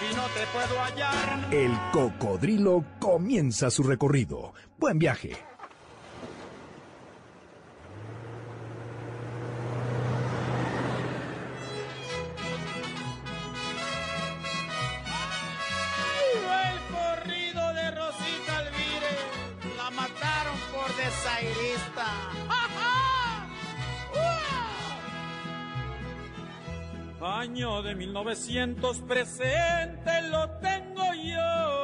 y 0.00 0.14
no 0.14 0.22
te 0.26 0.46
puedo 0.52 0.80
hallar. 0.80 1.52
El 1.52 1.72
Cocodrilo 1.92 2.84
comienza 3.00 3.70
su 3.70 3.82
recorrido. 3.82 4.52
Buen 4.78 4.98
viaje. 4.98 5.47
Año 27.38 27.82
de 27.84 27.94
1900 27.94 28.98
presente 29.02 30.22
lo 30.22 30.50
tengo 30.58 31.04
yo. 31.22 31.77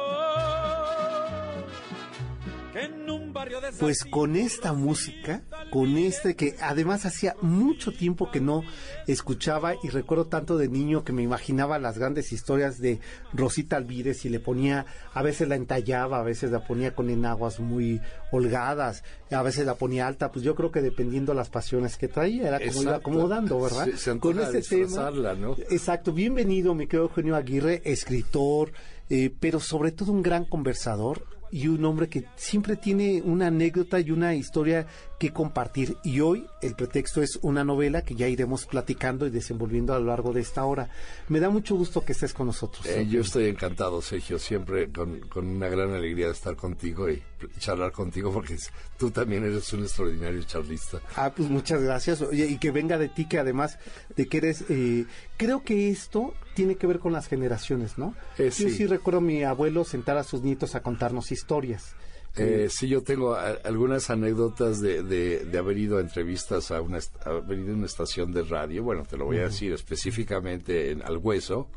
Pues 3.79 4.03
con 4.05 4.35
esta 4.35 4.73
música, 4.73 5.43
con 5.71 5.97
este 5.97 6.35
que 6.35 6.55
además 6.61 7.05
hacía 7.05 7.35
mucho 7.41 7.91
tiempo 7.93 8.29
que 8.31 8.41
no 8.41 8.63
escuchaba 9.07 9.73
y 9.83 9.89
recuerdo 9.89 10.25
tanto 10.25 10.57
de 10.57 10.67
niño 10.67 11.03
que 11.03 11.13
me 11.13 11.23
imaginaba 11.23 11.79
las 11.79 11.97
grandes 11.97 12.31
historias 12.33 12.79
de 12.79 12.99
Rosita 13.33 13.77
Alvírez 13.77 14.25
y 14.25 14.29
le 14.29 14.39
ponía, 14.39 14.85
a 15.13 15.21
veces 15.21 15.47
la 15.47 15.55
entallaba, 15.55 16.19
a 16.19 16.23
veces 16.23 16.51
la 16.51 16.65
ponía 16.65 16.95
con 16.95 17.09
enaguas 17.09 17.59
muy 17.59 18.01
holgadas, 18.31 19.03
a 19.31 19.41
veces 19.41 19.65
la 19.65 19.75
ponía 19.75 20.07
alta, 20.07 20.31
pues 20.31 20.43
yo 20.43 20.55
creo 20.55 20.71
que 20.71 20.81
dependiendo 20.81 21.33
las 21.33 21.49
pasiones 21.49 21.97
que 21.97 22.07
traía, 22.07 22.47
era 22.47 22.57
como 22.59 22.81
iba 22.83 22.95
acomodando, 22.97 23.59
¿verdad? 23.61 23.85
Se- 23.85 23.97
se 23.97 24.11
antoja 24.11 24.51
disfrazarla, 24.85 25.35
¿no? 25.35 25.55
Exacto, 25.69 26.11
bienvenido, 26.13 26.75
mi 26.75 26.87
querido 26.87 27.03
Eugenio 27.05 27.35
Aguirre, 27.35 27.81
escritor, 27.85 28.71
eh, 29.09 29.33
pero 29.39 29.59
sobre 29.59 29.91
todo 29.91 30.11
un 30.11 30.21
gran 30.23 30.45
conversador 30.45 31.23
y 31.51 31.67
un 31.67 31.83
hombre 31.85 32.09
que 32.09 32.25
siempre 32.35 32.75
tiene 32.75 33.21
una 33.23 33.47
anécdota 33.47 33.99
y 33.99 34.11
una 34.11 34.35
historia 34.35 34.87
que 35.19 35.31
compartir. 35.31 35.97
Y 36.03 36.19
hoy 36.19 36.45
el 36.61 36.75
pretexto 36.75 37.21
es 37.21 37.39
una 37.41 37.63
novela 37.63 38.01
que 38.03 38.15
ya 38.15 38.27
iremos 38.27 38.65
platicando 38.65 39.25
y 39.25 39.29
desenvolviendo 39.29 39.93
a 39.93 39.99
lo 39.99 40.05
largo 40.05 40.33
de 40.33 40.41
esta 40.41 40.65
hora. 40.65 40.89
Me 41.29 41.39
da 41.39 41.49
mucho 41.49 41.75
gusto 41.75 42.03
que 42.03 42.11
estés 42.13 42.33
con 42.33 42.47
nosotros. 42.47 42.85
Eh, 42.85 43.07
yo 43.09 43.21
estoy 43.21 43.45
encantado, 43.45 44.01
Sergio, 44.01 44.39
siempre 44.39 44.91
con, 44.91 45.21
con 45.21 45.47
una 45.47 45.69
gran 45.69 45.93
alegría 45.93 46.27
de 46.27 46.33
estar 46.33 46.55
contigo 46.55 47.09
y 47.09 47.21
charlar 47.59 47.91
contigo 47.91 48.31
porque 48.31 48.57
tú 48.97 49.11
también 49.11 49.43
eres 49.43 49.71
un 49.73 49.83
extraordinario 49.83 50.41
charlista. 50.43 50.99
Ah, 51.15 51.31
pues 51.35 51.49
muchas 51.49 51.81
gracias. 51.81 52.21
Oye, 52.21 52.45
y 52.47 52.57
que 52.57 52.71
venga 52.71 52.97
de 52.97 53.09
ti, 53.09 53.27
que 53.27 53.39
además 53.39 53.77
de 54.15 54.27
que 54.27 54.37
eres... 54.37 54.65
eh, 54.69 55.05
creo 55.37 55.63
que 55.63 55.89
esto 55.89 56.33
tiene 56.55 56.75
que 56.75 56.87
ver 56.87 56.99
con 56.99 57.13
las 57.13 57.27
generaciones, 57.27 57.97
¿no? 57.97 58.15
Eh, 58.37 58.45
Yo 58.45 58.51
sí. 58.51 58.71
sí 58.71 58.85
recuerdo 58.87 59.19
a 59.19 59.23
mi 59.23 59.43
abuelo 59.43 59.83
sentar 59.83 60.17
a 60.17 60.23
sus 60.23 60.41
nietos 60.41 60.75
a 60.75 60.81
contarnos 60.81 61.31
historias. 61.31 61.95
Eh, 62.37 62.67
sí, 62.69 62.89
yo 62.89 63.01
tengo 63.01 63.33
a- 63.35 63.51
algunas 63.63 64.09
anécdotas 64.09 64.81
de, 64.81 65.03
de, 65.03 65.45
de 65.45 65.57
haber 65.57 65.77
ido 65.77 65.99
a 65.99 66.01
entrevistas 66.01 66.69
a 66.71 66.81
una, 66.81 66.99
haber 67.23 67.59
ido 67.59 67.71
a 67.71 67.77
una 67.77 67.85
estación 67.85 68.33
de 68.33 68.43
radio, 68.43 68.83
bueno, 68.83 69.03
te 69.09 69.15
lo 69.15 69.23
voy 69.23 69.37
a 69.37 69.43
decir 69.45 69.71
específicamente 69.71 70.91
en, 70.91 71.01
al 71.01 71.15
hueso, 71.17 71.69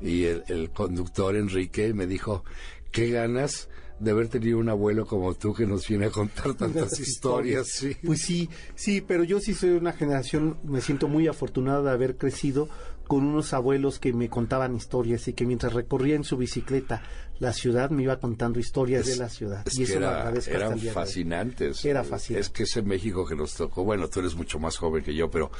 y 0.00 0.24
el, 0.24 0.42
el 0.48 0.70
conductor 0.70 1.36
Enrique 1.36 1.94
me 1.94 2.08
dijo, 2.08 2.44
qué 2.90 3.10
ganas 3.10 3.68
de 4.00 4.10
haber 4.10 4.28
tenido 4.28 4.58
un 4.58 4.68
abuelo 4.68 5.06
como 5.06 5.34
tú 5.34 5.52
que 5.54 5.66
nos 5.66 5.86
viene 5.88 6.06
a 6.06 6.10
contar 6.10 6.54
tantas 6.56 6.98
historias, 7.00 7.68
sí. 7.68 7.96
Pues 8.04 8.22
sí, 8.22 8.48
sí, 8.74 9.00
pero 9.00 9.24
yo 9.24 9.40
sí 9.40 9.54
soy 9.54 9.70
de 9.70 9.76
una 9.78 9.92
generación, 9.92 10.58
me 10.64 10.80
siento 10.80 11.08
muy 11.08 11.26
afortunada 11.28 11.82
de 11.82 11.90
haber 11.90 12.16
crecido 12.16 12.68
con 13.06 13.24
unos 13.24 13.54
abuelos 13.54 13.98
que 13.98 14.12
me 14.12 14.28
contaban 14.28 14.74
historias 14.76 15.26
y 15.28 15.32
que 15.32 15.46
mientras 15.46 15.72
recorría 15.72 16.14
en 16.14 16.24
su 16.24 16.36
bicicleta 16.36 17.02
la 17.38 17.54
ciudad 17.54 17.88
me 17.88 18.02
iba 18.02 18.18
contando 18.20 18.58
historias 18.60 19.06
de 19.06 19.16
la 19.16 19.30
ciudad. 19.30 19.62
Es 19.66 19.78
y 19.78 19.84
eso 19.84 19.96
era- 19.96 20.30
eran 20.48 20.78
fascinantes. 20.78 21.84
Era 21.86 22.04
fascinante. 22.04 22.40
Es 22.40 22.50
que 22.50 22.64
ese 22.64 22.82
México 22.82 23.24
que 23.26 23.34
nos 23.34 23.54
tocó, 23.54 23.82
bueno, 23.84 24.08
tú 24.08 24.20
eres 24.20 24.34
mucho 24.34 24.58
más 24.58 24.76
joven 24.76 25.02
que 25.02 25.14
yo, 25.14 25.30
pero 25.30 25.50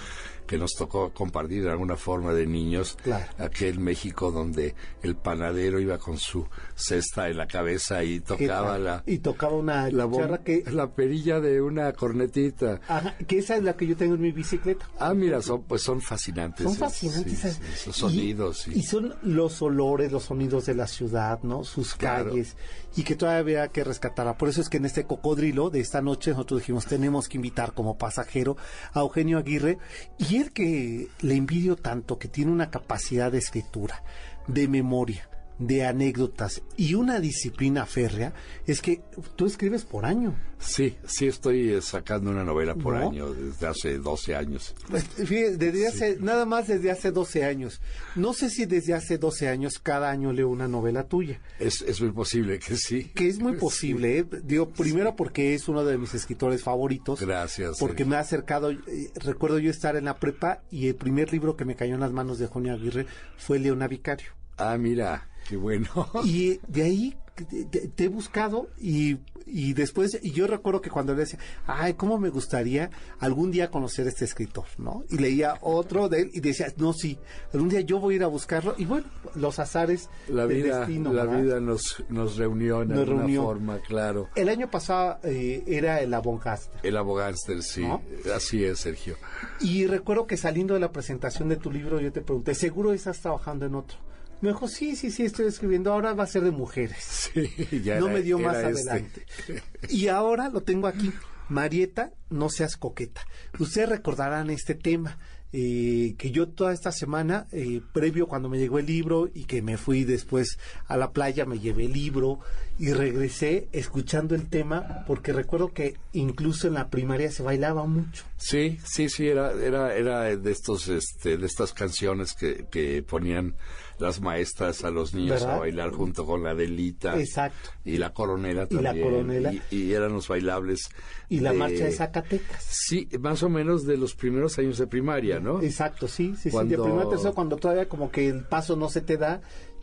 que 0.49 0.59
nos 0.59 0.73
tocó 0.73 1.13
compartir 1.13 1.63
de 1.63 1.71
alguna 1.71 1.97
forma 1.97 2.33
de 2.35 2.47
niños, 2.47 2.97
Claro. 3.05 3.27
aquel 3.39 3.79
México 3.79 4.33
donde 4.33 4.75
el 5.03 5.15
panadero 5.15 5.79
iba 5.79 5.99
con 5.99 6.19
su 6.19 6.47
cesta 6.75 7.29
en 7.29 7.37
la 7.37 7.47
cabeza 7.47 8.03
y 8.03 8.19
¿Qué 8.21 8.27
tocaba 8.47 8.79
la, 8.79 9.03
y 9.07 9.19
tocaba 9.19 9.55
una 9.55 9.89
la, 9.91 10.09
que, 10.43 10.65
la 10.73 10.91
perilla 10.91 11.39
de 11.41 11.61
una 11.63 11.93
cornetita. 11.93 12.81
ajá, 12.89 13.15
que 13.27 13.39
esa 13.39 13.57
es 13.57 13.63
la 13.63 13.77
que 13.77 13.87
yo 13.87 13.97
tengo 13.97 14.15
en 14.15 14.23
mi 14.23 14.33
bicicleta. 14.33 14.89
Ah, 14.99 15.15
mira, 15.15 15.41
son, 15.43 15.63
pues 15.63 15.83
son 15.83 16.01
fascinantes. 16.01 16.65
Son 16.65 16.75
fascinantes 16.75 17.31
sí, 17.33 17.37
esas- 17.39 17.55
sí, 17.57 17.63
esos 17.75 17.97
y- 17.97 18.01
sonidos. 18.01 18.59
sí. 18.59 18.73
Y, 18.75 18.83
son 18.83 19.15
los 19.23 19.61
olores, 19.63 20.11
los 20.11 20.25
sonidos 20.25 20.65
de 20.67 20.75
la 20.75 20.87
ciudad, 20.87 21.41
¿no? 21.43 21.63
Sus 21.63 21.95
Claro. 21.95 22.31
calles. 22.31 22.57
Y 22.97 23.03
que 23.03 23.15
todavía 23.17 23.39
había 23.41 23.69
que 23.69 23.85
rescatarla. 23.85 24.39
Por 24.39 24.49
eso 24.49 24.63
es 24.63 24.69
que 24.71 24.79
en 24.79 24.87
este 24.87 25.05
cocodrilo 25.05 25.69
de 25.71 25.81
esta 25.81 26.01
noche 26.01 26.31
nosotros 26.31 26.61
dijimos, 26.61 26.87
tenemos 26.87 27.29
que 27.29 27.37
invitar 27.37 27.75
como 27.75 27.99
pasajero 27.99 28.57
a 28.95 29.01
Eugenio 29.01 29.39
Aguirre. 29.39 29.79
Y 30.19 30.38
que 30.47 31.09
le 31.21 31.35
envidio 31.35 31.77
tanto, 31.77 32.19
que 32.19 32.29
tiene 32.29 32.51
una 32.51 32.71
capacidad 32.71 33.31
de 33.31 33.39
escritura, 33.39 34.03
de 34.47 34.69
memoria, 34.69 35.29
de 35.59 35.85
anécdotas 35.85 36.63
y 36.77 36.95
una 36.95 37.21
disciplina 37.21 37.85
férrea, 37.87 38.33
es 38.67 38.81
que 38.81 39.03
tú 39.37 39.47
escribes 39.47 39.85
por 39.85 40.05
año. 40.05 40.37
Sí, 40.61 40.97
sí 41.07 41.29
estoy 41.29 41.71
eh, 41.71 41.83
sacando 41.83 42.31
una 42.31 42.43
novela 42.43 42.75
por 42.75 42.95
¿No? 42.95 43.09
año 43.09 43.33
desde 43.33 43.67
hace 43.67 43.99
12 43.99 44.35
años. 44.35 44.75
Pues, 44.89 45.05
fíjate, 45.05 45.57
desde 45.57 45.87
hace, 45.87 46.17
nada 46.21 46.47
más 46.47 46.67
desde 46.67 46.91
hace 46.91 47.13
12 47.13 47.45
años. 47.45 47.81
No 48.17 48.33
sé 48.33 48.51
si 48.51 48.67
desde 48.67 48.95
hace 48.95 49.19
12 49.19 49.49
años 49.49 49.79
cada 49.79 50.11
año 50.11 50.33
leo 50.33 50.49
una 50.49 50.67
novela 50.67 51.05
tuya. 51.05 51.41
Es, 51.61 51.83
es 51.83 52.01
muy 52.01 52.11
posible 52.11 52.59
que 52.59 52.77
sí. 52.77 53.05
Que 53.15 53.29
es 53.29 53.39
muy 53.39 53.53
posible, 53.57 54.19
¿eh? 54.19 54.27
digo, 54.43 54.69
primero 54.71 55.15
porque 55.15 55.55
es 55.55 55.69
uno 55.69 55.85
de 55.85 55.97
mis 55.97 56.15
escritores 56.15 56.63
favoritos. 56.63 57.21
Gracias. 57.21 57.79
Porque 57.79 57.99
Sergio. 57.99 58.07
me 58.11 58.17
ha 58.17 58.21
acercado, 58.21 58.71
eh, 58.71 58.79
recuerdo 59.15 59.61
yo 59.61 59.71
estar 59.71 59.95
en 59.95 60.07
la 60.07 60.19
prepa 60.19 60.63
y 60.73 60.89
el 60.89 60.97
primer 60.97 61.33
libro 61.33 61.57
que 61.57 61.65
me 61.65 61.77
cayó 61.77 61.95
en 61.95 62.01
las 62.01 62.13
manos 62.13 62.39
de 62.41 62.49
Juan 62.49 62.69
Aguirre 62.69 63.07
fue 63.37 63.61
Leona 63.61 63.87
Vicario. 63.87 64.33
Ah, 64.57 64.77
mira, 64.77 65.29
qué 65.49 65.57
bueno. 65.57 65.89
Y 66.25 66.61
de 66.69 66.83
ahí 66.83 67.17
te, 67.35 67.65
te- 67.65 67.89
te 67.89 68.05
he 68.05 68.09
buscado 68.09 68.69
y, 68.81 69.19
y 69.47 69.73
después, 69.73 70.19
y 70.23 70.33
yo 70.33 70.49
recuerdo 70.49 70.81
que 70.81 70.91
cuando 70.91 71.15
le 71.15 71.21
decía, 71.21 71.39
ay, 71.69 71.95
cómo 71.95 72.19
me 72.19 72.31
gustaría 72.31 72.91
algún 73.21 73.53
día 73.53 73.71
conocer 73.71 74.07
a 74.07 74.09
este 74.09 74.25
escritor, 74.25 74.65
¿no? 74.77 75.05
Y 75.09 75.19
leía 75.19 75.55
otro 75.61 76.09
de 76.09 76.23
él 76.23 76.31
y 76.35 76.41
decía, 76.41 76.67
no, 76.79 76.93
sí, 76.93 77.17
algún 77.55 77.69
día 77.69 77.81
yo 77.83 78.01
voy 78.01 78.15
a 78.15 78.17
ir 78.17 78.23
a 78.25 78.27
buscarlo. 78.27 78.75
Y 78.77 78.87
bueno, 78.87 79.07
los 79.37 79.61
azares 79.61 80.11
La 80.29 80.49
del 80.49 80.65
vida, 80.65 80.79
destino. 80.81 81.13
la 81.13 81.25
¿verdad? 81.27 81.43
vida 81.43 81.61
nos, 81.61 82.03
nos 82.09 82.37
reunió 82.37 82.83
en 82.83 82.89
Nos 82.89 82.99
alguna 82.99 83.19
reunió. 83.21 83.43
forma, 83.45 83.79
claro. 83.83 84.29
El 84.35 84.49
año 84.49 84.69
pasado 84.69 85.19
eh, 85.23 85.63
era 85.69 86.01
el 86.01 86.13
Avoncaster. 86.15 86.81
El 86.83 86.97
abogánster, 86.97 87.63
sí. 87.63 87.83
¿No? 87.87 88.03
Así 88.35 88.65
es, 88.65 88.81
Sergio. 88.81 89.15
Y 89.61 89.87
recuerdo 89.87 90.27
que 90.27 90.37
saliendo 90.37 90.75
de 90.75 90.81
la 90.81 90.91
presentación 90.91 91.49
de 91.49 91.57
tu 91.57 91.71
libro, 91.71 92.01
yo 92.01 92.11
te 92.13 92.21
pregunté, 92.21 92.53
¿seguro 92.57 92.93
estás 92.93 93.21
trabajando 93.21 93.65
en 93.65 93.77
otro? 93.77 93.97
Me 94.41 94.51
dijo, 94.51 94.69
sí, 94.69 94.95
sí, 94.97 95.11
sí, 95.11 95.25
estoy 95.25 95.47
escribiendo, 95.47 95.93
ahora 95.93 96.15
va 96.15 96.25
a 96.25 96.27
ser 96.29 96.43
de 96.43 96.51
mujeres. 96.51 97.31
Sí, 97.35 97.83
ya 97.83 97.99
no 97.99 98.07
era- 98.07 98.15
me 98.15 98.23
dio 98.23 98.39
más 98.39 98.57
este. 98.57 98.67
adelante. 98.91 99.27
Y 99.91 100.09
ahora 100.09 100.49
lo 100.49 100.63
tengo 100.63 100.87
aquí. 100.87 101.13
Marieta, 101.49 102.13
no 102.31 102.49
seas 102.51 102.77
coqueta. 102.77 103.23
Ustedes 103.59 103.89
recordarán 103.89 104.51
este 104.51 104.75
tema. 104.75 105.19
eh, 105.51 106.15
que 106.19 106.31
yo 106.31 106.47
toda 106.51 106.75
esta 106.75 106.93
semana, 106.93 107.47
eh, 107.53 107.81
previo 107.95 108.27
cuando 108.27 108.51
me 108.51 108.59
llegó 108.59 108.79
el 108.79 108.85
libro 108.85 109.31
y 109.33 109.45
que 109.47 109.63
me 109.63 109.79
fui 109.79 110.05
después 110.05 110.59
a 110.89 110.99
la 110.99 111.13
playa, 111.13 111.47
me 111.47 111.59
llevé 111.59 111.87
el 111.87 111.95
libro 111.95 112.39
y 112.79 112.93
regresé 112.93 113.67
escuchando 113.73 114.35
el 114.35 114.51
tema 114.51 115.05
porque 115.07 115.33
recuerdo 115.33 115.73
que 115.73 115.95
incluso 116.13 116.69
en 116.69 116.75
la 116.75 116.91
primaria 116.91 117.31
se 117.31 117.43
bailaba 117.43 117.87
mucho. 117.87 118.25
Sí, 118.37 118.77
sí, 118.85 119.09
sí, 119.09 119.27
era, 119.27 119.53
era, 119.53 119.97
era 119.97 120.37
de 120.37 120.53
estos, 120.53 120.87
este, 120.89 121.39
de 121.39 121.47
estas 121.47 121.73
canciones 121.73 122.35
que, 122.35 122.67
que 122.71 123.03
ponían 123.03 123.55
las 123.99 124.21
maestras 124.21 124.85
a 124.85 124.91
los 124.91 125.15
niños 125.15 125.41
¿Verdad? 125.41 125.57
a 125.57 125.59
bailar 125.61 125.91
junto 125.93 126.25
con 126.27 126.43
la 126.43 126.55
delita. 126.55 127.19
Exacto. 127.19 127.71
Y 127.85 127.99
la 127.99 128.13
coronela 128.13 128.67
Y 128.71 128.75
la 128.77 128.83
también. 128.91 129.07
coronela. 129.11 129.53
Y, 129.53 129.63
y 129.71 129.93
eran 129.93 130.13
los 130.13 130.29
bailables. 130.29 130.89
Y 131.29 131.41
la 131.41 131.53
de- 131.53 131.59
marcha 131.59 131.85
de 131.85 131.93
Zacatecas. 131.93 132.63
Sí, 132.65 133.09
más 133.21 133.43
o 133.43 133.49
menos 133.49 133.85
de 133.87 133.97
los 133.97 134.15
primeros 134.15 134.59
años 134.59 134.79
de 134.79 134.87
primaria, 134.87 135.41
¿no? 135.41 135.61
Exacto, 135.63 136.09
sí, 136.09 136.35
sí, 136.37 136.45
sí. 136.45 136.51
Cuando- 136.51 136.77
De 136.77 136.83
primera 136.83 137.07
a 137.07 137.09
tercera, 137.11 137.33
cuando 137.33 137.57
todavía 137.57 137.89
como 137.89 138.11
que 138.11 138.29
el 138.29 138.45
paso 138.45 138.77
no 138.77 138.89
se 138.89 139.01
te 139.01 139.17
da 139.17 139.41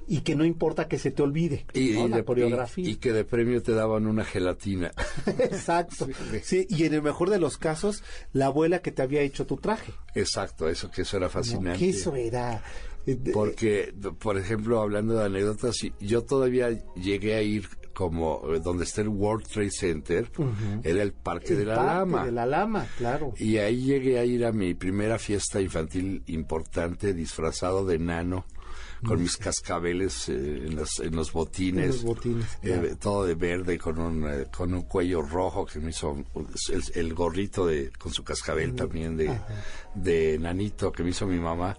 y 0.07 0.21
que 0.21 0.35
no 0.35 0.45
importa 0.45 0.88
que 0.88 1.00
se 1.00 1.09
te 1.09 1.23
olvide 1.23 1.65
Y, 1.73 1.89
¿no? 1.94 2.06
y 2.06 2.09
la 2.09 2.17
de, 2.17 2.23
coreografía. 2.25 2.88
y- 2.88 2.91
y 2.91 2.95
que 2.97 3.12
de 3.12 3.25
premio 3.25 3.62
te 3.63 3.71
daban 3.73 4.06
una 4.06 4.23
gelatina. 4.23 4.91
Exacto. 5.39 6.07
Sí, 6.44 6.67
y 6.69 6.83
en 6.85 6.94
el 6.94 7.01
mejor 7.01 7.29
de 7.31 7.39
los 7.39 7.57
casos, 7.57 8.03
la 8.31 8.47
abuela 8.47 8.79
que 8.79 8.91
te 8.91 9.01
había 9.01 9.21
hecho 9.21 9.45
tu 9.47 9.57
traje. 9.57 9.94
Exacto, 10.13 10.69
eso 10.69 10.91
que 10.91 11.01
eso 11.01 11.17
era 11.17 11.25
¿no? 11.27 11.31
fascinante. 11.31 11.79
Que 11.79 11.89
eso 11.89 12.15
era. 12.15 12.62
Porque, 13.34 13.94
por 14.19 14.38
ejemplo, 14.38 14.81
hablando 14.81 15.16
de 15.16 15.25
anécdotas, 15.25 15.78
yo 16.00 16.24
todavía 16.24 16.69
llegué 16.96 17.36
a 17.36 17.42
ir 17.42 17.68
como 17.94 18.42
eh, 18.54 18.60
donde 18.60 18.84
está 18.84 19.02
el 19.02 19.07
World 19.07 19.48
Trade 19.48 19.72
Center, 19.72 20.31
era 20.84 21.02
el 21.02 21.13
Parque 21.13 21.54
el 21.54 21.60
de 21.60 21.66
la 21.66 21.75
parque 21.75 21.94
Lama. 21.94 22.25
De 22.25 22.31
la 22.31 22.46
lama, 22.46 22.88
claro. 22.98 23.34
Y 23.38 23.57
ahí 23.57 23.84
llegué 23.84 24.19
a 24.19 24.25
ir 24.25 24.46
a 24.46 24.52
mi 24.52 24.74
primera 24.74 25.18
fiesta 25.18 25.62
infantil 25.62 26.24
importante, 26.28 27.13
disfrazado 27.13 27.86
de 27.86 27.98
nano, 28.00 28.46
con 29.06 29.22
mis 29.22 29.38
cascabeles 29.38 30.30
eh, 30.30 30.66
en, 30.66 30.75
los, 30.75 31.00
en 31.00 31.16
los 31.16 31.31
botines. 31.31 31.84
En 31.84 31.92
los 31.92 32.04
botines, 32.04 32.46
eh, 32.63 32.96
todo 33.00 33.25
de 33.25 33.36
verde, 33.36 33.78
con 33.78 34.00
un, 34.00 34.28
eh, 34.28 34.48
con 34.56 34.74
un 34.74 34.81
cuello 34.81 35.22
rojo 35.22 35.66
que 35.66 35.80
me 35.80 35.92
hizo 35.92 36.18
el, 36.72 36.84
el 36.96 37.13
gorrito 37.13 37.68
de, 37.68 37.92
con 37.98 38.12
su 38.12 38.24
cascabel 38.24 38.74
también 38.74 39.16
de, 39.16 39.31
de 39.94 40.38
nanito 40.40 40.92
que 40.92 41.04
me 41.04 41.12
hizo 41.12 41.28
mi 41.28 41.40
mamá. 41.40 41.78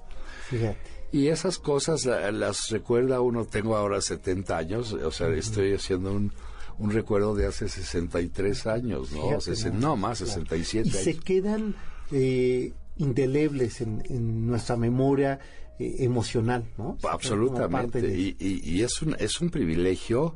Fíjate. 0.48 0.95
Y 1.12 1.28
esas 1.28 1.58
cosas 1.58 2.04
la- 2.04 2.30
las 2.32 2.68
recuerda 2.70 3.20
uno, 3.20 3.44
tengo 3.44 3.76
ahora 3.76 4.00
70 4.00 4.56
años, 4.56 4.92
o 4.92 5.10
sea, 5.10 5.28
estoy 5.28 5.72
haciendo 5.74 6.12
un, 6.12 6.32
un 6.78 6.90
recuerdo 6.90 7.34
de 7.34 7.46
hace 7.46 7.68
63 7.68 8.66
años, 8.66 9.12
¿no? 9.12 9.40
Fíjate, 9.40 9.70
¿no? 9.70 9.80
no, 9.80 9.96
más, 9.96 10.18
67 10.18 10.88
Y 10.88 10.90
se 10.92 11.10
años. 11.10 11.24
quedan 11.24 11.74
eh, 12.12 12.72
indelebles 12.96 13.80
en, 13.80 14.02
en 14.08 14.46
nuestra 14.46 14.76
memoria 14.76 15.38
eh, 15.78 15.96
emocional, 16.00 16.64
¿no? 16.78 16.96
Absolutamente. 17.08 18.00
de- 18.02 18.18
Y, 18.18 18.36
y- 18.38 18.60
y 18.78 18.82
es, 18.82 19.00
un, 19.02 19.14
es 19.18 19.40
un 19.40 19.50
privilegio 19.50 20.34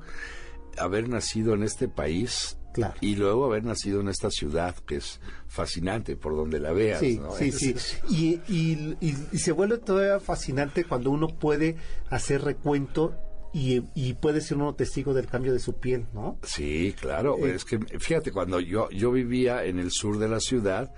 haber 0.79 1.09
nacido 1.09 1.55
en 1.55 1.63
este 1.63 1.89
país 1.89 2.57
Claro. 2.73 2.95
y 3.01 3.17
luego 3.17 3.47
haber 3.47 3.65
nacido 3.65 4.01
en 4.01 4.09
esta 4.09 4.31
ciudad, 4.31 4.77
que 4.87 4.97
es 4.97 5.21
fascinante 5.49 6.15
por 6.17 6.37
donde 6.37 6.61
la 6.61 6.73
veas. 6.73 7.01
Sí, 7.01 7.19
¿no? 7.19 7.33
sí, 7.33 7.49
Es- 7.49 7.57
sí. 7.59 7.75
Y, 8.09 8.53
y- 8.53 8.97
y- 9.01 9.17
y 9.33 9.39
se 9.39 9.53
vuelve 9.53 9.79
todavía 9.79 10.21
fascinante 10.21 10.85
cuando 10.85 11.11
uno 11.11 11.27
puede 11.29 11.77
hacer 12.11 12.43
recuento 12.43 13.15
y, 13.53 13.83
y 13.97 14.15
puede 14.15 14.41
ser 14.41 14.59
uno 14.59 14.75
testigo 14.77 15.13
del 15.15 15.27
cambio 15.27 15.53
de 15.53 15.59
su 15.59 15.75
piel, 15.81 16.07
¿no? 16.15 16.39
Sí, 16.45 16.95
claro. 17.01 17.37
Eh, 17.39 17.55
es 17.57 17.65
que 17.65 17.81
fíjate, 17.99 18.31
cuando 18.31 18.61
yo, 18.61 18.89
yo 18.91 19.11
vivía 19.11 19.65
en 19.65 19.81
el 19.81 19.91
sur 19.91 20.19
de 20.19 20.29
la 20.29 20.39
ciudad, 20.39 20.93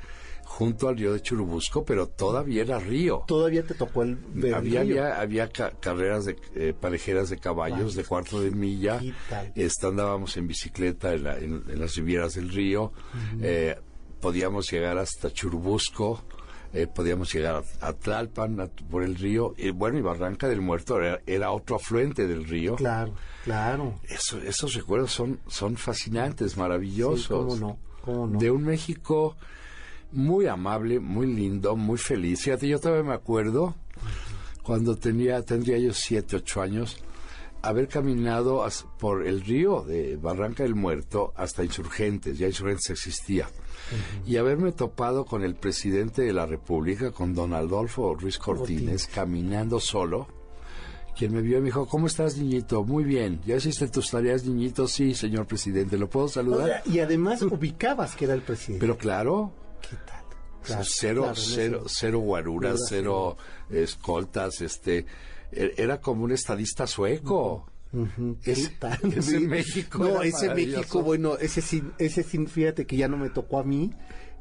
junto 0.55 0.89
al 0.89 0.99
río 0.99 1.15
de 1.15 1.21
Churubusco, 1.23 1.83
pero 1.85 2.07
todavía 2.09 2.61
era 2.63 2.79
río. 2.79 3.25
Todavía 3.27 3.63
te 3.65 3.73
tocó 3.75 4.03
el 4.03 4.19
Había, 4.55 4.61
río. 4.61 4.81
había, 4.81 5.21
había 5.21 5.49
ca- 5.49 5.73
carreras 5.81 6.27
de 6.27 6.37
eh, 6.55 6.75
parejeras 6.79 7.31
de 7.31 7.39
caballos 7.39 7.95
de 7.95 8.05
cuarto 8.05 8.39
de 8.41 8.51
milla. 8.51 9.01
Este, 9.55 9.87
andábamos 9.87 10.37
en 10.37 10.47
bicicleta 10.47 11.15
en, 11.15 11.23
la- 11.25 11.39
en- 11.39 11.65
en 11.69 11.81
las 11.81 11.95
rivieras 11.97 12.35
del 12.35 12.51
río. 12.51 12.93
Eh, 13.41 13.77
podíamos 14.21 14.71
llegar 14.71 14.99
hasta 14.99 15.33
Churubusco. 15.33 16.23
eh, 16.75 16.87
podíamos 16.87 17.31
llegar 17.35 17.63
a, 17.81 17.87
a 17.89 17.93
Tlalpan 17.93 18.61
a- 18.61 18.67
por 18.91 19.03
el 19.03 19.17
río. 19.17 19.55
Y 19.59 19.71
bueno, 19.71 19.99
y 19.99 20.03
Barranca 20.03 20.49
del 20.49 20.61
Muerto 20.63 20.99
era, 21.01 21.21
era 21.27 21.51
otro 21.51 21.77
afluente 21.77 22.27
del 22.27 22.45
río. 22.47 22.77
Claro, 22.77 23.15
claro. 23.45 24.01
Eso- 24.09 24.39
esos 24.39 24.73
recuerdos 24.75 25.13
son, 25.13 25.41
son 25.49 25.77
fascinantes, 25.77 26.53
Sí, 26.53 26.59
maravillosos. 26.61 27.27
cómo 27.29 27.57
no, 27.57 27.79
cómo 28.03 28.27
no. 28.27 28.39
De 28.39 28.51
un 28.51 28.65
México 28.65 29.37
muy 30.13 30.47
amable, 30.47 31.01
muy 31.01 31.27
lindo, 31.27 31.77
muy 31.77 31.99
feliz. 31.99 32.43
Fíjate, 32.43 32.69
yo 32.69 32.79
todavía 32.79 33.09
me 33.09 33.15
acuerdo 33.15 33.75
cuando 34.63 34.97
tenía, 34.97 35.43
tendría 35.43 35.79
yo 35.79 35.93
siete, 35.93 36.37
ocho 36.37 36.63
años, 36.63 36.99
haber 37.63 37.89
caminado 37.89 38.67
por 38.99 39.27
el 39.27 39.41
río 39.43 39.83
de 39.83 40.17
Barranca 40.17 40.63
del 40.65 40.75
Muerto 40.75 41.33
hasta 41.37 41.65
Insurgentes, 41.65 42.39
ya 42.39 42.47
Insurgentes 42.47 42.91
existía, 42.91 43.49
y 44.27 44.37
haberme 44.37 44.73
topado 44.73 45.25
con 45.25 45.43
el 45.45 45.55
presidente 45.55 46.23
de 46.23 46.33
la 46.33 46.47
República, 46.47 47.11
con 47.13 47.35
don 47.35 47.53
Adolfo 47.55 48.15
Ruiz 48.15 48.39
Cortines, 48.39 49.07
caminando 49.07 49.79
solo, 49.81 50.27
quien 51.17 51.35
me 51.35 51.43
vio 51.43 51.59
y 51.59 51.61
me 51.61 51.67
dijo, 51.67 51.87
¿cómo 51.87 52.07
estás, 52.07 52.37
niñito? 52.39 52.85
Muy 52.85 53.05
bien. 53.05 53.41
¿Ya 53.45 53.57
hiciste 53.57 53.87
tus 53.89 54.11
tareas, 54.11 54.45
niñito? 54.47 54.89
Sí, 54.89 55.13
señor 55.15 55.47
presidente. 55.47 55.99
¿Lo 55.99 56.09
puedo 56.09 56.25
O 56.27 56.29
saludar? 56.31 56.67
sea, 56.69 56.83
y 56.87 57.01
además 57.01 57.43
ubicabas 57.43 58.17
que 58.17 58.25
era 58.25 58.33
el 58.35 58.41
presidente. 58.43 58.81
Pero 58.81 58.97
claro, 58.97 59.53
¿Qué 59.89 59.97
tal? 60.07 60.23
Claro, 60.63 60.85
cero, 60.87 61.23
claro, 61.23 61.37
cero, 61.37 61.77
eso. 61.87 61.89
cero 61.89 62.19
guaruras, 62.21 62.81
cero 62.89 63.37
escoltas, 63.71 64.61
este, 64.61 65.07
e- 65.51 65.75
era 65.77 66.01
como 66.01 66.25
un 66.25 66.33
estadista 66.33 66.87
sueco. 66.87 67.67
Ujú, 67.93 68.39
¿qué 68.43 68.53
Ese- 68.53 68.71
tal? 68.79 68.99
ese 69.15 69.41
México 69.41 69.99
No, 69.99 70.23
ese. 70.23 70.55
México, 70.55 71.03
bueno, 71.03 71.37
ese 71.37 71.61
sí, 71.61 71.83
ese 71.99 72.23
sí, 72.23 72.47
fíjate 72.47 72.87
que 72.87 72.97
ya 72.97 73.09
no 73.09 73.17
me 73.19 73.29
tocó 73.29 73.59
a 73.59 73.65
mí. 73.65 73.91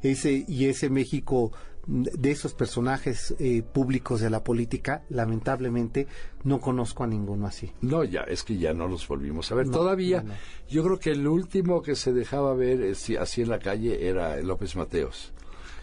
Ese, 0.02 0.44
y 0.48 0.66
ese 0.66 0.88
México 0.90 1.52
de 1.86 2.30
esos 2.30 2.54
personajes 2.54 3.34
eh, 3.38 3.62
públicos 3.62 4.20
de 4.20 4.30
la 4.30 4.44
política, 4.44 5.02
lamentablemente, 5.08 6.06
no 6.44 6.60
conozco 6.60 7.04
a 7.04 7.06
ninguno 7.06 7.46
así. 7.46 7.72
No, 7.80 8.04
ya, 8.04 8.20
es 8.22 8.44
que 8.44 8.56
ya 8.56 8.72
no 8.72 8.86
los 8.86 9.06
volvimos 9.08 9.50
a 9.50 9.56
ver. 9.56 9.66
No, 9.66 9.72
Todavía, 9.72 10.22
no, 10.22 10.28
no. 10.28 10.34
yo 10.68 10.84
creo 10.84 10.98
que 10.98 11.10
el 11.10 11.26
último 11.26 11.82
que 11.82 11.96
se 11.96 12.12
dejaba 12.12 12.54
ver 12.54 12.82
eh, 12.82 12.94
sí, 12.94 13.16
así 13.16 13.42
en 13.42 13.48
la 13.48 13.58
calle 13.58 14.08
era 14.08 14.36
López 14.36 14.76
Mateos. 14.76 15.32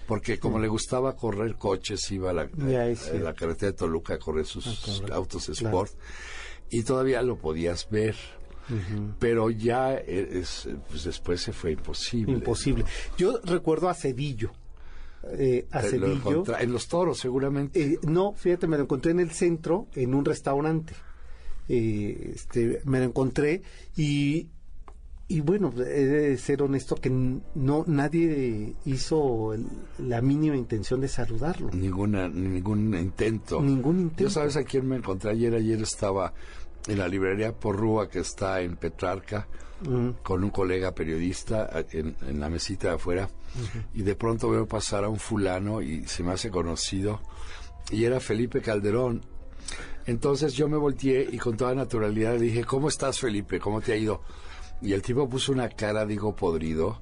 Porque 0.07 0.39
como 0.39 0.57
le 0.57 0.67
gustaba 0.67 1.15
correr 1.15 1.55
coches, 1.55 2.09
iba 2.11 2.31
a 2.31 2.33
la, 2.33 2.49
Ya, 2.67 2.87
eh, 2.87 2.97
la 3.21 3.35
carretera 3.35 3.71
de 3.73 3.77
Toluca 3.77 4.15
a 4.15 4.17
correr 4.17 4.45
sus 4.45 4.65
autos 5.11 5.45
claro. 5.45 5.67
sport. 5.67 5.91
Y 6.71 6.81
todavía 6.81 7.21
lo 7.21 7.37
podías 7.37 7.87
ver. 7.91 8.15
Pero 9.19 9.49
ya 9.49 9.95
eh, 9.95 10.39
es, 10.39 10.67
pues 10.87 11.03
después 11.03 11.41
se 11.41 11.53
fue 11.53 11.71
imposible. 11.73 12.33
Imposible. 12.33 12.85
Yo 13.17 13.39
recuerdo 13.43 13.89
a 13.89 13.93
Cedillo. 13.93 14.51
Eh, 15.31 15.67
a 15.71 15.81
Cedillo. 15.81 16.43
en 16.59 16.71
los 16.71 16.87
toros, 16.87 17.19
seguramente. 17.19 17.81
Eh, 17.81 17.99
no, 18.03 18.33
fíjate, 18.33 18.67
me 18.67 18.77
lo 18.77 18.83
encontré 18.83 19.11
en 19.11 19.19
el 19.19 19.31
centro, 19.31 19.87
en 19.95 20.13
un 20.15 20.23
restaurante. 20.25 20.93
Eh, 21.67 22.31
este, 22.35 22.81
me 22.85 22.99
lo 22.99 23.05
encontré 23.05 23.61
y, 23.95 24.47
y 25.27 25.41
bueno, 25.41 25.71
he 25.77 26.05
de 26.05 26.37
ser 26.37 26.63
honesto 26.63 26.95
que 26.95 27.09
no 27.11 27.83
nadie 27.85 28.73
hizo 28.85 29.53
el- 29.53 29.67
la 29.99 30.21
mínima 30.21 30.55
intención 30.57 31.01
de 31.01 31.07
saludarlo. 31.09 31.69
Ninguna, 31.71 32.27
ningún 32.27 32.95
intento. 32.95 33.61
Ningún 33.61 33.99
intento. 33.99 34.23
¿Yo 34.23 34.29
sabes 34.31 34.55
a 34.57 34.63
quién 34.63 34.87
me 34.87 34.95
encontré 34.95 35.29
ayer? 35.31 35.53
Ayer 35.53 35.79
estaba 35.81 36.33
en 36.87 36.97
la 36.97 37.07
librería 37.07 37.53
Porrúa, 37.53 38.09
que 38.09 38.19
está 38.19 38.61
en 38.61 38.75
Petrarca, 38.77 39.47
Con 40.23 40.43
un 40.43 40.49
colega 40.49 40.93
periodista 40.93 41.63
a- 41.71 41.85
en, 41.91 42.15
en 42.27 42.39
la 42.39 42.49
mesita 42.49 42.89
de 42.89 42.93
afuera, 42.95 43.29
y 43.93 44.01
de 44.03 44.15
pronto 44.15 44.49
veo 44.49 44.67
pasar 44.67 45.03
a 45.05 45.09
un 45.09 45.19
fulano 45.19 45.81
y 45.81 46.05
se 46.05 46.21
me 46.23 46.31
hace 46.33 46.49
conocido, 46.51 47.21
y 47.91 48.03
era 48.03 48.19
Felipe 48.19 48.61
Calderón. 48.61 49.21
Entonces 50.05 50.53
yo 50.53 50.67
me 50.67 50.77
volteé 50.77 51.27
y 51.31 51.37
con 51.37 51.55
toda 51.55 51.73
naturalidad 51.75 52.33
le 52.33 52.41
dije, 52.45 52.63
¿cómo 52.63 52.87
estás 52.89 53.19
Felipe? 53.19 53.59
¿Cómo 53.59 53.79
te 53.81 53.93
ha 53.93 53.95
ido? 53.95 54.21
Y 54.81 54.93
el 54.93 55.01
tipo 55.01 55.29
puso 55.29 55.51
una 55.51 55.69
cara, 55.69 56.05
digo, 56.05 56.35
podrido. 56.35 57.01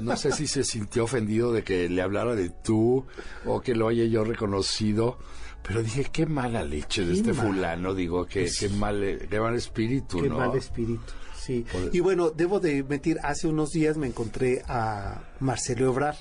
No 0.00 0.16
sé 0.16 0.32
si 0.32 0.46
se 0.46 0.62
sintió 0.64 1.04
ofendido 1.04 1.50
de 1.52 1.64
que 1.64 1.88
le 1.88 2.02
hablara 2.02 2.34
de 2.34 2.50
tú 2.50 3.04
o 3.46 3.60
que 3.62 3.74
lo 3.74 3.88
haya 3.88 4.04
yo 4.04 4.22
reconocido. 4.22 5.18
Pero 5.62 5.82
dije, 5.82 6.04
qué 6.12 6.26
mala 6.26 6.62
leche 6.62 7.02
de 7.04 7.12
Qué 7.14 7.18
este 7.18 7.32
mal. 7.32 7.46
fulano, 7.46 7.94
digo, 7.94 8.26
qué, 8.26 8.48
qué, 8.56 8.68
mal, 8.68 9.02
eh, 9.02 9.26
qué 9.28 9.40
mal 9.40 9.56
espíritu, 9.56 10.20
qué 10.20 10.28
¿no? 10.28 10.38
mal 10.38 10.54
espíritu. 10.56 11.12
Sí. 11.46 11.64
Y 11.92 12.00
bueno, 12.00 12.30
debo 12.30 12.58
de 12.58 12.82
mentir, 12.82 13.18
hace 13.22 13.46
unos 13.46 13.70
días 13.70 13.96
me 13.96 14.08
encontré 14.08 14.64
a 14.66 15.22
Marcelo 15.38 15.86
Ebrar, 15.86 16.16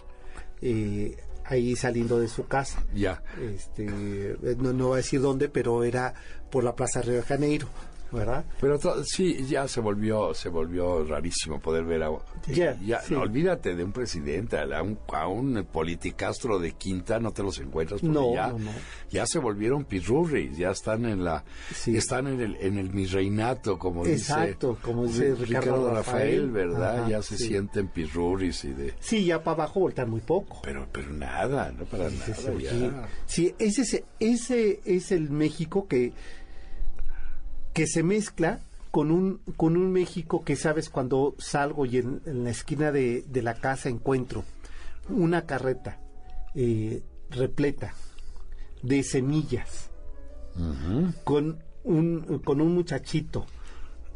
eh, 0.62 1.18
ahí 1.44 1.76
saliendo 1.76 2.20
de 2.20 2.28
su 2.28 2.46
casa. 2.46 2.84
Ya. 2.94 3.24
Este, 3.42 3.86
eh, 3.88 4.56
no, 4.60 4.72
no 4.72 4.90
voy 4.90 4.94
a 4.96 4.98
decir 4.98 5.22
dónde, 5.22 5.50
pero 5.50 5.84
era 5.84 6.14
por 6.52 6.64
la 6.64 6.76
Plaza 6.76 7.02
Río 7.02 7.16
de 7.16 7.24
Janeiro, 7.24 7.68
¿verdad? 8.16 8.46
Pero 8.60 8.80
sí, 9.04 9.46
ya 9.48 9.68
se 9.68 9.80
volvió, 9.82 10.34
se 10.34 10.50
volvió 10.50 11.04
rarísimo 11.04 11.60
poder 11.60 11.84
ver 11.86 12.04
a... 12.04 12.10
Ya, 12.48 12.76
sí. 13.02 13.14
no, 13.14 13.22
olvídate 13.22 13.76
de 13.76 13.84
un 13.84 13.92
presidente, 13.92 14.58
a 14.58 14.82
un, 14.82 14.98
a 15.14 15.28
un 15.28 15.66
politicastro 15.72 16.60
de 16.60 16.72
quinta 16.72 17.20
no 17.20 17.32
te 17.32 17.44
los 17.44 17.60
encuentras 17.60 18.02
porque 18.02 18.14
No, 18.14 18.34
ya, 18.34 18.48
no, 18.48 18.72
ya 19.12 19.26
se 19.28 19.40
volvieron 19.40 19.86
pirurris, 19.86 20.58
ya 20.58 20.72
están 20.72 21.06
en 21.06 21.24
la, 21.24 21.44
Sí. 21.74 21.96
están 21.96 22.28
en 22.28 22.42
el, 22.42 22.56
en 22.60 22.78
el 22.78 22.92
misreinato, 22.92 23.78
como 23.78 24.06
Exacto, 24.06 24.70
dice, 24.72 24.82
como 24.82 25.06
dice 25.06 25.34
Ri- 25.36 25.46
Ricardo 25.48 25.90
Rafael, 25.92 25.96
Rafael, 25.96 26.52
¿verdad? 26.52 27.00
ajá, 27.02 27.10
ya 27.10 27.22
se 27.22 27.38
sí. 27.38 27.48
sienten 27.48 27.88
pirurris 27.90 28.64
y 28.66 28.74
de... 28.74 28.94
Sí, 29.00 29.26
ya 29.26 29.44
para 29.44 29.64
abajo 29.64 29.82
voltean 29.82 30.10
muy 30.10 30.22
poco. 30.22 30.62
Pero, 30.64 30.88
pero 30.92 31.12
nada, 31.12 31.72
no 31.78 31.86
para 31.86 32.10
nada, 32.10 32.36
sí, 32.36 32.64
ya. 32.64 33.08
sí. 33.26 33.56
Ese, 33.60 33.82
es- 33.82 34.04
ese 34.20 34.80
es 34.86 35.12
el 35.12 35.30
México 35.30 35.88
que, 35.88 36.14
que 37.76 37.88
se 37.88 38.04
mezcla 38.04 38.62
con 38.90 39.12
un, 39.12 39.42
con 39.58 39.76
un 39.76 39.92
México 39.92 40.46
que 40.46 40.56
sabes 40.56 40.90
cuando 40.90 41.36
salgo 41.38 41.86
y 41.86 41.98
en, 41.98 42.22
en 42.26 42.46
la 42.46 42.52
esquina 42.52 42.94
de, 42.94 43.26
de 43.28 43.42
la 43.42 43.56
casa 43.56 43.90
encuentro 43.90 44.46
una 45.10 45.46
carreta 45.46 46.00
eh, 46.56 47.04
repleta 47.30 47.94
de 48.82 49.04
semillas 49.04 49.90
con 51.26 51.60
un, 51.84 52.40
con 52.46 52.62
un 52.62 52.74
muchachito 52.74 53.46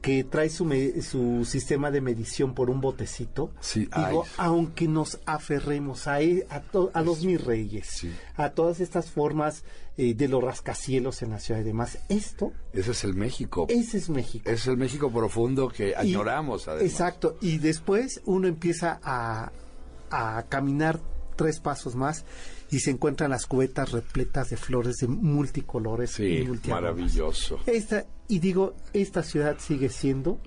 que 0.02 0.24
trae 0.24 0.50
su, 0.50 0.64
me- 0.64 1.02
su 1.02 1.44
sistema 1.46 1.92
de 1.92 2.00
medición 2.00 2.54
por 2.54 2.70
un 2.70 2.80
botecito, 2.80 3.52
Sí, 3.60 3.82
digo, 3.82 4.24
ay. 4.26 4.32
aunque 4.38 4.88
nos 4.88 5.20
aferremos 5.26 6.08
a, 6.08 6.22
e- 6.22 6.46
a, 6.50 6.62
to- 6.62 6.90
a 6.94 7.02
los 7.02 7.24
mis 7.26 7.44
reyes, 7.44 7.88
Sí. 7.88 8.12
a 8.38 8.52
todas 8.52 8.80
estas 8.80 9.12
formas 9.12 9.64
eh, 9.98 10.14
de 10.14 10.30
los 10.30 10.42
rascacielos 10.42 11.22
en 11.22 11.32
la 11.32 11.40
ciudad 11.40 11.60
y 11.60 11.64
demás, 11.66 11.98
esto, 12.08 12.54
Ese 12.72 12.92
es 12.92 13.04
el 13.04 13.14
México. 13.16 13.66
ese 13.68 13.98
es 13.98 14.10
México. 14.10 14.44
Ese 14.50 14.54
es 14.62 14.68
el 14.68 14.78
México 14.78 15.12
profundo 15.12 15.68
que 15.68 15.90
Y- 15.90 15.94
añoramos, 15.94 16.70
además. 16.70 16.90
Exacto, 16.90 17.38
y 17.42 17.58
después 17.58 18.22
uno 18.24 18.48
empieza 18.48 19.00
a, 19.04 19.52
a 20.12 20.44
caminar 20.48 21.02
tres 21.36 21.60
pasos 21.60 21.96
más 21.96 22.24
y 22.72 22.80
se 22.80 22.92
encuentran 22.92 23.32
las 23.32 23.46
cubetas 23.46 23.92
repletas 23.92 24.50
de 24.50 24.58
flores 24.58 24.98
de 24.98 25.08
multicolores. 25.08 26.12
Sí, 26.12 26.48
y 26.64 26.70
maravilloso. 26.70 27.60
Esta, 27.66 28.06
y 28.28 28.40
digo, 28.40 28.76
esta 28.94 29.24
ciudad 29.24 29.58
sigue 29.60 29.90
siendo 29.90 30.40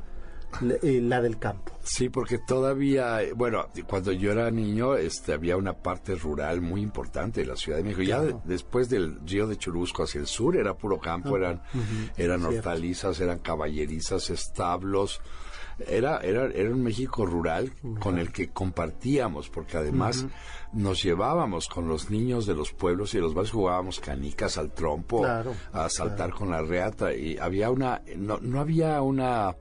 la, 0.60 0.74
eh, 0.82 1.00
la 1.00 1.20
del 1.22 1.38
campo. 1.38 1.72
Sí, 1.82 2.08
porque 2.10 2.38
todavía, 2.38 3.22
eh, 3.22 3.32
bueno, 3.32 3.66
cuando 3.88 4.12
yo 4.12 4.30
era 4.32 4.50
niño, 4.50 4.96
este, 4.96 5.32
había 5.32 5.56
una 5.56 5.72
parte 5.72 6.14
rural 6.14 6.60
muy 6.60 6.82
importante 6.82 7.40
de 7.40 7.46
la 7.46 7.56
Ciudad 7.56 7.78
de 7.78 7.84
México. 7.84 8.02
Ya 8.02 8.20
de- 8.20 8.36
después 8.44 8.88
del 8.90 9.18
río 9.26 9.46
de 9.46 9.56
Churubusco 9.56 10.02
hacia 10.04 10.20
el 10.20 10.26
sur 10.26 10.56
era 10.56 10.74
puro 10.74 11.00
campo, 11.00 11.36
eran, 11.36 11.62
eran 12.16 12.40
Cierto. 12.40 12.48
hortalizas, 12.58 13.18
eran 13.20 13.38
caballerizas, 13.40 14.30
establos. 14.30 15.20
Era, 15.88 16.18
era, 16.20 16.46
era 16.46 16.70
un 16.70 16.82
México 16.82 17.26
rural 17.26 17.72
con 18.00 18.18
el 18.18 18.32
que 18.32 18.50
compartíamos, 18.50 19.48
porque 19.48 19.76
además 19.76 20.26
nos 20.72 21.02
llevábamos 21.02 21.68
con 21.68 21.88
los 21.88 22.10
niños 22.10 22.46
de 22.46 22.54
los 22.54 22.72
pueblos 22.72 23.14
y 23.14 23.18
los 23.18 23.34
barrios, 23.34 23.52
jugábamos 23.52 24.00
canicas 24.00 24.58
al 24.58 24.72
trompo, 24.72 25.20
Claro, 25.20 25.54
a 25.72 25.88
saltar 25.88 26.32
con 26.32 26.50
la 26.50 26.62
reata, 26.62 27.14
y 27.14 27.36
había 27.36 27.70
una, 27.70 28.02
no, 28.16 28.38
no 28.40 28.60
había 28.60 29.00
una, 29.02 29.54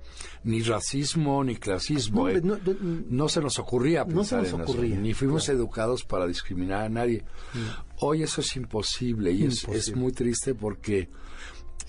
ni 0.44 0.62
racismo 0.62 1.44
ni 1.44 1.56
clasismo. 1.56 2.24
No, 2.24 2.30
eh. 2.30 2.42
no, 2.42 2.58
no, 2.58 3.02
No 3.10 3.30
se 3.30 3.42
nos 3.42 3.60
ocurría 3.60 4.06
No 4.06 4.24
se 4.24 4.38
nos 4.38 4.54
en 4.54 4.62
eso, 4.62 4.72
ocurría, 4.72 4.96
ni 4.98 5.14
fuimos 5.14 5.48
educados 5.50 6.04
para 6.04 6.26
discriminar 6.28 6.84
a 6.84 6.90
nadie. 6.90 7.24
Hoy 8.00 8.24
eso 8.24 8.42
es 8.42 8.56
imposible 8.56 9.32
y 9.32 9.46
es, 9.46 9.96
muy 9.96 10.12
triste 10.12 10.56
porque 10.56 11.10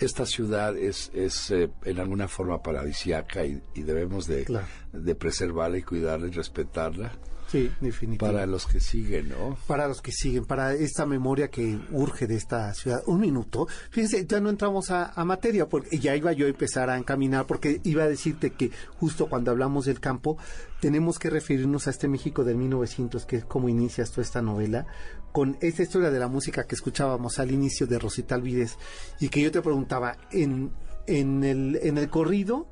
esta 0.01 0.27
ciudad 0.27 0.77
es, 0.77 1.11
es 1.15 1.51
eh, 1.51 1.71
en 1.85 1.99
alguna 2.01 2.29
forma 2.29 2.63
paradisiaca 2.63 3.45
y, 3.45 3.63
y 3.75 3.83
debemos 3.83 4.27
de, 4.27 4.45
Claro. 4.45 4.67
de 4.93 5.15
preservarla 5.15 5.79
y 5.79 5.83
cuidarla 5.83 6.27
y 6.27 6.31
respetarla 6.31 7.13
Sí, 7.49 7.71
definitivamente. 7.83 8.19
para 8.39 8.47
los 8.47 8.67
que 8.67 8.81
siguen, 8.81 9.29
¿no? 9.29 9.59
para 9.67 9.87
los 9.87 10.01
que 10.01 10.11
siguen, 10.11 10.47
para 10.47 10.73
esta 10.73 11.05
memoria 11.05 11.49
que 11.51 11.79
urge 11.91 12.27
de 12.27 12.37
esta 12.37 12.73
ciudad. 12.73 13.03
Un 13.07 13.21
minuto. 13.21 13.67
Fíjense, 13.91 14.25
ya 14.27 14.41
no 14.41 14.49
entramos 14.49 14.91
a, 14.91 15.13
a 15.13 15.25
materia, 15.27 15.69
porque 15.69 15.99
ya 15.99 16.17
iba 16.17 16.33
yo 16.33 16.47
a 16.47 16.49
empezar 16.49 16.89
a 16.89 16.97
encaminar, 16.97 17.47
porque 17.47 17.83
iba 17.85 18.05
a 18.05 18.09
decirte 18.09 18.53
que 18.53 18.71
justo 18.97 19.29
cuando 19.29 19.51
hablamos 19.51 19.85
del 19.85 20.01
campo, 20.01 20.39
tenemos 20.81 21.19
que 21.19 21.29
referirnos 21.29 21.87
a 21.89 21.91
este 21.91 22.09
México 22.09 22.43
del 22.43 22.57
1900, 22.57 23.27
que 23.27 23.37
es 23.37 23.45
como 23.45 23.69
inicias 23.69 24.11
toda 24.13 24.23
esta 24.23 24.41
novela, 24.41 24.87
con 25.33 25.57
esta 25.61 25.83
historia 25.83 26.11
de 26.11 26.19
la 26.19 26.29
música 26.29 26.65
que 26.67 26.75
escuchábamos 26.75 27.39
al 27.39 27.51
inicio 27.51 27.87
de 27.87 27.99
Rosita 27.99 28.35
Alvides, 28.35 28.79
y 29.21 29.29
que 29.29 29.41
yo 29.41 29.51
te 29.51 29.63
preguntaba, 29.63 30.17
en, 30.31 30.73
en, 31.07 31.43
el, 31.45 31.81
en 31.83 31.99
el 31.99 32.09
corrido 32.11 32.67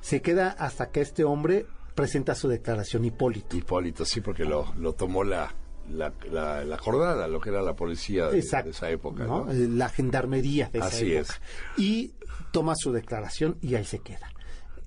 se 0.00 0.22
queda 0.22 0.50
hasta 0.50 0.90
que 0.90 1.00
este 1.02 1.24
hombre 1.24 1.66
presenta 1.94 2.34
su 2.34 2.48
declaración, 2.48 3.04
Hipólito. 3.04 3.56
Hipólito, 3.56 4.04
sí, 4.04 4.20
porque 4.20 4.44
lo, 4.44 4.72
lo 4.78 4.94
tomó 4.94 5.24
la, 5.24 5.54
la, 5.90 6.12
la, 6.30 6.64
la 6.64 6.74
acordada, 6.74 7.26
lo 7.28 7.40
que 7.40 7.50
era 7.50 7.62
la 7.62 7.74
policía 7.74 8.28
de, 8.28 8.38
esa 8.38 8.90
época, 8.90 9.24
¿no? 9.24 9.46
¿no? 9.46 9.52
Eh, 9.52 9.68
La 9.68 9.88
gendarmería 9.88 10.68
de 10.68 10.78
esa 10.78 10.88
Así 10.88 11.12
época. 11.14 11.40
Y 11.76 12.12
toma 12.52 12.74
su 12.76 12.92
declaración 12.92 13.56
y 13.60 13.74
ahí 13.74 13.84
se 13.84 14.00
queda. 14.00 14.30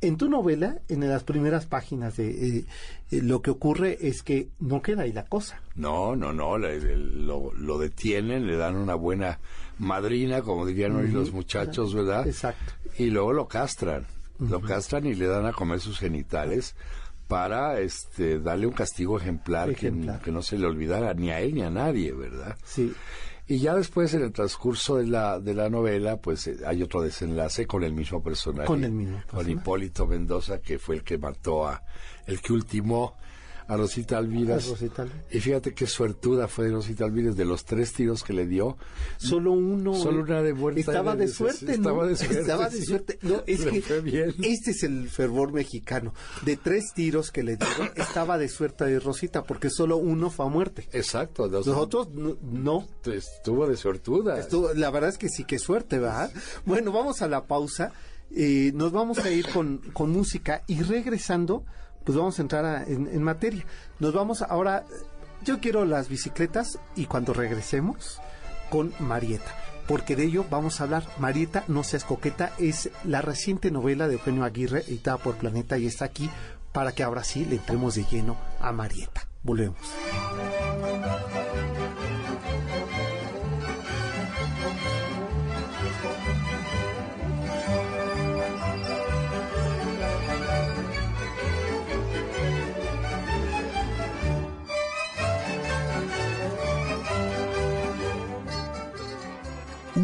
En 0.01 0.15
tu 0.18 0.29
novela, 0.29 0.79
en 0.88 1.08
las 1.10 1.24
primeras 1.24 1.65
páginas 1.65 2.15
de 2.15 2.29
eh, 2.60 2.65
eh, 3.12 3.22
lo 3.22 3.41
que 3.41 3.51
ocurre 3.51 3.98
es 4.08 4.24
que 4.24 4.48
no 4.60 4.82
queda 4.82 5.01
ahí 5.03 5.12
la 5.12 5.25
cosa. 5.25 5.62
No, 5.75 6.15
no, 6.15 6.32
no, 6.32 6.58
le- 6.58 6.79
le- 6.79 6.96
lo, 6.96 7.51
lo 7.53 7.77
detienen, 7.77 8.48
le 8.48 8.56
dan 8.56 8.75
una 8.77 8.96
buena 8.96 9.39
madrina, 9.77 10.41
como 10.41 10.65
dirían 10.65 10.96
hoy 10.96 11.10
los 11.10 11.32
muchachos, 11.34 11.94
¿verdad? 11.94 12.25
Exacto. 12.27 12.74
Y 12.98 13.10
luego 13.10 13.34
lo 13.34 13.48
castran, 13.48 14.06
lo 14.39 14.62
castran 14.62 15.06
y 15.06 15.15
le 15.15 15.27
dan 15.27 15.46
a 15.46 15.51
comer 15.53 15.79
sus 15.82 16.00
genitales 16.00 16.75
para 17.27 17.79
este 17.79 18.39
darle 18.39 18.68
un 18.68 18.74
castigo 18.74 19.18
ejemplar, 19.18 19.68
que- 19.68 19.74
Ejemplar. 19.88 20.22
Que, 20.22 20.32
no 20.32 20.41
se 20.41 20.58
le 20.58 20.65
olvidara 20.65 21.13
ni 21.13 21.29
a 21.29 21.39
él 21.41 21.53
ni 21.56 21.62
a 21.62 21.70
nadie, 21.70 22.12
¿verdad? 22.13 22.58
Sí. 22.65 22.94
Y 23.50 23.58
ya 23.58 23.74
después, 23.74 24.13
en 24.13 24.22
el 24.22 24.32
transcurso 24.32 24.98
de 24.98 25.08
la, 25.08 25.39
de 25.39 25.56
la 25.56 25.72
novela, 25.72 26.18
pues 26.18 26.46
eh, 26.46 26.58
hay 26.68 26.84
otro 26.84 27.01
desenlace 27.01 27.65
con 27.65 27.84
el 27.84 27.94
mismo 27.94 28.22
personaje. 28.22 28.68
Con 28.68 28.84
el 28.84 28.91
mismo 28.91 29.15
Con 29.22 29.39
personaje. 29.39 29.51
Hipólito 29.53 30.06
Mendoza, 30.06 30.60
que 30.60 30.77
fue 30.77 30.98
el 30.98 31.03
que 31.03 31.18
mató 31.18 31.68
a, 31.68 31.84
el 32.27 32.41
que 32.41 32.53
ultimó 32.53 33.18
a 33.69 33.77
Rosita 33.77 34.17
Alviras. 34.17 34.65
A 34.67 34.71
Rosita 34.71 35.01
Alviras. 35.03 35.23
Y 35.31 35.39
fíjate 35.39 35.73
qué 35.73 35.88
suertuda 35.88 36.47
fue 36.47 36.69
Rosita 36.69 37.05
Alviras 37.05 37.38
de 37.38 37.45
los 37.45 37.63
tres 37.63 37.93
tiros 37.93 38.23
que 38.23 38.33
le 38.33 38.45
dio. 38.47 38.77
Solo 39.17 39.51
uno. 39.53 39.93
Solo 39.93 40.23
una 40.23 40.41
de 40.41 40.51
vuelta 40.53 40.79
Estaba 40.81 41.13
de- 41.13 41.19
de 41.21 41.25
de- 41.27 41.31
suerte, 41.33 41.65
¿no? 41.67 41.71
estaba 41.73 42.07
de 42.07 42.15
suerte, 42.17 42.39
Estaba 42.41 42.69
de 42.69 42.83
suerte. 42.83 43.19
No, 43.21 43.43
es 43.45 43.63
que 43.65 43.81
fue 43.81 44.01
bien. 44.01 44.33
este 44.43 44.71
es 44.71 44.83
el 44.83 45.07
fervor 45.09 45.53
mexicano. 45.53 46.13
De 46.43 46.57
tres 46.57 46.91
tiros 46.93 47.31
que 47.31 47.43
le 47.43 47.55
dieron, 47.57 47.89
estaba 47.95 48.38
de 48.38 48.49
suerte 48.49 48.85
de 48.85 48.99
Rosita, 48.99 49.43
porque 49.43 49.69
solo 49.69 49.97
uno 49.97 50.29
fue 50.29 50.45
a 50.45 50.49
muerte. 50.49 50.89
Exacto. 50.91 51.47
los- 51.47 51.67
Los 51.67 51.77
otros 51.77 52.09
no. 52.11 52.38
no. 52.41 52.88
Estuvo 53.05 53.67
de 53.67 53.77
suertuda. 53.77 54.39
Estuvo- 54.39 54.73
la 54.73 54.89
verdad 54.89 55.09
es 55.11 55.17
que 55.17 55.29
sí, 55.29 55.43
qué 55.45 55.59
suerte, 55.59 55.99
¿verdad? 55.99 56.31
Bueno, 56.65 56.91
vamos 56.91 57.21
a 57.21 57.27
la 57.27 57.45
pausa. 57.45 57.93
Eh, 58.35 58.71
nos 58.75 58.91
vamos 58.91 59.19
a 59.19 59.31
ir 59.31 59.47
con, 59.49 59.79
con 59.93 60.11
música 60.11 60.63
y 60.67 60.81
regresando, 60.83 61.65
pues 62.10 62.18
vamos 62.18 62.39
a 62.39 62.42
entrar 62.42 62.89
en, 62.89 63.06
en 63.06 63.22
materia. 63.22 63.63
Nos 64.00 64.16
vamos 64.16 64.42
ahora. 64.42 64.84
Yo 65.44 65.60
quiero 65.60 65.86
las 65.86 66.10
bicicletas 66.10 66.80
y 66.96 67.06
cuando 67.06 67.36
regresemos 67.36 68.20
con 68.72 68.96
Marieta. 68.98 69.56
Porque 69.88 70.16
de 70.16 70.24
ello 70.24 70.44
vamos 70.50 70.82
a 70.82 70.86
hablar. 70.86 71.04
Marieta, 71.20 71.66
no 71.68 71.84
seas 71.84 72.06
coqueta, 72.06 72.51
es 72.58 72.89
la 73.04 73.22
reciente 73.22 73.70
novela 73.70 74.08
de 74.08 74.16
Eugenio 74.16 74.44
Aguirre, 74.44 74.86
editada 74.88 75.20
por 75.20 75.36
Planeta, 75.36 75.78
y 75.78 75.86
está 75.86 76.06
aquí 76.06 76.32
para 76.74 76.94
que 76.94 77.04
ahora 77.04 77.24
sí 77.24 77.46
le 77.46 77.58
entremos 77.58 77.94
de 77.94 78.06
lleno 78.06 78.38
a 78.60 78.72
Marieta. 78.72 79.28
Volvemos. 79.44 79.78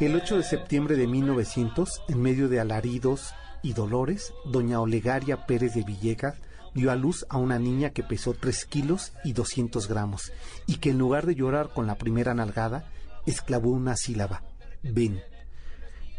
El 0.00 0.14
8 0.14 0.36
de 0.36 0.42
septiembre 0.44 0.94
de 0.94 1.08
1900, 1.08 2.02
en 2.06 2.22
medio 2.22 2.48
de 2.48 2.60
alaridos 2.60 3.34
y 3.64 3.72
dolores, 3.72 4.32
doña 4.44 4.80
Olegaria 4.80 5.44
Pérez 5.44 5.74
de 5.74 5.82
Villegas 5.82 6.36
dio 6.72 6.92
a 6.92 6.94
luz 6.94 7.26
a 7.28 7.36
una 7.36 7.58
niña 7.58 7.90
que 7.90 8.04
pesó 8.04 8.32
3 8.32 8.64
kilos 8.66 9.12
y 9.24 9.32
200 9.32 9.88
gramos 9.88 10.32
y 10.68 10.76
que 10.76 10.90
en 10.90 10.98
lugar 10.98 11.26
de 11.26 11.34
llorar 11.34 11.70
con 11.74 11.88
la 11.88 11.96
primera 11.96 12.32
nalgada, 12.32 12.88
esclavó 13.26 13.70
una 13.70 13.96
sílaba, 13.96 14.44
ven. 14.84 15.20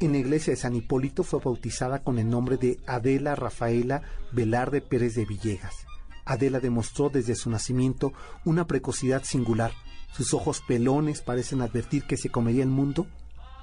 En 0.02 0.12
la 0.12 0.18
iglesia 0.18 0.52
de 0.52 0.58
San 0.58 0.76
Hipólito 0.76 1.24
fue 1.24 1.40
bautizada 1.40 2.04
con 2.04 2.20
el 2.20 2.30
nombre 2.30 2.58
de 2.58 2.82
Adela 2.86 3.34
Rafaela 3.36 4.02
Velarde 4.34 4.82
Pérez 4.82 5.16
de 5.16 5.24
Villegas. 5.24 5.86
Adela 6.26 6.60
demostró 6.60 7.10
desde 7.10 7.34
su 7.34 7.50
nacimiento 7.50 8.12
una 8.44 8.68
precocidad 8.68 9.24
singular. 9.24 9.72
Sus 10.12 10.34
ojos 10.34 10.62
pelones 10.68 11.22
parecen 11.22 11.62
advertir 11.62 12.04
que 12.04 12.18
se 12.18 12.30
comería 12.30 12.64
el 12.64 12.70
mundo 12.70 13.08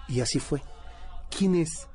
y 0.08 0.20
así 0.20 0.40
fue. 0.40 0.62
¿Quién 1.30 1.54
es 1.54 1.88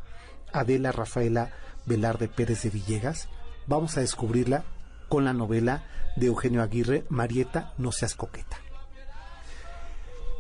Adela 0.54 0.92
Rafaela 0.92 1.52
Velarde 1.86 2.28
Pérez 2.28 2.64
de 2.64 2.70
Villegas? 2.70 3.30
Vamos 3.68 3.98
a 3.98 4.02
descubrirla 4.02 4.64
con 5.10 5.26
la 5.26 5.34
novela 5.34 5.84
de 6.16 6.28
Eugenio 6.28 6.62
Aguirre, 6.62 7.06
Marieta, 7.10 7.74
no 7.78 7.92
seas 7.92 8.16
coqueta. 8.16 8.58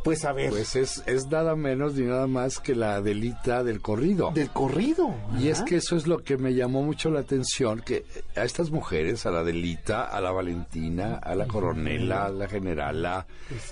Pues 0.03 0.25
a 0.25 0.34
ver, 0.34 0.50
Pues 0.50 0.75
es, 0.75 1.03
es 1.05 1.27
nada 1.27 1.55
menos 1.55 1.93
ni 1.93 2.05
nada 2.05 2.25
más 2.27 2.60
que 2.60 2.74
la 2.75 2.96
Adelita 2.96 3.63
del 3.63 3.81
corrido. 3.81 4.31
del 4.34 4.50
corrido. 4.50 5.13
Y 5.39 5.50
es 5.50 5.62
que 5.62 5.77
eso 5.77 5.96
es 5.96 6.08
lo 6.08 6.24
que 6.24 6.38
me 6.38 6.53
llamó 6.53 6.81
mucho 6.81 7.10
la 7.12 7.20
atención, 7.20 7.81
que 7.81 8.05
a 8.36 8.43
estas 8.43 8.72
mujeres, 8.72 9.25
a 9.25 9.31
la 9.31 9.39
Adelita, 9.39 10.03
a 10.05 10.20
la 10.22 10.31
Valentina, 10.31 11.17
a 11.17 11.36
la 11.36 11.46
Coronela, 11.48 12.25
a 12.25 12.29
la 12.29 12.48
Generala, 12.48 13.27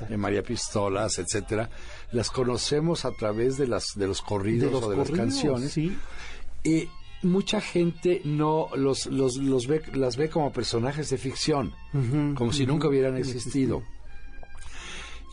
eh, 0.09 0.17
María 0.17 0.43
Pistolas, 0.43 1.17
etcétera, 1.19 1.69
las 2.11 2.29
conocemos 2.29 3.05
a 3.05 3.11
través 3.11 3.57
de 3.57 3.67
las 3.67 3.85
de 3.95 4.07
los 4.07 4.21
corridos 4.21 4.67
de 4.67 4.71
los 4.71 4.83
o 4.83 4.89
de 4.91 4.97
las 4.97 5.09
corridos, 5.09 5.25
canciones. 5.27 5.71
sí. 5.71 5.97
Y 6.63 6.89
mucha 7.21 7.59
gente 7.61 8.21
no 8.23 8.69
los, 8.75 9.05
los, 9.07 9.37
los 9.37 9.67
ve, 9.67 9.81
las 9.93 10.15
ve 10.17 10.29
como 10.29 10.51
personajes 10.51 11.09
de 11.09 11.17
ficción, 11.17 11.73
como 12.35 12.53
si 12.53 12.65
nunca 12.65 12.87
hubieran 12.87 13.13
hubieran 13.13 13.17
existido. 13.17 13.83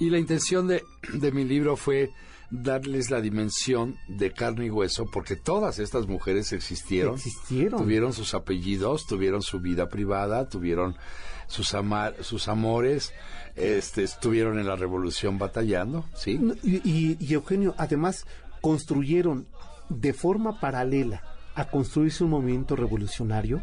Y 0.00 0.10
la 0.10 0.18
intención 0.18 0.66
de, 0.66 0.82
de 1.12 1.32
mi 1.32 1.44
libro 1.44 1.76
fue 1.76 2.10
darles 2.50 3.10
la 3.10 3.20
dimensión 3.20 3.96
de 4.08 4.32
carne 4.32 4.66
y 4.66 4.70
hueso, 4.70 5.06
porque 5.12 5.34
todas 5.36 5.78
estas 5.78 6.06
mujeres 6.06 6.52
existieron, 6.52 7.14
Existieron. 7.14 7.82
tuvieron 7.82 8.12
sus 8.12 8.34
apellidos, 8.34 9.06
tuvieron 9.06 9.42
su 9.42 9.58
vida 9.60 9.88
privada, 9.88 10.48
tuvieron 10.48 10.96
sus, 11.48 11.74
amar, 11.74 12.14
sus 12.22 12.46
amores, 12.48 13.12
este, 13.56 14.04
estuvieron 14.04 14.58
en 14.60 14.66
la 14.68 14.76
revolución 14.76 15.38
batallando, 15.38 16.04
¿sí? 16.14 16.38
Y- 16.62 17.16
y, 17.18 17.32
Eugenio, 17.34 17.74
además, 17.78 18.26
construyeron 18.60 19.46
de 19.88 20.12
forma 20.12 20.60
paralela 20.60 21.22
a 21.54 21.68
construirse 21.68 22.22
un 22.22 22.30
movimiento 22.30 22.76
revolucionario, 22.76 23.62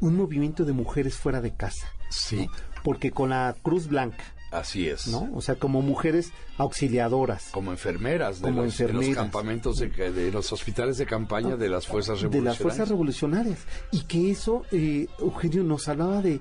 un 0.00 0.16
movimiento 0.16 0.64
de 0.64 0.72
mujeres 0.72 1.16
fuera 1.16 1.40
de 1.40 1.54
casa. 1.54 1.88
Sí, 2.10 2.46
Porque 2.84 3.10
con 3.10 3.30
la 3.30 3.54
Cruz 3.62 3.88
Blanca, 3.88 4.24
así 4.52 4.88
es. 4.88 5.08
¿no? 5.08 5.28
O 5.34 5.40
sea, 5.40 5.56
como 5.56 5.82
mujeres 5.82 6.30
auxiliadoras 6.58 7.48
Como 7.52 7.70
enfermeras 7.72 8.40
de, 8.40 8.48
Como 8.48 8.62
los, 8.62 8.76
de 8.78 8.84
los 8.84 8.90
enfermeras. 8.94 9.16
campamentos, 9.16 9.78
de, 9.78 9.88
de 9.88 10.30
los 10.30 10.52
hospitales 10.52 10.98
de 10.98 11.06
campaña 11.06 11.56
de 11.56 11.68
las 11.68 11.86
fuerzas 11.86 12.18
de 12.18 12.22
revolucionarias. 12.24 12.58
las 12.58 12.62
fuerzas 12.62 12.88
revolucionarias. 12.88 13.58
Y 13.90 14.00
que 14.02 14.30
eso, 14.30 14.62
eh, 14.72 15.06
Eugenio, 15.18 15.64
nos 15.64 15.88
hablaba 15.88 16.22
de. 16.22 16.40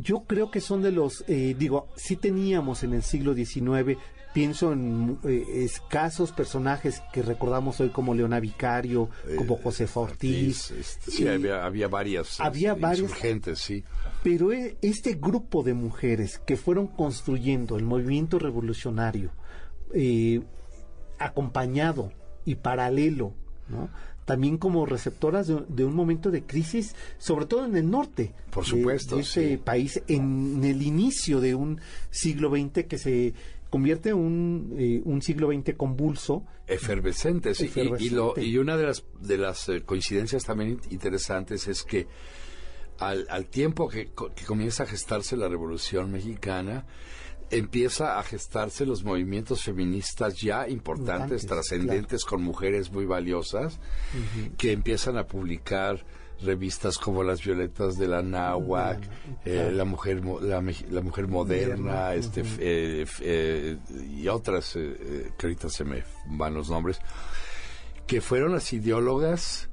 Yo 0.00 0.24
creo 0.24 0.50
que 0.50 0.60
son 0.60 0.82
de 0.82 0.92
los. 0.92 1.24
eh, 1.28 1.54
digo, 1.58 1.88
sí 1.96 2.16
teníamos 2.16 2.82
en 2.82 2.94
el 2.94 3.02
siglo 3.02 3.34
XIX. 3.34 3.98
Pienso 4.32 4.72
en 4.72 5.18
eh, 5.24 5.44
escasos 5.64 6.30
personajes 6.30 7.02
que 7.12 7.20
recordamos 7.22 7.80
hoy 7.80 7.88
como 7.88 8.14
Leona 8.14 8.38
Vicario, 8.38 9.10
como 9.36 9.56
Eh, 9.56 9.60
Josefa 9.64 10.00
Ortiz. 10.00 10.70
este, 10.70 11.10
sí, 11.10 11.26
había, 11.26 11.64
había 11.64 11.88
varias 11.88 12.38
Había 12.40 12.70
este, 12.70 12.80
varias- 12.80 13.00
insurgentes, 13.00 13.58
sí. 13.58 13.82
Pero 14.22 14.52
e- 14.52 14.76
este 14.82 15.14
grupo 15.14 15.64
de 15.64 15.74
mujeres 15.74 16.38
que 16.46 16.56
fueron 16.56 16.86
construyendo 16.86 17.76
el 17.76 17.82
movimiento 17.84 18.38
revolucionario, 18.38 19.32
eh, 19.94 20.40
acompañado 21.18 22.12
y 22.44 22.54
paralelo, 22.56 23.34
¿no? 23.68 23.90
También 24.24 24.58
como 24.58 24.86
receptoras 24.86 25.46
de, 25.48 25.62
de 25.68 25.84
un 25.84 25.94
momento 25.94 26.30
de 26.30 26.42
crisis, 26.44 26.94
sobre 27.18 27.46
todo 27.46 27.64
en 27.64 27.76
el 27.76 27.90
norte 27.90 28.32
Por 28.50 28.64
de- 28.64 28.70
supuesto, 28.70 29.16
de, 29.16 29.22
este 29.22 29.48
sí. 29.50 29.56
país, 29.56 30.02
en 30.08 30.62
el 30.64 30.82
inicio 30.82 31.40
de 31.40 31.54
un 31.54 31.80
siglo 32.10 32.50
XX 32.50 32.84
que 32.84 32.98
se 32.98 33.34
convierte 33.70 34.10
en 34.10 34.16
un, 34.16 34.74
eh, 34.78 35.00
un 35.04 35.22
siglo 35.22 35.48
XX 35.52 35.74
convulso. 35.76 36.44
Efervescentes. 36.66 37.58
sí, 37.58 37.70
y- 37.74 37.80
Y, 37.80 38.10
lo- 38.10 38.32
Efervescente. 38.32 38.44
y 38.44 38.58
una 38.58 38.76
de 38.76 38.84
las, 38.86 39.04
de 39.20 39.38
las 39.38 39.68
eh, 39.68 39.82
coincidencias 39.82 40.44
también 40.44 40.70
in- 40.70 40.80
interesantes 40.90 41.66
es 41.68 41.82
que 41.84 42.06
al, 42.98 43.26
al 43.30 43.46
tiempo 43.46 43.88
que, 43.88 44.10
que 44.34 44.44
comienza 44.44 44.82
a 44.82 44.86
gestarse 44.86 45.36
la 45.36 45.48
Revolución 45.48 46.12
Mexicana, 46.12 46.84
empieza 47.50 48.18
a 48.18 48.22
gestarse 48.22 48.86
los 48.86 49.04
movimientos 49.04 49.62
feministas 49.62 50.40
ya 50.40 50.68
importantes, 50.68 51.46
trascendentes, 51.46 52.24
con 52.24 52.42
mujeres 52.42 52.90
muy 52.92 53.06
valiosas, 53.06 53.78
que 54.56 54.72
empiezan 54.72 55.16
a 55.18 55.26
publicar 55.26 56.04
revistas 56.42 56.98
como 56.98 57.22
las 57.22 57.42
Violetas 57.44 57.98
de 57.98 58.08
la 58.08 58.22
Náhuac, 58.22 59.00
eh, 59.44 59.70
la 59.72 59.84
mujer 59.84 60.24
la, 60.24 60.62
la 60.90 61.00
mujer 61.02 61.28
moderna, 61.28 62.14
este 62.14 62.42
eh, 62.58 63.06
eh, 63.20 63.76
y 64.10 64.28
otras 64.28 64.76
eh, 64.76 64.96
eh, 64.98 65.30
que 65.36 65.46
ahorita 65.46 65.68
se 65.68 65.84
me 65.84 66.02
van 66.26 66.54
los 66.54 66.70
nombres, 66.70 66.98
que 68.06 68.20
fueron 68.20 68.52
las 68.52 68.72
ideólogas 68.72 69.69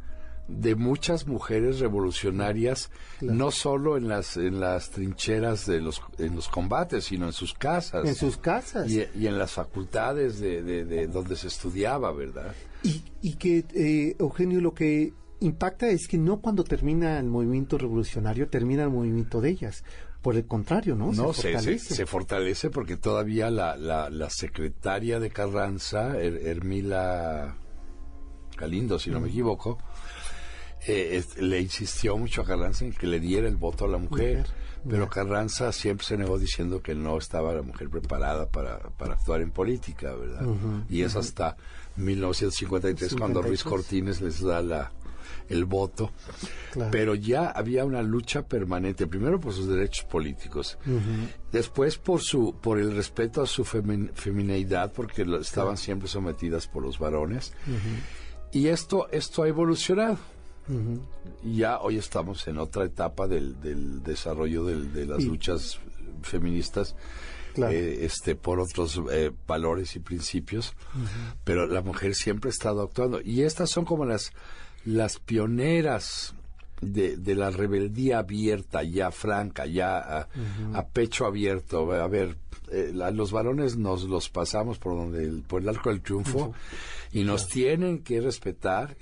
de 0.48 0.76
muchas 0.76 1.28
mujeres 1.28 1.80
revolucionarias, 1.80 2.90
no 3.22 3.52
solo 3.52 3.98
en 3.98 4.08
las 4.08 4.38
en 4.38 4.60
las 4.60 4.92
trincheras 4.92 5.66
de 5.66 5.82
los 5.82 6.02
en 6.18 6.36
los 6.36 6.48
combates, 6.48 7.06
sino 7.06 7.26
en 7.26 7.34
sus 7.34 7.54
casas 7.54 8.08
En 8.08 8.16
sus 8.16 8.38
casas. 8.38 8.90
y, 8.90 9.04
y 9.16 9.28
en 9.28 9.38
las 9.38 9.52
facultades 9.52 10.40
de, 10.40 10.64
de- 10.64 10.86
de 10.86 11.08
donde 11.08 11.36
se 11.36 11.48
estudiaba, 11.48 12.12
¿verdad? 12.14 12.56
Y, 12.84 13.04
y 13.22 13.34
que, 13.36 13.66
eh, 13.74 14.16
Eugenio, 14.20 14.62
lo 14.62 14.74
que 14.74 15.14
impacta 15.40 15.88
es 15.90 16.08
que 16.08 16.18
no 16.18 16.40
cuando 16.40 16.64
termina 16.64 17.20
el 17.20 17.26
movimiento 17.28 17.78
revolucionario 17.78 18.48
termina 18.48 18.84
el 18.84 18.90
movimiento 18.90 19.42
de 19.42 19.50
ellas. 19.50 19.84
Por 20.22 20.36
el 20.36 20.46
contrario, 20.46 20.96
¿no? 20.96 21.12
No, 21.14 21.32
se, 21.32 21.42
se, 21.44 21.52
fortalece. 21.54 21.96
se 21.96 22.06
fortalece 22.06 22.70
porque 22.72 22.98
todavía 22.98 23.50
la, 23.52 23.78
la, 23.78 24.10
la 24.10 24.30
secretaria 24.30 25.20
de 25.20 25.30
Carranza, 25.30 26.16
Her- 26.18 26.42
Hermila 26.48 27.56
Galindo, 28.58 28.98
si 28.98 29.12
no 29.12 29.20
me 29.20 29.30
equivoco, 29.30 29.78
eh, 30.88 31.18
es- 31.18 31.38
le 31.38 31.60
insistió 31.62 32.18
mucho 32.18 32.42
a 32.42 32.46
Carranza 32.46 32.86
en 32.86 32.94
que 32.94 33.08
le 33.08 33.20
diera 33.20 33.48
el 33.48 33.58
voto 33.58 33.86
a 33.86 33.88
la 33.88 33.98
mujer. 33.98 34.38
Mujer, 34.38 34.68
Pero 34.90 35.10
Carranza 35.10 35.72
siempre 35.74 36.06
se 36.06 36.18
negó 36.18 36.40
diciendo 36.40 36.82
que 36.82 36.96
no 36.96 37.18
estaba 37.18 37.54
la 37.54 37.62
mujer 37.62 37.90
preparada 37.90 38.48
para, 38.48 38.80
para 38.80 39.16
actuar 39.16 39.42
en 39.42 39.52
política, 39.52 40.14
¿verdad? 40.16 40.44
y 40.90 41.02
es 41.02 41.16
hasta 41.16 41.58
1953 41.98 43.16
cuando 43.16 43.42
Ruiz 43.42 43.62
53. 43.62 43.64
Cortines 43.64 44.22
les 44.22 44.42
da 44.42 44.62
la, 44.62 44.92
el 45.50 45.66
voto. 45.66 46.12
Claro. 46.72 46.92
Pero 46.92 47.16
ya 47.16 47.48
había 47.50 47.84
una 47.86 48.02
lucha 48.02 48.44
permanente, 48.48 49.08
primero 49.08 49.40
por 49.42 49.52
sus 49.54 49.68
derechos 49.68 50.06
políticos, 50.06 50.78
después 51.52 51.98
por 51.98 52.22
su 52.22 52.56
por 52.62 52.80
el 52.80 52.96
respeto 52.96 53.42
a 53.42 53.46
su 53.48 53.66
femin- 53.66 54.12
femineidad, 54.14 54.94
porque 54.94 55.26
lo- 55.26 55.40
estaban 55.40 55.76
siempre 55.78 56.08
sometidas 56.08 56.68
por 56.68 56.84
los 56.84 56.98
varones. 57.00 57.52
Y 58.54 58.68
esto, 58.68 59.10
esto 59.12 59.44
ha 59.44 59.48
evolucionado. 59.50 60.18
Y 61.44 61.58
Ya 61.58 61.80
hoy 61.80 61.98
estamos 61.98 62.48
en 62.48 62.58
otra 62.58 62.86
etapa 62.86 63.28
del, 63.28 63.60
del 63.62 64.04
desarrollo 64.04 64.64
del- 64.66 64.92
de 64.94 65.06
las 65.06 65.22
Y- 65.24 65.28
luchas 65.28 65.80
feministas. 66.22 66.96
Claro. 67.54 67.74
eh, 67.74 68.06
este 68.06 68.36
por 68.36 68.60
otros 68.60 69.02
eh, 69.12 69.32
valores 69.48 69.96
y 69.96 70.00
principios. 70.00 70.74
Pero 71.44 71.66
la 71.66 71.82
mujer 71.82 72.14
siempre 72.14 72.50
ha 72.50 72.52
estado 72.52 72.84
actuando. 72.84 73.20
Y 73.22 73.42
estas 73.44 73.70
son 73.72 73.84
como 73.86 74.06
las 74.06 74.32
las 74.86 75.18
pioneras 75.20 76.36
de, 76.82 77.18
de 77.18 77.34
la 77.36 77.50
rebeldía 77.50 78.20
abierta 78.20 78.84
ya 78.84 79.10
franca 79.10 79.66
ya 79.66 79.98
a, 79.98 80.28
a 80.76 80.88
pecho 80.88 81.26
abierto. 81.26 81.92
A 81.94 82.08
ver 82.08 82.38
eh, 82.72 82.92
la- 82.94 83.10
los 83.10 83.32
varones 83.32 83.76
nos 83.78 84.04
los 84.04 84.30
pasamos 84.30 84.78
por 84.78 84.96
donde 84.96 85.24
el, 85.24 85.42
por 85.42 85.62
el 85.64 85.70
arco 85.70 85.90
del 85.90 86.02
triunfo 86.02 86.54
y 87.12 87.24
nos 87.24 87.48
tienen 87.48 88.04
que 88.04 88.22
respetar 88.22 88.96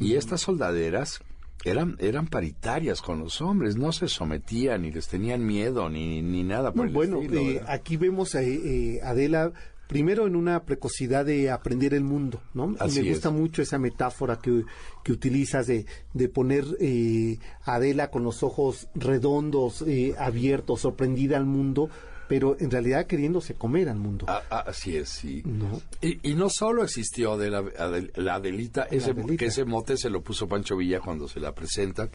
y 0.00 0.14
estas 0.14 0.40
soldaderas 0.40 1.20
eran 1.64 1.96
eran 2.00 2.26
paritarias 2.26 3.02
con 3.02 3.20
los 3.20 3.40
hombres 3.42 3.76
no 3.76 3.92
se 3.92 4.08
sometían 4.08 4.82
ni 4.82 4.90
les 4.90 5.08
tenían 5.08 5.44
miedo 5.46 5.88
ni 5.90 6.22
ni 6.22 6.42
nada 6.42 6.72
por 6.72 6.86
No, 6.86 6.88
el 6.88 6.94
bueno, 6.94 7.20
estilo, 7.20 7.40
eh, 7.40 7.62
aquí 7.68 7.96
vemos 7.96 8.34
a 8.34 8.42
eh, 8.42 9.00
Adela 9.02 9.52
primero 9.90 10.28
en 10.28 10.36
una 10.36 10.62
precocidad 10.62 11.26
de 11.26 11.50
aprender 11.50 11.94
el 11.94 12.04
mundo, 12.04 12.40
¿no? 12.54 12.76
Así 12.78 13.00
y 13.00 13.02
me 13.02 13.08
gusta 13.08 13.28
es. 13.28 13.34
mucho 13.34 13.60
esa 13.60 13.76
metáfora 13.76 14.38
que, 14.38 14.62
que 15.02 15.10
utilizas 15.10 15.66
de, 15.66 15.84
de 16.14 16.28
poner 16.28 16.64
eh, 16.78 17.38
a 17.64 17.74
Adela 17.74 18.08
con 18.08 18.22
los 18.22 18.44
ojos 18.44 18.86
redondos, 18.94 19.82
eh, 19.82 20.14
abiertos, 20.16 20.82
sorprendida 20.82 21.36
al 21.38 21.46
mundo, 21.46 21.90
pero 22.30 22.56
en 22.60 22.70
realidad 22.70 23.06
queriéndose 23.08 23.54
comer 23.54 23.88
al 23.88 23.98
mundo. 23.98 24.24
Ah, 24.28 24.42
ah, 24.50 24.64
así 24.68 24.96
es, 24.96 25.08
sí. 25.08 25.42
No. 25.44 25.82
Y, 26.00 26.30
y 26.30 26.34
no 26.36 26.48
solo 26.48 26.84
existió 26.84 27.36
de 27.36 27.50
la, 27.50 27.60
Adel- 27.60 28.12
la 28.14 28.36
Adelita, 28.36 28.84
ese, 28.84 29.10
Adelita. 29.10 29.36
que 29.36 29.46
ese 29.46 29.64
mote 29.64 29.96
se 29.96 30.10
lo 30.10 30.22
puso 30.22 30.46
Pancho 30.46 30.76
Villa 30.76 31.00
cuando 31.00 31.26
se 31.26 31.40
la 31.40 31.52
presentan, 31.56 32.08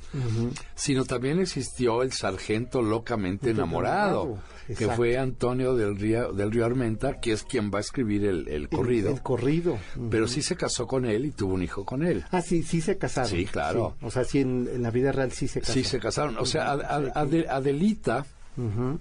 sino 0.73 1.03
también 1.03 1.39
existió 1.39 2.01
el 2.01 2.13
sargento 2.13 2.81
locamente 2.81 3.49
enamorado, 3.49 4.21
enamorado, 4.23 4.43
que 4.67 4.73
exacto. 4.73 4.95
fue 4.95 5.17
Antonio 5.17 5.75
del 5.75 5.97
Río, 5.97 6.31
del 6.31 6.49
Río 6.49 6.65
Armenta, 6.65 7.19
que 7.19 7.33
es 7.33 7.43
quien 7.43 7.69
va 7.69 7.79
a 7.79 7.81
escribir 7.81 8.23
el, 8.23 8.47
el 8.47 8.53
El- 8.63 8.69
corrido. 8.69 9.11
El, 9.11 9.21
corrido. 9.21 9.77
pero 10.09 10.29
sí 10.29 10.41
se 10.41 10.55
casó 10.55 10.87
con 10.87 11.03
él 11.03 11.25
y 11.25 11.31
tuvo 11.31 11.55
un 11.55 11.61
hijo 11.61 11.83
con 11.83 12.03
él. 12.03 12.23
Ah, 12.31 12.41
sí, 12.41 12.63
sí 12.63 12.79
se 12.79 12.97
casaron. 12.97 13.29
Sí, 13.29 13.45
claro. 13.45 13.95
Sí. 13.99 14.05
O 14.05 14.11
sea, 14.11 14.23
sí, 14.23 14.39
en, 14.39 14.69
en 14.73 14.81
la 14.81 14.91
vida 14.91 15.11
real 15.11 15.33
sí 15.33 15.49
se 15.49 15.59
casaron. 15.59 15.83
Sí, 15.83 15.89
se 15.89 15.99
casaron. 15.99 16.37
O 16.37 16.45
sea, 16.45 16.71
Ad- 16.71 16.83
Ad- 16.85 17.11
Ade- 17.15 17.47
Adelita, 17.49 18.25
Ujú. 18.57 18.97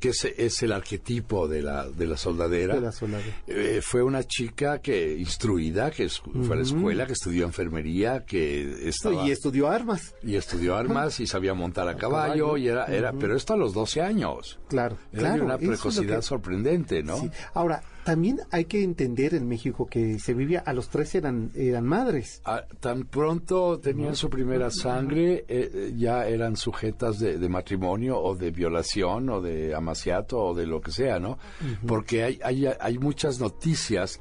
Que 0.00 0.10
es, 0.10 0.24
es 0.24 0.62
el 0.62 0.72
arquetipo 0.72 1.48
de 1.48 1.62
la, 1.62 1.88
de 1.88 2.06
la 2.06 2.16
soldadera, 2.16 2.74
De 2.74 2.80
la 2.80 2.92
soldadera. 2.92 3.34
Eh, 3.46 3.80
fue 3.82 4.02
una 4.02 4.22
chica 4.24 4.80
que 4.80 5.16
instruida, 5.16 5.90
que 5.90 6.04
es- 6.04 6.20
fue 6.20 6.54
a 6.54 6.58
la 6.58 6.62
escuela, 6.62 7.06
que 7.06 7.12
estudió 7.14 7.44
enfermería, 7.44 8.24
que 8.24 8.88
estaba 8.88 9.26
Y 9.26 9.30
estudió 9.30 9.68
armas, 9.68 10.14
y 10.22 10.36
estudió 10.36 10.76
armas 10.76 11.20
y 11.20 11.26
sabía 11.26 11.54
montar 11.54 11.88
a 11.88 11.96
caballo, 11.96 12.46
caballo. 12.46 12.56
y 12.56 12.68
era, 12.68 12.86
era, 12.86 13.12
pero 13.12 13.36
esto 13.36 13.54
a 13.54 13.56
los 13.56 13.72
12 13.74 14.00
años. 14.02 14.58
claro. 14.68 14.96
Era 15.12 15.20
claro, 15.22 15.44
una 15.44 15.54
es 15.54 15.66
precocidad 15.68 16.16
que- 16.16 16.22
sorprendente, 16.22 17.02
¿no? 17.02 17.18
Sí. 17.18 17.30
Ahora, 17.54 17.82
también 18.04 18.40
hay 18.50 18.66
que 18.66 18.82
entender 18.82 19.34
en 19.34 19.48
México 19.48 19.86
que 19.86 20.18
se 20.18 20.34
vivía, 20.34 20.60
a 20.60 20.72
los 20.72 20.88
tres 20.90 21.14
eran, 21.14 21.50
eran 21.54 21.84
madres. 21.84 22.42
Ah, 22.44 22.64
tan 22.80 23.04
pronto 23.04 23.80
tenían 23.80 24.14
su 24.14 24.28
primera 24.28 24.70
sangre, 24.70 25.44
eh, 25.48 25.70
eh, 25.72 25.92
ya 25.96 26.26
eran 26.26 26.56
sujetas 26.56 27.18
de, 27.18 27.38
de 27.38 27.48
matrimonio 27.48 28.20
o 28.20 28.36
de 28.36 28.50
violación 28.50 29.30
o 29.30 29.40
de 29.40 29.74
amaciato 29.74 30.38
o 30.38 30.54
de 30.54 30.66
lo 30.66 30.80
que 30.80 30.92
sea, 30.92 31.18
¿no? 31.18 31.38
Porque 31.86 32.22
hay, 32.22 32.40
hay, 32.44 32.66
hay 32.78 32.98
muchas 32.98 33.40
noticias 33.40 34.20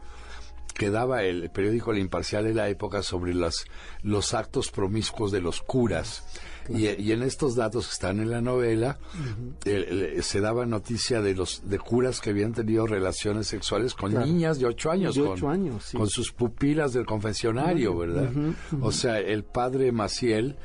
que 0.73 0.89
daba 0.89 1.23
el 1.23 1.49
periódico 1.51 1.91
El 1.91 1.99
Imparcial 1.99 2.45
de 2.45 2.53
la 2.53 2.69
época 2.69 3.03
sobre 3.03 3.33
las, 3.33 3.65
los 4.01 4.33
actos 4.33 4.71
promiscuos 4.71 5.31
de 5.31 5.41
los 5.41 5.61
curas. 5.61 6.23
Y, 6.69 6.87
y 7.01 7.11
en 7.11 7.23
estos 7.23 7.55
datos 7.55 7.87
que 7.87 7.93
están 7.93 8.19
en 8.19 8.29
la 8.29 8.41
novela, 8.41 8.99
el- 9.65 9.83
el- 9.83 10.23
se 10.23 10.39
daba 10.41 10.65
noticia 10.65 11.21
de 11.21 11.35
los 11.35 11.61
de 11.69 11.79
curas 11.79 12.19
que 12.21 12.29
habían 12.29 12.53
tenido 12.53 12.85
relaciones 12.87 13.47
sexuales 13.47 13.93
con 13.93 14.11
Claro. 14.11 14.25
niñas 14.25 14.59
de 14.59 14.65
ocho 14.65 14.91
años, 14.91 15.15
De 15.15 15.21
con, 15.21 15.31
ocho 15.31 15.49
años, 15.49 15.83
sí. 15.85 15.97
con 15.97 16.09
sus 16.09 16.31
pupilas 16.31 16.93
del 16.93 17.05
confesionario, 17.05 17.97
¿verdad? 17.97 18.31
O 18.81 18.91
sea, 18.91 19.19
el 19.19 19.43
padre 19.43 19.91
Maciel 19.91 20.55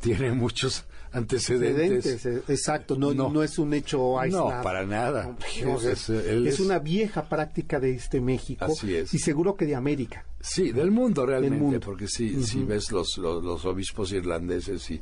tiene 0.00 0.32
muchos 0.32 0.84
antecedentes. 1.12 2.06
Antecedentes, 2.06 2.26
eh, 2.48 2.52
exacto, 2.52 2.96
no, 2.96 3.12
no. 3.12 3.28
No. 3.30 3.42
es 3.42 3.58
un 3.58 3.74
hecho 3.74 4.18
aislado. 4.18 4.50
No, 4.56 4.62
para 4.62 4.86
nada. 4.86 5.36
Es- 5.62 6.08
es 6.08 6.08
es- 6.10 6.60
una 6.60 6.78
vieja 6.78 7.28
práctica 7.28 7.78
de 7.78 7.94
este 7.94 8.20
México 8.20 8.64
Así 8.64 8.94
es. 8.96 9.12
y 9.12 9.18
seguro 9.18 9.54
que 9.54 9.66
de 9.66 9.74
América. 9.74 10.24
Sí, 10.40 10.72
del 10.72 10.90
mundo 10.90 11.24
realmente, 11.26 11.56
mundo. 11.58 11.80
porque 11.80 12.08
si, 12.08 12.42
si 12.42 12.64
ves 12.64 12.90
los, 12.90 13.16
los, 13.18 13.44
los 13.44 13.64
obispos 13.66 14.10
irlandeses 14.12 14.90
y 14.90 15.00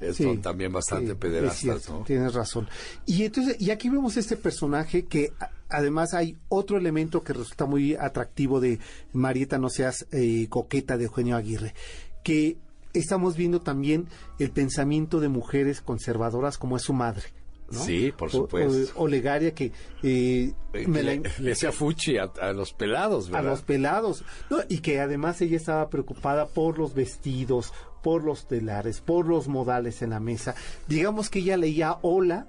eh, 0.00 0.12
Sí, 0.12 0.24
son 0.24 0.40
también 0.40 0.72
bastante 0.72 1.12
sí, 1.12 1.18
pederastas, 1.18 1.58
cierto, 1.58 1.98
¿no? 1.98 2.04
Tienes 2.04 2.34
razón. 2.34 2.68
Y 3.06 3.24
entonces, 3.24 3.56
y 3.60 3.70
aquí 3.70 3.88
vemos 3.88 4.16
este 4.16 4.36
personaje 4.36 5.06
que 5.06 5.32
además 5.68 6.14
hay 6.14 6.36
otro 6.48 6.78
elemento 6.78 7.22
que 7.22 7.32
resulta 7.32 7.66
muy 7.66 7.94
atractivo 7.94 8.60
de 8.60 8.78
Marieta 9.12 9.58
No 9.58 9.68
seas 9.68 10.06
eh, 10.12 10.46
coqueta 10.48 10.96
de 10.96 11.04
Eugenio 11.04 11.36
Aguirre, 11.36 11.74
que 12.22 12.56
estamos 12.92 13.36
viendo 13.36 13.60
también 13.60 14.08
el 14.38 14.50
pensamiento 14.50 15.20
de 15.20 15.28
mujeres 15.28 15.80
conservadoras 15.80 16.58
como 16.58 16.76
es 16.76 16.82
su 16.82 16.92
madre. 16.92 17.24
¿No? 17.70 17.78
Sí, 17.84 18.12
por 18.16 18.30
supuesto. 18.30 18.92
O, 18.98 19.04
Olegaria 19.04 19.54
que 19.54 19.72
eh, 20.02 20.52
me 20.86 21.02
la- 21.02 21.20
le, 21.38 21.52
hacía 21.52 21.72
fuchi 21.72 22.18
a, 22.18 22.24
a 22.40 22.52
los 22.52 22.72
pelados, 22.72 23.28
a 23.28 23.32
¿verdad? 23.32 23.50
los 23.50 23.62
pelados. 23.62 24.24
No, 24.50 24.58
y 24.68 24.78
que 24.78 25.00
además 25.00 25.40
ella 25.40 25.56
estaba 25.56 25.88
preocupada 25.88 26.46
por 26.46 26.78
los 26.78 26.94
vestidos, 26.94 27.72
por 28.02 28.24
los 28.24 28.48
telares, 28.48 29.00
por 29.00 29.26
los 29.26 29.46
modales 29.48 30.02
en 30.02 30.10
la 30.10 30.20
mesa. 30.20 30.54
Digamos 30.88 31.30
que 31.30 31.40
ella 31.40 31.56
leía 31.56 31.98
hola 32.02 32.46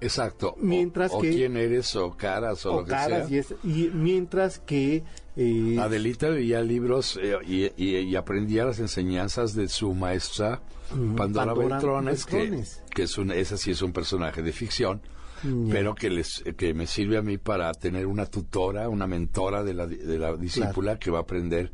Exacto. 0.00 0.50
O- 0.50 0.56
Mientras 0.60 1.12
o, 1.12 1.20
que- 1.20 1.30
quién 1.30 1.56
eres, 1.56 1.94
o 1.96 2.16
caras, 2.16 2.64
o, 2.66 2.72
o 2.72 2.76
lo 2.80 2.84
que 2.84 2.90
caras 2.90 3.28
sea. 3.28 3.36
y, 3.36 3.38
es- 3.38 3.54
y 3.64 3.90
mientras 3.94 4.58
que 4.58 5.02
eh, 5.36 5.76
Adelita 5.80 6.28
leía 6.30 6.60
libros 6.62 7.18
eh, 7.22 7.34
y, 7.46 7.64
y- 7.82 7.96
y 7.98 8.16
aprendía 8.16 8.64
las 8.64 8.78
enseñanzas 8.78 9.54
de 9.54 9.68
su 9.68 9.94
maestra 9.94 10.62
Pandora, 10.88 11.16
Pandora 11.16 11.54
Beltrones, 11.54 12.24
que, 12.26 12.36
Beltrones. 12.36 12.82
que 12.94 13.02
es 13.02 13.18
un, 13.18 13.30
esa 13.32 13.56
sí 13.56 13.70
es 13.72 13.82
un 13.82 13.92
personaje 13.92 14.42
de 14.42 14.52
ficción, 14.52 15.00
Ya. 15.42 15.72
pero 15.72 15.94
que, 15.94 16.10
les, 16.10 16.42
que 16.56 16.72
me 16.74 16.86
sirve 16.86 17.16
a 17.18 17.22
mí 17.22 17.38
para 17.38 17.72
tener 17.74 18.06
una 18.06 18.26
tutora, 18.26 18.88
una 18.88 19.06
mentora 19.06 19.62
de 19.64 19.74
la, 19.74 19.86
de 19.86 20.18
la 20.18 20.36
discípula 20.36 20.98
que 20.98 21.10
va 21.10 21.18
a 21.18 21.22
aprender 21.22 21.72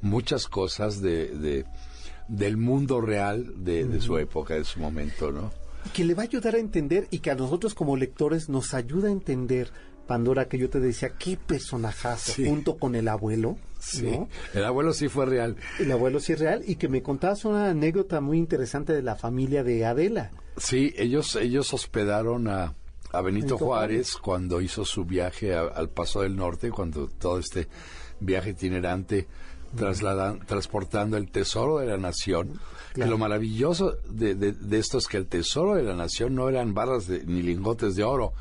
muchas 0.00 0.46
cosas 0.48 1.00
de, 1.00 1.28
de- 1.28 1.64
del 2.28 2.56
mundo 2.56 3.00
real 3.00 3.64
de, 3.64 3.84
de 3.86 4.00
su 4.00 4.16
época, 4.18 4.54
de 4.54 4.64
su 4.64 4.78
momento, 4.80 5.30
¿no? 5.32 5.52
Que 5.92 6.04
le 6.04 6.14
va 6.14 6.22
a 6.22 6.26
ayudar 6.26 6.54
a 6.54 6.58
entender 6.58 7.08
y 7.10 7.18
que 7.20 7.30
a 7.30 7.34
nosotros 7.34 7.74
como 7.74 7.96
lectores 7.96 8.48
nos 8.48 8.74
ayuda 8.74 9.08
a 9.08 9.12
entender 9.12 9.70
Pandora 10.06 10.48
que 10.48 10.58
yo 10.58 10.68
te 10.68 10.80
decía 10.80 11.10
qué 11.18 11.36
personajazo 11.36 12.32
Sí. 12.32 12.44
junto 12.44 12.76
con 12.78 12.94
el 12.96 13.06
abuelo 13.08 13.56
¿no? 14.02 14.28
El 14.54 14.64
abuelo 14.64 14.92
sí 14.92 15.08
fue 15.08 15.24
real. 15.24 15.56
el 15.78 15.90
abuelo 15.92 16.18
sí 16.20 16.32
es 16.32 16.40
real 16.40 16.62
y 16.66 16.74
que 16.76 16.88
me 16.88 17.02
contabas 17.02 17.44
una 17.44 17.70
anécdota 17.70 18.20
muy 18.20 18.36
interesante 18.38 18.92
de 18.92 19.02
la 19.02 19.14
familia 19.16 19.62
de 19.64 19.84
Adela 19.86 20.30
Sí, 20.56 20.92
ellos, 20.96 21.36
ellos 21.36 21.72
hospedaron 21.72 22.48
a, 22.48 22.74
a 23.12 23.20
Benito 23.22 23.46
Benito 23.54 23.58
Juárez 23.58 24.16
cuando 24.16 24.60
hizo 24.60 24.84
su 24.84 25.04
viaje 25.04 25.54
a- 25.54 25.62
al 25.62 25.88
Paso 25.88 26.20
del 26.22 26.36
Norte, 26.36 26.70
cuando 26.70 27.06
todo 27.08 27.38
este 27.38 27.68
viaje 28.18 28.50
itinerante 28.50 29.26
trasladan, 29.76 30.40
transportando 30.46 31.16
el 31.16 31.30
tesoro 31.30 31.78
de 31.78 31.86
la 31.86 31.96
nación. 31.96 32.60
Que 32.94 33.06
lo 33.06 33.18
maravilloso 33.18 33.96
de, 34.08 34.34
de- 34.34 34.52
de 34.52 34.78
esto 34.78 34.98
es 34.98 35.06
que 35.06 35.16
el 35.16 35.26
tesoro 35.26 35.74
de 35.76 35.82
la 35.84 35.94
nación 35.94 36.34
no 36.34 36.48
eran 36.48 36.74
barras 36.74 37.06
de- 37.06 37.24
ni 37.24 37.40
lingotes 37.42 37.94
de 37.94 38.02
oro, 38.02 38.32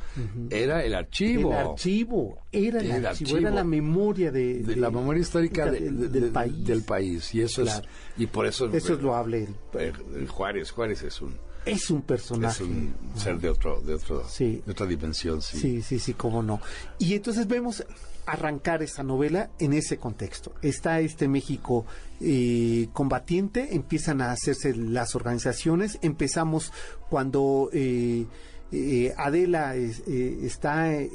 era 0.50 0.84
el 0.84 0.96
archivo. 0.96 1.52
el 1.52 1.58
archivo 1.58 2.40
era 2.52 2.80
el, 2.80 2.86
El 2.92 3.06
archivo, 3.06 3.30
archivo. 3.32 3.38
era 3.38 3.52
la 3.52 3.64
memoria 3.64 4.32
de, 4.32 4.64
la 4.76 4.90
memoria 4.90 5.22
histórica 5.22 5.66
de- 5.70 5.80
del, 5.82 6.00
de- 6.00 6.08
del 6.10 6.22
de- 6.24 6.32
país 6.32 6.66
del 6.66 6.84
país. 6.84 7.36
Y 7.36 7.42
eso 7.42 7.62
Claro. 7.64 7.84
es, 7.84 8.22
y 8.22 8.26
por 8.28 8.46
eso, 8.48 8.66
eso 8.74 8.94
es 8.96 9.02
loable 9.02 9.48
eh, 9.74 9.94
Juárez, 10.28 10.72
Juárez 10.72 11.04
es 11.04 11.22
un, 11.22 11.36
es 11.66 11.90
un 11.90 12.00
es 12.00 12.04
personaje 12.06 12.64
un 12.64 12.94
ser 13.16 13.40
de 13.40 13.50
otro, 13.50 13.82
de 13.82 13.94
otro, 13.96 14.24
Sí. 14.28 14.62
de 14.66 14.72
otra 14.72 14.86
dimensión, 14.86 15.42
sí. 15.42 15.58
Sí, 15.60 15.82
sí, 15.82 16.00
sí, 16.00 16.14
cómo 16.14 16.42
no. 16.44 16.60
Y 16.98 17.14
entonces 17.14 17.48
vemos 17.48 17.86
arrancar 18.26 18.84
esa 18.84 19.02
novela 19.04 19.50
en 19.60 19.74
ese 19.74 19.98
contexto. 19.98 20.54
Está 20.62 21.00
este 21.00 21.28
México 21.28 21.86
eh, 22.22 22.88
combatiente, 22.94 23.74
empiezan 23.76 24.22
a 24.22 24.32
hacerse 24.32 24.76
las 24.76 25.16
organizaciones, 25.16 25.98
empezamos 26.02 26.72
cuando 27.10 27.70
eh, 27.74 28.26
eh, 28.72 29.14
Adela 29.18 29.76
es- 29.76 30.04
eh, 30.08 30.40
está 30.44 30.94
eh, 30.94 31.10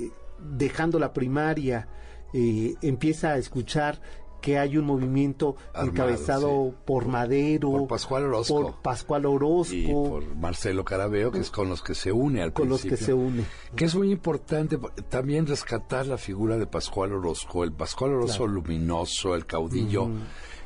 dejando 0.57 0.99
la 0.99 1.13
primaria, 1.13 1.89
empieza 2.37 3.31
a 3.31 3.39
escuchar 3.39 4.01
que 4.45 4.59
hay 4.59 4.77
un 4.77 4.85
movimiento 4.85 5.57
Armado, 5.73 5.91
encabezado 5.91 6.75
por 6.85 7.07
Madero, 7.09 7.71
Por 7.71 7.87
Pascual 7.89 8.25
Orozco. 8.25 8.61
por 8.61 8.83
Pascual 8.83 9.25
Orozco, 9.25 9.75
y 9.75 9.87
por 9.91 10.37
Marcelo 10.37 10.85
Carabeo, 10.85 11.33
que 11.33 11.39
es 11.39 11.51
con 11.51 11.71
los 11.71 11.81
que 11.81 11.95
se 11.95 12.13
une 12.13 12.43
al 12.43 12.53
con 12.53 12.69
los 12.69 12.83
que 12.83 12.89
principio. 12.89 13.07
se 13.07 13.15
une. 13.15 13.45
Que 13.75 13.87
es 13.87 13.95
muy 13.95 14.11
importante 14.13 14.77
po- 14.77 14.91
también 15.09 15.47
rescatar 15.47 16.07
la 16.07 16.19
figura 16.19 16.59
de 16.59 16.67
Pascual 16.67 17.15
Orozco, 17.15 17.65
el 17.65 17.73
Pascual 17.73 18.13
Orozco 18.13 18.47
luminoso, 18.47 19.35
el 19.35 19.47
caudillo 19.47 20.11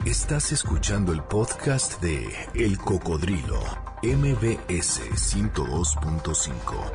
Estás 0.05 0.51
escuchando 0.51 1.11
el 1.13 1.23
podcast 1.23 1.99
de 2.01 2.27
El 2.53 2.77
Cocodrilo, 2.77 3.59
MBS 4.03 5.01
102.5. 5.15 6.91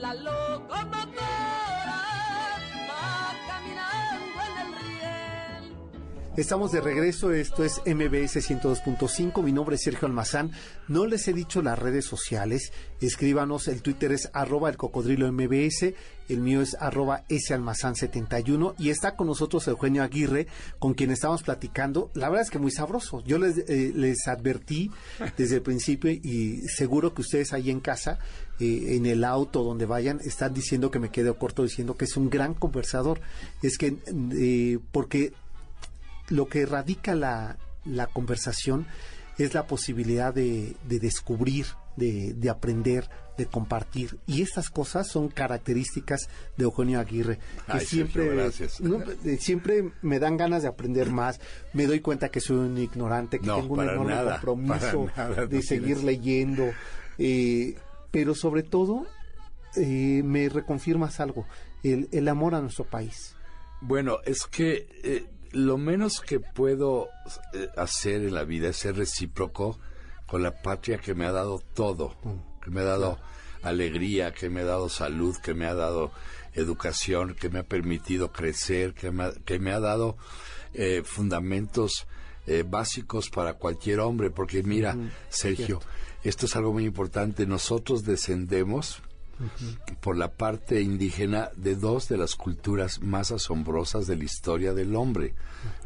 la 0.00 0.14
locomotora 0.14 1.37
Estamos 6.38 6.70
de 6.70 6.80
regreso, 6.80 7.32
esto 7.32 7.64
es 7.64 7.82
MBS 7.84 8.36
102.5, 8.48 9.42
mi 9.42 9.50
nombre 9.50 9.74
es 9.74 9.82
Sergio 9.82 10.06
Almazán, 10.06 10.52
no 10.86 11.04
les 11.04 11.26
he 11.26 11.32
dicho 11.32 11.62
las 11.62 11.76
redes 11.76 12.04
sociales, 12.04 12.72
escríbanos, 13.00 13.66
el 13.66 13.82
Twitter 13.82 14.12
es 14.12 14.30
arroba 14.32 14.70
el 14.70 14.76
cocodrilo 14.76 15.26
MBS, 15.32 15.94
el 16.28 16.38
mío 16.38 16.62
es 16.62 16.76
arroba 16.78 17.24
salmazán71 17.28 18.76
y 18.78 18.90
está 18.90 19.16
con 19.16 19.26
nosotros 19.26 19.66
Eugenio 19.66 20.04
Aguirre, 20.04 20.46
con 20.78 20.94
quien 20.94 21.10
estamos 21.10 21.42
platicando, 21.42 22.12
la 22.14 22.28
verdad 22.28 22.44
es 22.44 22.50
que 22.50 22.60
muy 22.60 22.70
sabroso, 22.70 23.20
yo 23.24 23.38
les, 23.38 23.58
eh, 23.58 23.90
les 23.92 24.28
advertí 24.28 24.92
desde 25.36 25.56
el 25.56 25.62
principio 25.62 26.12
y 26.12 26.60
seguro 26.68 27.14
que 27.14 27.22
ustedes 27.22 27.52
ahí 27.52 27.68
en 27.68 27.80
casa, 27.80 28.20
eh, 28.60 28.94
en 28.94 29.06
el 29.06 29.24
auto, 29.24 29.64
donde 29.64 29.86
vayan, 29.86 30.20
están 30.24 30.54
diciendo 30.54 30.92
que 30.92 31.00
me 31.00 31.10
quedo 31.10 31.36
corto 31.36 31.64
diciendo 31.64 31.96
que 31.96 32.04
es 32.04 32.16
un 32.16 32.30
gran 32.30 32.54
conversador, 32.54 33.20
es 33.60 33.76
que 33.76 33.96
eh, 34.36 34.78
porque 34.92 35.32
lo 36.28 36.48
que 36.48 36.66
radica 36.66 37.14
la, 37.14 37.56
la 37.84 38.06
conversación 38.06 38.86
es 39.38 39.54
la 39.54 39.66
posibilidad 39.66 40.34
de, 40.34 40.74
de 40.88 40.98
descubrir, 40.98 41.66
de, 41.96 42.34
de 42.34 42.50
aprender, 42.50 43.08
de 43.36 43.46
compartir. 43.46 44.18
Y 44.26 44.42
estas 44.42 44.68
cosas 44.68 45.06
son 45.08 45.28
características 45.28 46.28
de 46.56 46.64
Eugenio 46.64 46.98
Aguirre, 46.98 47.38
que 47.66 47.72
Ay, 47.78 47.86
siempre, 47.86 48.50
no, 48.80 49.00
eh, 49.24 49.38
siempre 49.40 49.92
me 50.02 50.18
dan 50.18 50.36
ganas 50.36 50.62
de 50.62 50.68
aprender 50.68 51.10
más. 51.10 51.40
Me 51.72 51.86
doy 51.86 52.00
cuenta 52.00 52.30
que 52.30 52.40
soy 52.40 52.56
un 52.56 52.78
ignorante, 52.78 53.38
que 53.38 53.46
No, 53.46 53.60
tengo 53.60 53.74
un 53.74 53.82
enorme 53.82 54.12
nada, 54.12 54.40
compromiso 54.40 55.06
nada, 55.16 55.46
de 55.46 55.56
no 55.56 55.62
seguir 55.62 55.84
tienes. 55.98 56.04
leyendo. 56.04 56.70
eh, 57.18 57.76
pero 58.10 58.34
sobre 58.34 58.62
todo, 58.64 59.06
eh, 59.76 60.22
me 60.24 60.48
reconfirmas 60.48 61.20
algo, 61.20 61.46
el, 61.84 62.08
el 62.10 62.26
amor 62.26 62.54
a 62.56 62.60
nuestro 62.60 62.84
país. 62.86 63.36
Bueno, 63.82 64.16
es 64.24 64.46
que 64.50 64.88
eh, 65.04 65.26
lo 65.52 65.78
menos 65.78 66.20
que 66.20 66.40
puedo 66.40 67.08
eh, 67.52 67.68
hacer 67.76 68.22
en 68.22 68.34
la 68.34 68.44
vida 68.44 68.68
es 68.68 68.76
ser 68.76 68.96
recíproco 68.96 69.78
con 70.26 70.42
la 70.42 70.62
patria 70.62 70.98
que 70.98 71.14
me 71.14 71.26
ha 71.26 71.32
dado 71.32 71.58
todo, 71.74 72.14
que 72.62 72.70
me 72.70 72.80
ha 72.80 72.84
dado 72.84 73.18
alegría, 73.62 74.32
que 74.32 74.50
me 74.50 74.60
ha 74.60 74.64
dado 74.64 74.88
salud, 74.88 75.36
que 75.42 75.54
me 75.54 75.66
ha 75.66 75.74
dado 75.74 76.12
educación, 76.52 77.34
que 77.34 77.48
me 77.48 77.60
ha 77.60 77.62
permitido 77.62 78.32
crecer, 78.32 78.94
que 78.94 79.10
me 79.10 79.24
ha, 79.24 79.32
que 79.32 79.58
me 79.58 79.72
ha 79.72 79.80
dado 79.80 80.16
eh, 80.74 81.02
fundamentos 81.04 82.06
eh, 82.46 82.64
básicos 82.66 83.30
para 83.30 83.54
cualquier 83.54 84.00
hombre, 84.00 84.30
porque 84.30 84.62
mira, 84.62 84.96
Sergio, 85.28 85.80
esto 86.22 86.46
es 86.46 86.56
algo 86.56 86.72
muy 86.72 86.84
importante, 86.84 87.46
nosotros 87.46 88.04
descendemos 88.04 89.02
por 90.00 90.16
la 90.16 90.28
parte 90.28 90.80
indígena 90.80 91.50
de 91.56 91.74
dos 91.74 92.08
de 92.08 92.16
las 92.16 92.34
culturas 92.34 93.00
más 93.00 93.30
asombrosas 93.30 94.06
de 94.06 94.16
la 94.16 94.24
historia 94.24 94.74
del 94.74 94.94
hombre, 94.96 95.34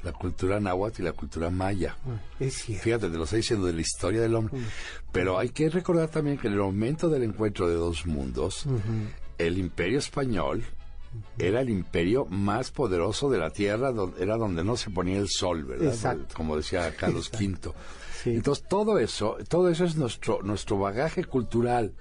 la 0.03 0.12
cultura 0.12 0.61
náhuatl 0.61 1.03
y 1.03 1.05
la 1.05 1.12
cultura 1.12 1.51
maya. 1.51 1.97
Es 2.38 2.55
cierto. 2.55 2.85
Fíjate, 2.85 3.11
te 3.11 3.17
lo 3.17 3.25
estoy 3.25 3.38
diciendo 3.38 3.67
de 3.67 3.73
la 3.73 3.81
historia 3.81 4.21
del 4.21 4.35
hombre. 4.35 4.61
Pero 5.12 5.38
hay 5.38 5.51
que 5.51 5.69
recordar 5.69 6.09
también 6.09 6.38
que 6.38 6.49
en 6.49 6.55
el 6.55 6.61
momento 6.61 7.09
del 7.09 7.23
encuentro 7.23 7.69
de 7.69 7.75
dos 7.75 8.07
mundos, 8.07 8.67
el 9.38 9.59
imperio 9.59 9.99
español 9.99 10.65
era 11.38 11.61
el 11.61 11.71
imperio 11.71 12.25
más 12.27 12.71
poderoso 12.71 13.31
de 13.31 13.38
la 13.38 13.51
tierra, 13.51 13.93
era 14.19 14.37
donde 14.37 14.65
no 14.65 14.77
se 14.77 14.91
ponía 14.91 15.19
el 15.19 15.29
sol, 15.29 15.65
¿verdad? 15.65 15.88
Exacto. 15.88 16.35
Como 16.35 16.57
decía 16.57 16.95
Carlos 16.97 17.31
Exacto. 17.33 17.71
V. 17.71 17.77
Sí. 18.23 18.31
Entonces 18.31 18.65
todo 18.69 18.99
eso, 18.99 19.37
todo 19.49 19.69
eso 19.69 19.85
es 19.85 19.97
nuestro 19.97 20.43
nuestro 20.43 20.79
bagaje 20.79 21.25
cultural, 21.25 21.93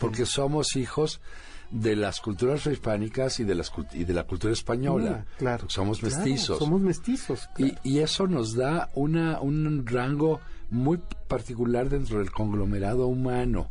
porque 0.00 0.26
somos 0.26 0.74
hijos 0.76 1.20
de 1.70 1.94
las 1.94 2.20
culturas 2.20 2.62
prehispánicas 2.62 3.38
y 3.38 3.44
de 3.44 3.54
las 3.54 3.70
y 3.92 4.02
de 4.04 4.12
la 4.12 4.24
cultura 4.24 4.52
española. 4.52 5.24
Ah, 5.24 5.34
claro. 5.38 5.70
Somos 5.70 6.00
Claro, 6.00 6.16
mestizos. 6.16 6.58
somos 6.58 6.80
mestizos. 6.80 7.48
Y, 7.58 7.70
claro. 7.70 7.80
y 7.84 7.98
eso 8.00 8.26
nos 8.26 8.54
da 8.56 8.88
una, 8.94 9.40
un 9.40 9.86
rango 9.86 10.40
muy 10.70 10.98
particular 11.28 11.88
dentro 11.88 12.18
del 12.18 12.30
conglomerado 12.32 13.06
humano. 13.06 13.68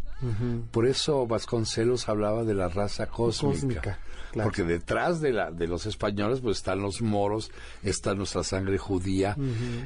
Por 0.71 0.85
eso 0.85 1.25
Vasconcelos 1.27 2.09
hablaba 2.09 2.43
de 2.43 2.53
la 2.53 2.67
raza 2.67 3.05
cósmica. 3.07 3.51
Cósmica, 3.55 3.99
claro. 4.31 4.47
Porque 4.49 4.63
detrás 4.63 5.21
de, 5.21 5.31
la, 5.33 5.51
de 5.51 5.67
los 5.67 5.85
españoles 5.85 6.39
pues 6.41 6.57
están 6.57 6.81
los 6.81 7.01
moros, 7.01 7.51
está 7.83 8.15
nuestra 8.15 8.43
sangre 8.43 8.77
judía 8.77 9.35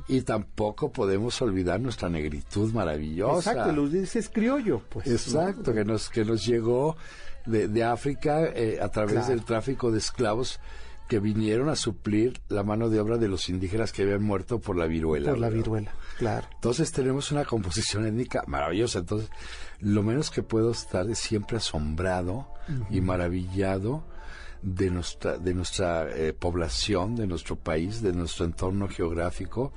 y 0.08 0.22
tampoco 0.22 0.92
podemos 0.92 1.42
olvidar 1.42 1.80
nuestra 1.80 2.10
negritud 2.10 2.72
maravillosa. 2.74 3.52
Exacto, 3.52 3.72
lo 3.74 3.88
dices 3.88 4.30
criollo, 4.30 4.82
pues. 4.90 5.08
Exacto, 5.08 5.74
que 5.74 5.86
nos 5.86 6.10
que 6.10 6.26
nos 6.26 6.46
llegó 6.46 6.96
de, 7.46 7.68
de 7.68 7.84
África 7.84 8.46
eh, 8.46 8.80
a 8.82 8.90
través 8.90 9.14
Claro. 9.14 9.28
del 9.30 9.44
tráfico 9.44 9.92
de 9.92 9.98
esclavos 10.00 10.60
que 11.10 11.20
vinieron 11.20 11.68
a 11.68 11.76
suplir 11.76 12.40
la 12.48 12.64
mano 12.64 12.90
de 12.90 13.00
obra 13.02 13.18
de 13.18 13.28
los 13.28 13.50
indígenas 13.50 13.92
que 13.92 14.04
habían 14.04 14.24
muerto 14.24 14.60
por 14.60 14.78
la 14.78 14.86
viruela. 14.88 15.30
Por 15.32 15.40
la 15.40 15.50
viruela, 15.50 15.92
claro. 16.18 16.48
Entonces 16.56 16.92
tenemos 16.94 17.32
una 17.32 17.44
composición 17.44 18.06
étnica 18.08 18.44
maravillosa. 18.48 19.00
Entonces, 19.00 19.30
lo 19.80 20.02
menos 20.02 20.32
que 20.32 20.42
puedo 20.44 20.72
estar 20.72 21.08
es 21.10 21.20
siempre 21.20 21.58
asombrado 21.58 22.48
y 22.90 23.02
maravillado 23.02 24.06
de 24.64 24.90
nuestra, 24.90 25.38
de 25.38 25.54
nuestra 25.54 26.10
eh, 26.10 26.34
población, 26.34 27.16
de 27.16 27.28
nuestro 27.28 27.56
país, 27.58 28.02
de 28.02 28.14
nuestro 28.14 28.46
entorno 28.46 28.88
geográfico. 28.88 29.74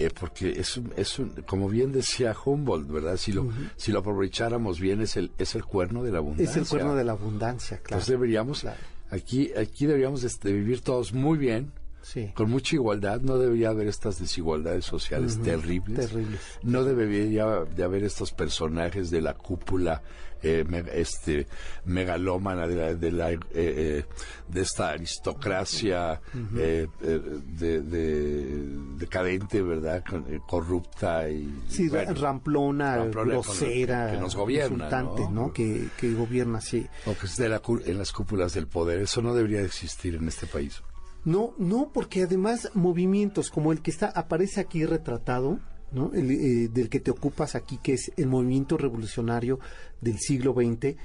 eh, 0.00 0.10
porque 0.16 0.50
es, 0.50 0.76
un- 0.76 0.92
es 0.96 1.18
un- 1.18 1.30
como 1.44 1.68
bien 1.68 1.90
decía 1.90 2.32
Humboldt, 2.44 2.88
¿verdad? 2.88 3.16
Si 3.16 3.32
lo, 3.32 3.48
si 3.74 3.90
lo 3.90 3.98
aprovecháramos 3.98 4.78
bien, 4.78 5.00
es 5.00 5.16
el, 5.16 5.32
es 5.38 5.56
el 5.56 5.64
cuerno 5.64 6.04
de 6.04 6.12
la 6.12 6.18
abundancia. 6.18 6.50
Es 6.52 6.56
el 6.56 6.68
cuerno 6.68 6.94
de 6.94 7.02
la 7.02 7.12
abundancia, 7.12 7.78
claro. 7.78 7.86
Entonces 7.96 8.08
deberíamos, 8.10 8.60
Claro. 8.60 8.78
aquí, 9.10 9.50
aquí 9.54 9.86
deberíamos 9.86 10.22
este, 10.22 10.52
vivir 10.52 10.82
todos 10.82 11.12
muy 11.12 11.36
bien, 11.36 11.72
Sí. 12.00 12.30
con 12.36 12.48
mucha 12.48 12.76
igualdad, 12.76 13.20
no 13.22 13.38
debería 13.38 13.70
haber 13.70 13.88
estas 13.88 14.20
desigualdades 14.20 14.84
sociales 14.84 15.40
terribles. 15.42 16.08
Terribles. 16.10 16.40
No 16.62 16.84
debería 16.84 17.64
de 17.64 17.82
haber 17.82 18.04
estos 18.04 18.30
personajes 18.30 19.10
de 19.10 19.20
la 19.20 19.34
cúpula 19.34 20.00
eh, 20.42 20.64
este 20.94 21.46
megalómana 21.84 22.66
de 22.66 22.74
la, 22.76 22.94
de, 22.94 23.10
la, 23.12 23.30
eh, 23.32 23.40
eh, 23.52 24.04
de 24.48 24.60
esta 24.60 24.90
aristocracia 24.90 26.20
eh, 26.56 26.86
eh, 27.02 27.20
de, 27.58 27.80
de- 27.82 28.68
decadente, 28.96 29.62
¿verdad? 29.62 30.02
Corrupta 30.48 31.28
y 31.28 31.62
Sí, 31.68 31.88
bueno, 31.88 32.14
ramplona, 32.14 32.96
ramplona, 32.96 33.30
grosera, 33.32 34.06
que- 34.06 34.12
que 34.16 34.20
nos 34.20 34.36
gobierna, 34.36 34.90
¿no? 35.02 35.30
¿no? 35.30 35.52
Que, 35.52 35.88
que 35.96 36.12
gobierna, 36.14 36.60
sí. 36.60 36.86
o 37.06 37.14
que 37.16 37.26
esté 37.26 37.48
la 37.48 37.60
en 37.86 37.98
las 37.98 38.12
cúpulas 38.12 38.54
del 38.54 38.66
poder. 38.66 39.00
Eso 39.00 39.22
no 39.22 39.34
debería 39.34 39.60
de 39.60 39.66
existir 39.66 40.14
en 40.14 40.28
este 40.28 40.46
país. 40.46 40.82
No, 41.24 41.52
no, 41.58 41.90
porque 41.92 42.22
además 42.22 42.70
movimientos 42.74 43.50
como 43.50 43.72
el 43.72 43.82
que 43.82 43.90
está 43.90 44.06
aparece 44.08 44.60
aquí 44.60 44.86
retratado, 44.86 45.58
¿no? 45.92 46.12
El, 46.14 46.30
eh, 46.30 46.68
del 46.68 46.88
que 46.88 47.00
te 47.00 47.10
ocupas 47.10 47.54
aquí, 47.54 47.78
que 47.82 47.94
es 47.94 48.12
el 48.16 48.26
movimiento 48.26 48.76
revolucionario 48.76 49.58
del 50.00 50.18
siglo 50.18 50.52
XX, 50.54 50.96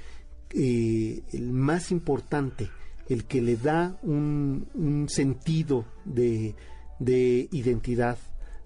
eh, 0.56 1.22
el 1.32 1.52
más 1.52 1.90
importante, 1.90 2.70
el 3.08 3.24
que 3.24 3.42
le 3.42 3.56
da 3.56 3.98
un, 4.02 4.66
un 4.74 5.08
sentido 5.08 5.84
de, 6.04 6.54
de 6.98 7.48
identidad, 7.52 8.18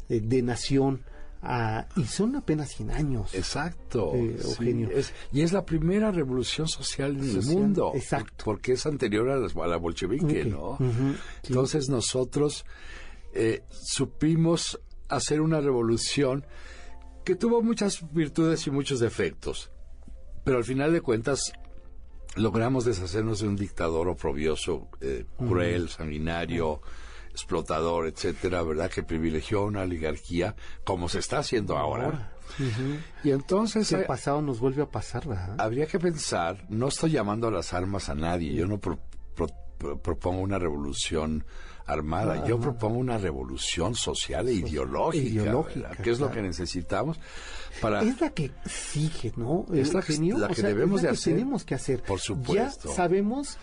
de, 0.09 0.21
de 0.21 0.43
nación, 0.43 1.03
a- 1.41 1.87
y 1.97 2.05
son 2.05 2.35
apenas 2.35 2.71
100 2.71 2.91
años. 2.91 3.33
Exacto. 3.35 4.13
Eh, 4.15 4.37
sí, 4.41 4.49
Eugenio. 4.49 4.91
es- 4.91 5.13
y 5.33 5.43
es 5.43 5.53
la 5.53 5.65
primera 5.65 6.11
revolución 6.11 6.67
social 6.69 7.17
en 7.17 7.31
el 7.31 7.43
mundo. 7.47 7.93
exacto. 7.95 8.45
Porque 8.45 8.73
es 8.73 8.85
anterior 8.87 9.31
a 9.31 9.37
la, 9.37 9.47
a 9.47 9.67
la 9.69 9.77
bolchevique, 9.77 10.45
¿no? 10.45 10.77
Entonces 11.49 11.89
nosotros 11.89 12.65
eh, 13.35 13.63
supimos 13.71 14.81
hacer 15.09 15.41
una 15.41 15.61
revolución 15.61 16.45
que 17.25 17.35
tuvo 17.37 17.63
muchas 17.63 18.01
virtudes 18.13 18.67
y 18.67 18.71
muchos 18.71 19.01
defectos, 19.01 19.71
pero 20.45 20.59
al 20.59 20.65
final 20.65 20.93
de 20.93 21.01
cuentas 21.01 21.53
logramos 22.37 22.85
deshacernos 22.85 23.41
de 23.41 23.49
un 23.49 23.57
dictador 23.57 24.09
oprobioso, 24.09 24.89
eh, 25.01 25.25
cruel, 25.37 25.89
sanguinario, 25.89 26.81
explotador, 27.31 28.07
etcétera, 28.07 28.63
¿verdad? 28.63 28.91
Que 28.91 29.03
privilegió 29.03 29.65
una 29.65 29.83
oligarquía 29.83 30.55
como 30.85 31.09
se 31.09 31.19
está 31.19 31.39
haciendo 31.39 31.77
ahora. 31.77 32.33
Y 33.23 33.31
entonces 33.31 33.93
El 33.93 34.03
eh, 34.03 34.05
pasado 34.07 34.41
nos 34.41 34.59
vuelve 34.59 34.83
a 34.83 34.87
pasar, 34.91 35.27
¿verdad? 35.29 35.57
habría 35.61 35.87
que 35.87 35.99
pensar, 35.99 36.65
no 36.71 36.89
estoy 36.89 37.11
llamando 37.11 37.49
a 37.49 37.51
las 37.51 37.75
armas 37.75 38.09
a 38.09 38.15
nadie, 38.15 38.55
yo 38.55 38.67
no 38.67 38.79
pro- 38.79 38.99
pro- 39.35 39.49
pro- 39.79 39.99
propongo 40.01 40.41
una 40.41 40.59
revolución 40.59 41.45
armada, 41.89 42.47
yo 42.47 42.61
propongo 42.61 42.99
una 42.99 43.19
revolución 43.19 43.95
social 43.95 44.47
e 44.49 44.53
ideológica, 44.55 45.27
ideológica, 45.29 45.91
que 46.03 46.11
es 46.11 46.21
lo 46.21 46.31
que 46.31 46.43
necesitamos 46.43 47.19
para... 47.81 48.03
Es 48.03 48.21
la 48.21 48.31
que 48.31 48.51
sigue, 48.67 49.33
¿no? 49.37 49.67
Es 49.73 49.95
la 49.95 50.03
que- 50.03 50.17
la 50.19 50.47
O 50.47 50.49
que 50.49 50.55
sea, 50.57 50.69
debemos 50.69 51.01
es 51.01 51.05
la 51.05 51.11
de 51.11 51.15
que 51.15 51.19
hacer. 51.21 51.33
tenemos 51.35 51.65
que 51.65 51.75
hacer. 51.75 52.03
Por 52.03 52.21
supuesto. 52.21 52.89
Ya 52.91 52.95
sabemos 52.95 53.59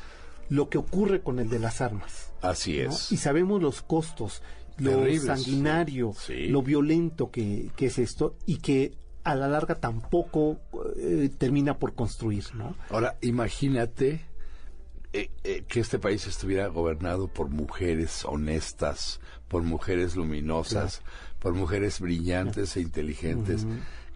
lo 0.49 0.69
que 0.69 0.77
ocurre 0.77 1.21
con 1.21 1.39
el 1.39 1.49
de 1.49 1.59
las 1.59 1.81
armas. 1.81 2.31
Así 2.41 2.77
¿no? 2.83 2.89
es. 2.91 3.11
Y 3.11 3.17
sabemos 3.17 3.61
los 3.61 3.81
costos, 3.81 4.41
lo 4.77 4.91
Terribles, 4.91 5.23
sanguinario, 5.25 6.13
sí. 6.17 6.47
lo 6.47 6.61
violento 6.61 7.31
que, 7.31 7.69
que 7.75 7.85
es 7.87 7.97
esto 7.99 8.35
y 8.45 8.57
que 8.57 8.93
a 9.23 9.33
la 9.35 9.47
larga 9.47 9.75
tampoco 9.75 10.59
eh, 10.97 11.29
termina 11.37 11.77
por 11.79 11.95
construir, 11.95 12.43
¿no? 12.53 12.75
Ahora, 12.89 13.17
imagínate 13.21 14.21
eh, 15.17 15.29
eh, 15.43 15.63
que 15.67 15.79
este 15.79 15.97
país 15.99 16.27
estuviera 16.27 16.67
gobernado 16.67 17.27
por 17.27 17.49
mujeres 17.49 18.25
honestas, 18.25 19.19
por 19.47 19.63
mujeres 19.63 20.15
luminosas, 20.15 21.01
por 21.39 21.53
mujeres 21.53 21.99
brillantes 22.01 22.75
e 22.75 22.81
inteligentes, 22.81 23.65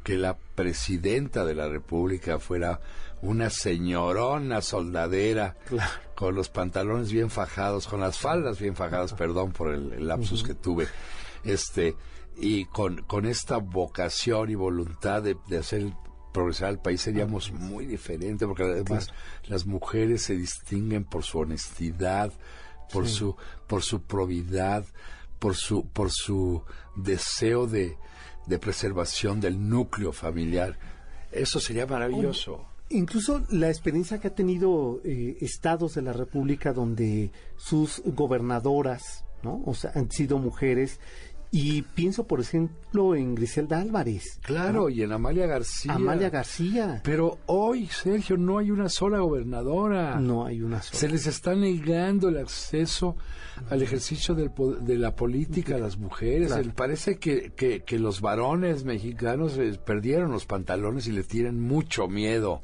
que 0.03 0.17
la 0.17 0.35
presidenta 0.55 1.45
de 1.45 1.55
la 1.55 1.69
República 1.69 2.39
fuera 2.39 2.81
una 3.21 3.49
señorona 3.49 4.62
soldadera, 4.62 5.55
Claro. 5.67 5.89
con 6.15 6.35
los 6.35 6.49
pantalones 6.49 7.12
bien 7.12 7.29
fajados, 7.29 7.88
con 7.88 7.99
las 8.01 8.17
faldas 8.17 8.59
bien 8.59 8.75
fajadas, 8.75 9.13
perdón 9.13 9.51
por 9.51 9.73
el, 9.73 9.93
el 9.93 10.07
lapsus 10.07 10.43
que 10.43 10.53
tuve, 10.53 10.88
este, 11.43 11.95
y 12.38 12.65
con, 12.65 13.03
con 13.03 13.25
esta 13.25 13.57
vocación 13.57 14.49
y 14.49 14.55
voluntad 14.55 15.21
de, 15.21 15.38
de 15.47 15.57
hacer 15.59 15.91
progresar 16.39 16.69
al 16.69 16.80
país 16.80 17.02
seríamos 17.02 17.52
muy 17.52 17.86
diferentes, 17.86 18.47
porque 18.47 18.63
además 18.63 19.12
las 19.47 19.65
mujeres 19.65 20.23
se 20.23 20.38
distinguen 20.38 21.04
por 21.04 21.23
su 21.23 21.39
honestidad, 21.39 22.32
por 22.93 23.08
su, 23.08 23.36
por 23.67 23.84
su 23.84 24.04
probidad, 24.04 24.86
por 25.38 25.56
su, 25.56 25.86
por 25.88 26.12
su 26.12 26.63
deseo 26.95 27.67
de, 27.67 27.97
de 28.47 28.58
preservación 28.58 29.41
del 29.41 29.69
núcleo 29.69 30.13
familiar. 30.13 30.80
Eso 31.32 31.60
sería 31.60 31.86
maravilloso. 31.86 32.65
Incluso 32.89 33.43
la 33.49 33.67
experiencia 33.67 34.19
que 34.19 34.30
ha 34.30 34.34
tenido 34.34 35.02
eh, 35.04 35.38
estados 35.41 35.93
de 35.93 36.02
la 36.02 36.13
República 36.13 36.73
donde 36.73 37.32
sus 37.58 38.02
gobernadoras, 38.06 39.25
¿no? 39.43 39.62
O 39.65 39.75
sea, 39.75 39.91
han 39.93 40.10
sido 40.10 40.39
mujeres 40.39 40.99
y 41.51 41.81
pienso, 41.81 42.27
por 42.27 42.39
ejemplo, 42.41 43.15
en 43.15 43.33
Griselda 43.33 43.79
Álvarez, 43.79 44.39
Claro, 44.43 44.88
y 44.89 45.01
en 45.01 45.12
Amalia 45.12 45.47
García. 45.47 45.93
Amalia 45.93 46.29
García. 46.29 47.01
Pero 47.03 47.39
hoy, 47.47 47.88
Sergio, 47.88 48.38
no 48.38 48.59
hay 48.59 48.69
una 48.69 48.88
sola 48.88 49.19
gobernadora. 49.19 50.19
No 50.19 50.45
hay 50.45 50.62
una 50.62 50.81
sola. 50.81 50.99
Se 50.99 51.09
les 51.09 51.25
está 51.25 51.55
negando 51.55 52.29
el 52.29 52.38
acceso 52.38 53.15
al 53.69 53.81
ejercicio 53.81 54.35
del 54.35 54.51
de 54.81 54.97
la 54.97 55.15
política 55.15 55.75
a 55.75 55.79
las 55.79 55.97
mujeres. 55.97 56.47
Claro. 56.49 56.62
El- 56.62 56.73
parece 56.73 57.17
que, 57.17 57.51
que, 57.55 57.81
que 57.83 57.97
los 57.99 58.21
varones 58.21 58.83
mexicanos 58.85 59.57
eh, 59.57 59.79
perdieron 59.83 60.31
los 60.31 60.45
pantalones 60.45 61.07
y 61.07 61.12
le 61.12 61.23
tienen 61.23 61.59
mucho 61.59 62.07
miedo 62.07 62.62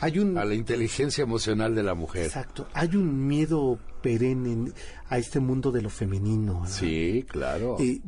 Hay 0.00 0.20
un 0.20 0.38
a 0.38 0.44
la 0.44 0.54
inteligencia 0.54 1.22
emocional 1.22 1.74
de 1.74 1.82
la 1.82 1.94
mujer. 1.94 2.26
exacto, 2.26 2.68
hay 2.72 2.94
un 2.94 3.26
miedo 3.26 3.78
perenne 4.02 4.52
en- 4.52 4.74
a 5.08 5.18
este 5.18 5.40
mundo 5.40 5.70
de 5.72 5.82
lo 5.82 5.90
femenino. 5.90 6.60
¿verdad? 6.62 6.74
Sí, 6.76 7.24
claro. 7.28 7.76
Eh, 7.80 8.00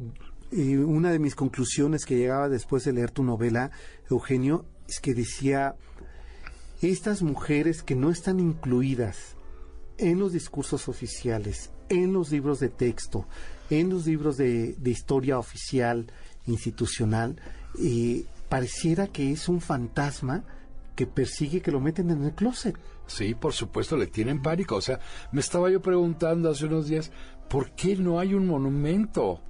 eh, 0.53 0.79
una 0.79 1.11
de 1.13 1.19
mis 1.19 1.35
conclusiones 1.35 2.05
que 2.05 2.17
llegaba 2.17 2.49
después 2.49 2.85
de 2.85 2.93
leer 2.93 3.11
tu 3.11 3.23
novela, 3.23 3.71
Eugenio, 4.11 4.65
es 4.89 5.01
que 5.01 5.15
decía, 5.15 5.77
estas 6.83 7.23
mujeres 7.23 7.83
que 7.83 7.95
no 7.95 8.11
están 8.11 8.41
incluidas 8.41 9.37
en 9.99 10.19
los 10.19 10.33
discursos 10.33 10.89
oficiales, 10.89 11.71
en 11.89 12.13
los 12.13 12.31
libros 12.31 12.59
de 12.61 12.69
texto, 12.71 13.27
en 13.69 13.91
los 13.91 14.07
libros 14.07 14.37
de, 14.37 14.75
de 14.79 14.91
historia 14.91 15.39
oficial, 15.39 16.07
institucional, 16.47 17.37
eh, 17.79 18.25
pareciera 18.49 19.07
que 19.09 19.31
es 19.31 19.49
un 19.49 19.61
fantasma 19.61 20.43
que 20.97 21.07
persigue 21.07 21.61
que 21.61 21.71
lo 21.71 21.81
meten 21.81 22.11
en 22.11 22.25
el 22.25 22.33
closet. 22.33 22.77
Sí, 23.11 23.35
por 23.35 23.53
supuesto, 23.53 23.97
le 23.97 24.07
tienen 24.07 24.41
pánico. 24.41 24.77
O 24.77 24.81
sea, 24.81 25.01
me 25.33 25.41
estaba 25.41 25.69
yo 25.71 25.81
preguntando 25.83 26.49
hace 26.51 26.67
unos 26.67 26.87
días, 26.89 27.11
¿por 27.49 27.73
qué 27.73 27.97
no 27.97 28.21
hay 28.21 28.35
un 28.35 28.47
monumento 28.47 29.41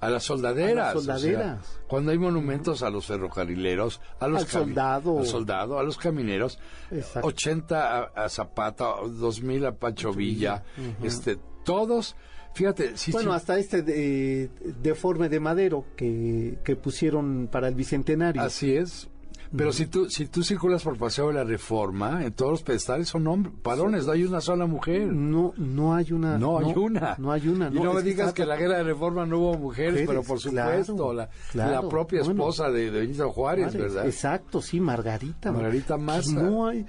a 0.00 0.10
las 0.10 0.24
soldaderas? 0.24 0.88
A 0.90 0.94
las 0.94 0.96
O 0.96 1.00
sea, 1.00 1.18
soldaderas. 1.18 1.80
cuando 1.88 2.12
hay 2.12 2.18
monumentos 2.18 2.82
a 2.82 2.90
los 2.90 3.06
ferrocarrileros, 3.06 4.00
a 4.20 4.28
los 4.28 4.42
Al 4.42 4.48
soldado. 4.48 5.18
al 5.20 5.26
soldado, 5.26 5.78
a 5.78 5.82
los 5.82 5.96
camineros, 5.96 6.58
Exacto. 6.90 7.26
80 7.28 7.98
a, 7.98 8.02
a 8.24 8.28
Zapata, 8.28 8.84
2000 9.08 9.64
a 9.66 9.72
Pancho 9.74 10.12
Villa, 10.12 10.62
este, 11.02 11.38
todos, 11.64 12.14
fíjate, 12.52 12.92
Bueno, 13.12 13.32
hasta 13.32 13.58
este 13.58 13.80
de- 13.82 14.50
deforme 14.82 15.30
de 15.30 15.40
madero 15.40 15.86
que, 15.96 16.58
que 16.62 16.76
pusieron 16.76 17.48
para 17.50 17.68
el 17.68 17.74
bicentenario. 17.74 18.42
así 18.42 18.76
es. 18.76 19.08
Pero 19.54 19.72
si 19.72 19.86
tú 19.86 20.08
si 20.08 20.26
tú 20.26 20.42
circulas 20.42 20.82
por 20.82 20.96
Paseo 20.96 21.28
de 21.28 21.34
la 21.34 21.44
Reforma, 21.44 22.24
en 22.24 22.32
todos 22.32 22.52
los 22.52 22.62
pedestales 22.62 23.08
son 23.08 23.26
hombres, 23.26 23.54
varones, 23.62 24.06
no 24.06 24.12
hay 24.12 24.24
una 24.24 24.40
sola 24.40 24.66
mujer. 24.66 25.06
No, 25.06 25.52
no 25.56 25.94
hay 25.94 26.12
una. 26.12 26.38
No 26.38 26.58
hay 26.58 26.72
una. 26.76 27.14
No 27.18 27.32
hay 27.32 27.48
una. 27.48 27.68
Y 27.68 27.74
no, 27.74 27.92
me 27.92 28.02
digas 28.02 28.32
que 28.32 28.42
en 28.42 28.48
la 28.48 28.56
guerra 28.56 28.78
de 28.78 28.84
reforma 28.84 29.26
no 29.26 29.38
hubo 29.38 29.54
mujeres, 29.58 29.92
Mujeres, 29.92 30.08
pero 30.08 30.22
por 30.22 30.40
supuesto, 30.40 30.94
claro, 30.94 31.12
la, 31.12 31.28
claro. 31.52 31.82
la 31.82 31.88
propia 31.88 32.20
Bueno. 32.22 32.42
esposa 32.42 32.70
de, 32.70 32.90
de 32.90 33.00
Benito 33.00 33.30
Juárez, 33.30 33.66
Juárez, 33.72 33.82
¿verdad? 33.94 34.06
Exacto, 34.06 34.60
sí, 34.62 34.80
Margarita. 34.80 35.52
Margarita 35.52 35.96
Maza. 35.96 36.32
No 36.42 36.66
hay. 36.66 36.86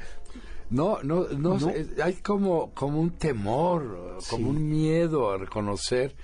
No, 0.69 0.97
no, 1.03 1.27
no, 1.29 1.57
No. 1.57 1.71
hay 2.03 2.13
como, 2.15 2.71
como 2.73 2.99
un 2.99 3.11
temor, 3.11 4.17
como 4.29 4.49
un 4.49 4.67
miedo 4.69 5.31
a 5.31 5.37
reconocer 5.37 6.15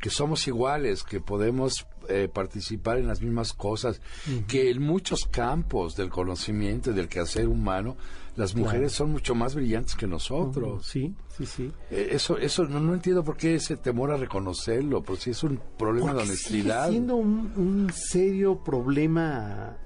que 0.00 0.10
somos 0.10 0.46
iguales, 0.48 1.02
que 1.04 1.20
podemos 1.20 1.86
eh, 2.08 2.28
participar 2.32 2.98
en 2.98 3.06
las 3.06 3.20
mismas 3.22 3.52
cosas, 3.52 4.00
que 4.48 4.70
en 4.70 4.82
muchos 4.82 5.26
campos 5.26 5.96
del 5.96 6.10
conocimiento 6.10 6.90
y 6.90 6.94
del 6.94 7.08
quehacer 7.08 7.48
humano, 7.48 7.96
las 8.36 8.56
mujeres 8.56 8.92
son 8.92 9.12
mucho 9.12 9.34
más 9.36 9.54
brillantes 9.54 9.94
que 9.94 10.06
nosotros. 10.08 10.84
Sí, 10.86 11.14
sí, 11.36 11.46
sí. 11.46 11.72
Eh, 11.90 12.08
Eso, 12.12 12.36
eso 12.36 12.64
no, 12.64 12.80
no 12.80 12.94
entiendo 12.94 13.22
por 13.22 13.36
qué 13.36 13.54
ese 13.54 13.76
temor 13.76 14.10
a 14.10 14.16
reconocerlo, 14.16 15.02
pero 15.02 15.16
si 15.16 15.30
es 15.30 15.42
un 15.44 15.60
problema 15.78 16.12
de 16.12 16.18
Porque 16.20 16.36
sigue 16.36 16.60
honestidad. 16.62 16.90
siendo 16.90 17.14
un, 17.16 17.52
un 17.56 17.92
serio 17.92 18.62
problema 18.64 19.76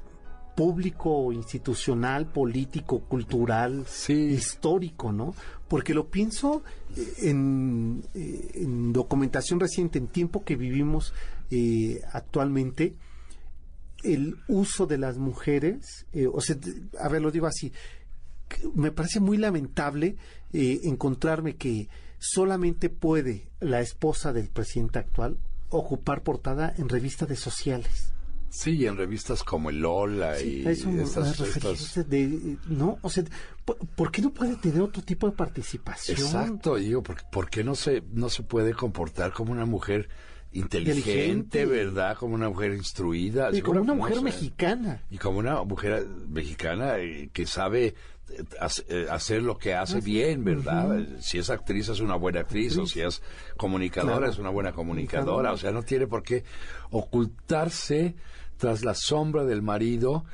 público, 0.56 1.30
institucional, 1.32 2.26
político, 2.32 3.00
cultural, 3.00 3.84
Sí. 3.86 4.12
histórico, 4.14 5.12
¿no? 5.12 5.34
Porque 5.68 5.94
lo 5.94 6.08
pienso 6.08 6.62
eh, 6.96 7.14
en, 7.22 8.04
eh, 8.14 8.50
en 8.54 8.92
documentación 8.92 9.60
reciente, 9.60 9.98
en 9.98 10.08
tiempo 10.08 10.44
que 10.44 10.56
vivimos 10.56 11.12
eh, 11.50 12.00
actualmente, 12.12 12.94
el 14.02 14.36
uso 14.48 14.86
de 14.86 14.98
las 14.98 15.18
mujeres, 15.18 16.06
eh, 16.12 16.26
o 16.26 16.40
sea, 16.40 16.56
a 17.00 17.08
ver, 17.08 17.22
lo 17.22 17.30
digo 17.30 17.46
así, 17.46 17.72
me 18.74 18.92
parece 18.92 19.20
muy 19.20 19.36
lamentable 19.36 20.16
eh, 20.52 20.80
encontrarme 20.84 21.56
que 21.56 21.88
solamente 22.18 22.90
puede 22.90 23.48
la 23.60 23.80
esposa 23.80 24.32
del 24.32 24.48
presidente 24.48 24.98
actual 24.98 25.38
ocupar 25.70 26.22
portada 26.22 26.72
en 26.78 26.88
revistas 26.88 27.28
de 27.28 27.36
sociales. 27.36 28.12
Sí, 28.50 28.76
y 28.76 28.86
en 28.86 28.96
revistas 28.96 29.44
como 29.44 29.70
el 29.70 29.80
Lola 29.80 30.40
y 30.40 30.66
A 30.66 30.70
eso 30.70 30.90
estas, 30.90 32.08
de, 32.08 32.56
no, 32.68 32.98
o 33.02 33.10
sea, 33.10 33.24
¿por, 33.94 34.10
qué 34.10 34.22
no 34.22 34.30
puede 34.32 34.56
tener 34.56 34.80
otro 34.80 35.02
tipo 35.02 35.28
de 35.28 35.36
participación? 35.36 36.18
Exacto, 36.18 36.78
y 36.78 36.86
digo, 36.86 37.02
¿por, 37.02 37.16
por 37.30 37.50
qué 37.50 37.62
no 37.62 37.74
se, 37.74 38.02
no 38.12 38.28
se 38.30 38.42
puede 38.42 38.72
comportar 38.72 39.32
como 39.32 39.52
una 39.52 39.66
mujer 39.66 40.08
inteligente, 40.52 41.00
Inteligente. 41.60 41.66
verdad? 41.66 42.16
Como 42.16 42.34
una 42.34 42.48
mujer 42.48 42.72
instruida. 42.72 43.50
Y 43.52 43.56
Sí, 43.56 43.60
como 43.62 43.82
una 43.82 43.92
mujer 43.94 44.22
mexicana. 44.22 45.02
Y 45.10 45.18
como 45.18 45.38
una 45.40 45.62
mujer 45.64 46.06
mexicana 46.28 46.98
eh, 46.98 47.28
que 47.34 47.44
sabe 47.46 47.94
eh, 48.30 48.44
hace- 48.58 48.84
eh, 48.88 49.06
hacer 49.10 49.42
lo 49.42 49.58
que 49.58 49.74
hace 49.74 50.00
bien, 50.00 50.44
¿verdad? 50.44 51.06
Si 51.20 51.36
es 51.38 51.50
actriz 51.50 51.90
es 51.90 52.00
una 52.00 52.16
buena 52.16 52.40
actriz, 52.40 52.76
o 52.78 52.86
si 52.86 53.00
es 53.00 53.22
comunicadora 53.58 54.16
Claro. 54.18 54.32
es 54.32 54.38
una 54.38 54.48
buena 54.50 54.72
comunicadora, 54.72 55.52
o 55.52 55.58
sea, 55.58 55.70
no 55.70 55.82
tiene 55.82 56.06
por 56.06 56.22
qué 56.22 56.44
ocultarse 56.90 58.14
tras 58.58 58.84
la 58.84 58.94
sombra 58.94 59.44
del 59.44 59.62
marido 59.62 60.24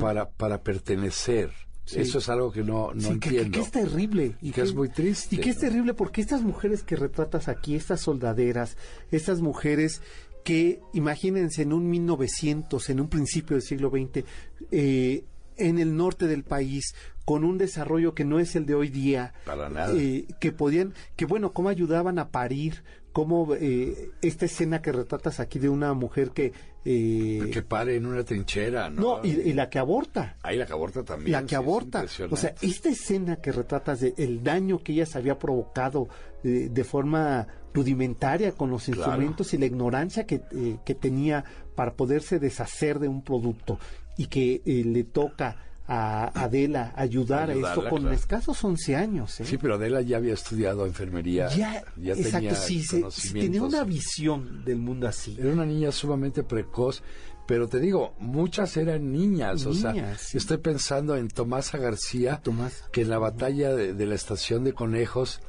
para, 0.00 0.30
para 0.30 0.62
pertenecer. 0.62 1.50
Eso 1.92 2.18
es 2.18 2.28
algo 2.28 2.52
que 2.52 2.62
no, 2.62 2.92
no 2.94 3.00
Sí, 3.00 3.18
que- 3.18 3.30
que- 3.30 3.40
entiendo. 3.42 3.58
Que, 3.58 3.64
es 3.64 3.70
terrible. 3.72 4.36
Y 4.40 4.52
que 4.52 4.60
es 4.62 4.74
muy 4.74 4.88
triste, 4.88 5.34
Y 5.34 5.38
que 5.38 5.50
es 5.50 5.58
terrible 5.58 5.94
porque 5.94 6.20
estas 6.20 6.42
mujeres 6.42 6.82
que 6.84 6.94
retratas 6.96 7.48
aquí, 7.48 7.74
estas 7.74 8.00
soldaderas, 8.00 8.76
estas 9.10 9.40
mujeres 9.40 10.00
que, 10.44 10.80
imagínense, 10.92 11.62
en 11.62 11.72
un 11.72 11.88
1900, 11.90 12.88
en 12.90 13.00
un 13.00 13.08
principio 13.08 13.56
del 13.56 13.62
siglo 13.62 13.90
XX, 13.90 14.24
eh, 14.70 15.24
en 15.56 15.78
el 15.78 15.96
norte 15.96 16.26
del 16.26 16.44
país, 16.44 16.94
con 17.24 17.44
un 17.44 17.58
desarrollo 17.58 18.14
que 18.14 18.24
no 18.24 18.38
es 18.40 18.56
el 18.56 18.64
de 18.66 18.74
hoy 18.74 18.88
día, 18.88 19.34
Para 19.44 19.68
nada. 19.68 19.92
eh, 19.96 20.26
que 20.40 20.50
podían, 20.50 20.94
que 21.16 21.26
bueno, 21.26 21.52
cómo 21.52 21.68
ayudaban 21.68 22.18
a 22.18 22.30
parir, 22.30 22.82
cómo 23.12 23.54
eh, 23.54 24.10
esta 24.22 24.46
escena 24.46 24.80
que 24.82 24.90
retratas 24.92 25.38
aquí 25.40 25.58
de 25.58 25.68
una 25.68 25.92
mujer 25.94 26.30
que... 26.30 26.52
eh, 26.84 27.50
que 27.52 27.62
pare 27.62 27.96
en 27.96 28.06
una 28.06 28.24
trinchera, 28.24 28.88
¿no? 28.90 29.18
no, 29.18 29.20
y, 29.24 29.30
y 29.32 29.52
la 29.52 29.68
que 29.68 29.78
aborta. 29.78 30.36
Ahí 30.42 30.56
la 30.56 30.66
que 30.66 30.72
aborta 30.72 31.02
también. 31.04 31.32
La 31.32 31.44
que 31.46 31.54
aborta. 31.56 32.04
O 32.30 32.36
sea, 32.36 32.54
esta 32.62 32.88
escena 32.88 33.36
que 33.36 33.52
retratas 33.52 34.00
de 34.00 34.14
el 34.16 34.42
daño 34.42 34.78
que 34.82 34.92
ellas 34.92 35.14
había 35.14 35.38
provocado 35.38 36.08
eh, 36.42 36.68
de 36.70 36.84
forma 36.84 37.46
rudimentaria 37.74 38.52
con 38.52 38.70
los 38.70 38.84
Claro. 38.86 39.00
instrumentos 39.02 39.54
y 39.54 39.58
la 39.58 39.66
ignorancia 39.66 40.26
que, 40.26 40.42
eh, 40.52 40.76
que 40.84 40.94
tenía 40.94 41.44
para 41.74 41.94
poderse 41.94 42.38
deshacer 42.38 42.98
de 42.98 43.08
un 43.08 43.22
producto 43.22 43.78
y 44.16 44.26
que 44.26 44.62
eh, 44.66 44.82
le 44.84 45.04
toca 45.04 45.56
a 45.86 46.44
Adela 46.44 46.92
ayudar 46.96 47.50
a 47.50 47.54
esto 47.54 47.88
con 47.88 48.00
claro. 48.02 48.14
escasos 48.14 48.62
11 48.62 48.96
años. 48.96 49.40
¿eh? 49.40 49.44
Sí, 49.44 49.58
pero 49.58 49.74
Adela 49.74 50.00
ya 50.00 50.16
había 50.18 50.34
estudiado 50.34 50.86
enfermería. 50.86 51.48
ya, 51.48 51.82
ya 51.96 52.12
exacto, 52.12 52.36
tenía 52.38 52.54
sí, 52.54 52.82
se- 52.82 53.02
tenía 53.32 53.62
una 53.62 53.84
visión 53.84 54.64
del 54.64 54.78
mundo 54.78 55.08
así. 55.08 55.36
Era 55.38 55.52
una 55.52 55.66
niña 55.66 55.90
sumamente 55.92 56.44
precoz, 56.44 57.02
pero 57.46 57.68
te 57.68 57.80
digo, 57.80 58.14
muchas 58.20 58.76
eran 58.76 59.12
niñas. 59.12 59.66
o 59.66 59.74
sea, 59.74 59.92
Niñas, 59.92 60.20
sí. 60.20 60.38
estoy 60.38 60.58
pensando 60.58 61.16
en 61.16 61.28
Tomasa 61.28 61.78
García, 61.78 62.40
Tomás. 62.42 62.84
que 62.92 63.02
en 63.02 63.10
la 63.10 63.18
batalla 63.18 63.74
de, 63.74 63.92
de 63.94 64.06
la 64.06 64.14
estación 64.14 64.62
de 64.64 64.72
conejos 64.72 65.40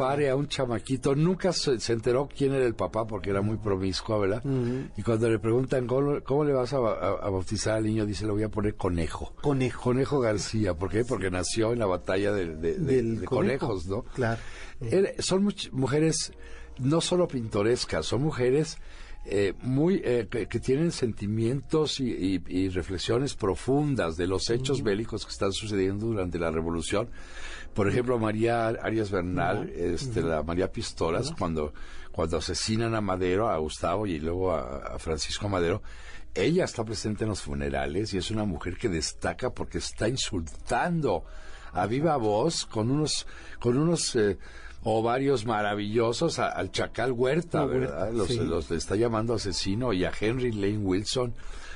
pare 0.00 0.30
a 0.30 0.36
un 0.36 0.48
chamaquito. 0.48 1.14
Nunca 1.14 1.52
se, 1.52 1.78
se 1.78 1.92
enteró 1.92 2.28
quién 2.34 2.52
era 2.54 2.64
el 2.66 2.74
papá 2.74 3.06
porque 3.06 3.30
era 3.30 3.40
muy 3.42 3.56
promiscua, 3.58 4.18
¿verdad? 4.18 4.42
Y 4.96 5.02
cuando 5.02 5.28
le 5.30 5.38
preguntan 5.38 5.86
¿cómo, 5.86 6.20
cómo 6.24 6.44
le 6.44 6.52
vas 6.52 6.72
a, 6.72 6.78
a- 6.78 7.18
a 7.22 7.30
bautizar 7.30 7.76
al 7.76 7.84
niño, 7.84 8.06
dice, 8.06 8.24
le 8.26 8.32
voy 8.32 8.42
a 8.42 8.48
poner 8.48 8.74
conejo. 8.74 9.34
Conejo. 9.42 9.82
Conejo 9.82 10.20
García, 10.20 10.74
¿por 10.74 10.90
qué? 10.90 11.04
Porque 11.04 11.30
nació 11.30 11.72
en 11.72 11.78
la 11.78 11.86
batalla 11.86 12.32
de, 12.32 12.46
de- 12.56 12.74
de- 12.74 12.96
Del 12.96 13.20
de 13.20 13.26
conejo. 13.26 13.66
conejos, 13.68 13.86
¿no? 13.86 14.02
Claro. 14.14 14.40
Era- 14.80 15.10
son 15.18 15.44
much- 15.44 15.70
mujeres 15.72 16.32
no 16.78 17.00
solo 17.00 17.28
pintorescas, 17.28 18.06
son 18.06 18.22
mujeres 18.22 18.78
eh, 19.26 19.52
muy 19.60 20.00
eh, 20.02 20.28
que, 20.30 20.46
que 20.46 20.60
tienen 20.60 20.92
sentimientos 20.92 22.00
y, 22.00 22.10
y- 22.10 22.42
y 22.48 22.68
reflexiones 22.70 23.34
profundas 23.34 24.16
de 24.16 24.26
los 24.26 24.48
hechos 24.48 24.82
bélicos 24.82 25.26
que 25.26 25.32
están 25.32 25.52
sucediendo 25.52 26.06
durante 26.06 26.38
la 26.38 26.50
revolución. 26.50 27.10
Por 27.74 27.88
ejemplo, 27.88 28.18
María 28.18 28.68
Arias 28.68 29.10
Bernal, 29.10 29.68
este, 29.70 30.22
la 30.22 30.42
María 30.42 30.70
Pistolas, 30.72 31.30
cuando, 31.38 31.72
cuando 32.12 32.36
asesinan 32.38 32.94
a 32.94 33.00
Madero, 33.00 33.48
a 33.48 33.56
Gustavo 33.58 34.06
y 34.06 34.18
luego 34.18 34.52
a, 34.52 34.94
a 34.94 34.98
Francisco 34.98 35.48
Madero, 35.48 35.82
ella 36.34 36.64
está 36.64 36.84
presente 36.84 37.24
en 37.24 37.30
los 37.30 37.40
funerales 37.42 38.12
y 38.14 38.18
es 38.18 38.30
una 38.30 38.44
mujer 38.44 38.76
que 38.76 38.88
destaca 38.88 39.50
porque 39.50 39.78
está 39.78 40.08
insultando 40.08 41.24
a 41.72 41.86
viva 41.86 42.16
voz 42.16 42.66
con 42.66 42.90
unos 42.90 43.26
con 43.60 43.76
unos 43.78 44.14
eh, 44.16 44.38
ovarios 44.82 45.44
maravillosos 45.46 46.38
a- 46.38 46.48
al 46.48 46.70
Chacal 46.72 47.12
Huerta, 47.12 47.64
¿verdad? 47.66 48.12
Los, 48.12 48.28
sí. 48.28 48.38
los 48.40 48.70
está 48.70 48.96
llamando 48.96 49.34
asesino 49.34 49.92
y 49.92 50.04
a 50.04 50.12
Henry 50.18 50.52
Lane 50.52 50.78
Wilson 50.78 51.34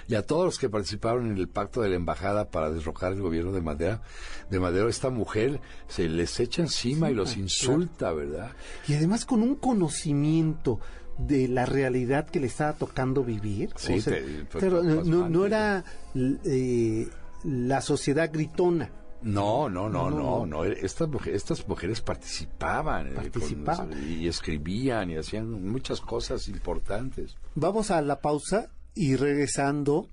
y 0.09 0.15
a 0.15 0.27
todos 0.27 0.45
los 0.45 0.59
que 0.59 0.69
participaron 0.69 1.27
en 1.31 1.37
el 1.39 1.49
pacto 1.49 1.81
de 1.83 1.89
la 1.91 1.97
embajada 1.97 2.51
para 2.51 2.71
derrocar 2.71 3.13
el 3.13 3.21
gobierno 3.23 3.53
de 3.53 3.61
Madera, 3.63 4.03
de 4.51 4.61
Madero, 4.61 4.89
esta 4.89 5.11
mujer 5.11 5.61
se 5.89 6.09
les 6.09 6.39
echa 6.41 6.63
encima 6.63 7.11
y 7.11 7.15
los 7.15 7.37
insulta, 7.37 8.13
¿verdad? 8.13 8.51
Y 8.89 8.95
además 8.95 9.25
con 9.25 9.43
un 9.43 9.55
conocimiento 9.57 10.81
de 11.19 11.47
la 11.49 11.65
realidad 11.65 12.27
que 12.29 12.41
le 12.41 12.49
estaba 12.49 12.73
tocando 12.73 13.23
vivir. 13.23 13.71
Sí, 13.77 13.95
O 13.95 14.01
sea, 14.01 14.15
te- 14.15 14.47
fue 14.49 14.61
claro, 14.61 14.83
no, 14.83 14.95
no- 14.97 15.05
no 15.05 15.21
pasmante. 15.23 15.47
era 15.47 15.85
eh, 16.45 17.09
la 17.45 17.81
sociedad 17.81 18.31
gritona. 18.33 18.91
No, 19.23 19.71
no, 19.71 19.89
no, 19.89 20.11
No, 20.11 20.45
no, 20.45 20.47
no. 20.47 20.65
Estas, 20.65 21.09
mujeres, 21.09 21.37
estas 21.43 21.67
mujeres 21.67 22.01
participaban, 22.03 23.07
eh, 23.07 23.15
con- 23.15 23.23
Participaban. 23.31 23.91
y 24.07 24.29
escribían 24.29 25.11
y 25.11 25.17
hacían 25.17 25.51
muchas 25.71 26.01
cosas 26.03 26.47
importantes. 26.49 27.37
Vamos 27.55 27.91
a 27.91 28.03
la 28.03 28.21
pausa 28.21 28.69
y 28.95 29.17
regresando 29.17 30.09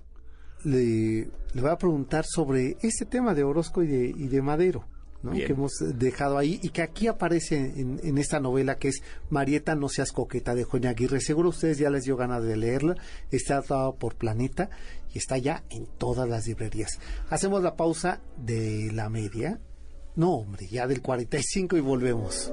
le, 0.64 1.28
le 1.54 1.60
voy 1.60 1.70
a 1.70 1.78
preguntar 1.78 2.24
sobre 2.26 2.76
este 2.82 3.04
tema 3.04 3.34
de 3.34 3.44
Orozco 3.44 3.82
y 3.82 3.86
de, 3.86 4.06
y 4.06 4.28
de 4.28 4.42
Madero. 4.42 4.84
que 5.30 5.52
hemos 5.52 5.72
dejado 5.94 6.36
ahí 6.36 6.58
y 6.62 6.70
que 6.70 6.82
aquí 6.82 7.06
aparece 7.06 7.56
en, 7.56 8.00
en 8.02 8.18
esta 8.18 8.40
novela 8.40 8.76
que 8.76 8.88
es 8.88 9.02
Marieta 9.30 9.74
no 9.74 9.88
seas 9.88 10.12
coqueta 10.12 10.54
de 10.54 10.64
Joña 10.64 10.90
Aguirre. 10.90 11.20
Seguro 11.20 11.50
ustedes 11.50 11.78
ya 11.78 11.90
les 11.90 12.04
dio 12.04 12.16
ganas 12.16 12.42
de 12.42 12.56
leerla. 12.56 12.96
Está 13.30 13.60
dado 13.60 13.94
por 13.96 14.16
Planeta 14.16 14.70
y 15.14 15.18
está 15.18 15.38
ya 15.38 15.62
en 15.70 15.86
todas 15.98 16.28
las 16.28 16.46
librerías. 16.46 16.98
Hacemos 17.30 17.62
la 17.62 17.76
pausa 17.76 18.20
de 18.36 18.90
la 18.92 19.08
media. 19.08 19.60
No, 20.16 20.32
hombre, 20.32 20.66
ya 20.70 20.86
del 20.86 21.00
45 21.00 21.76
y 21.76 21.80
volvemos. 21.80 22.52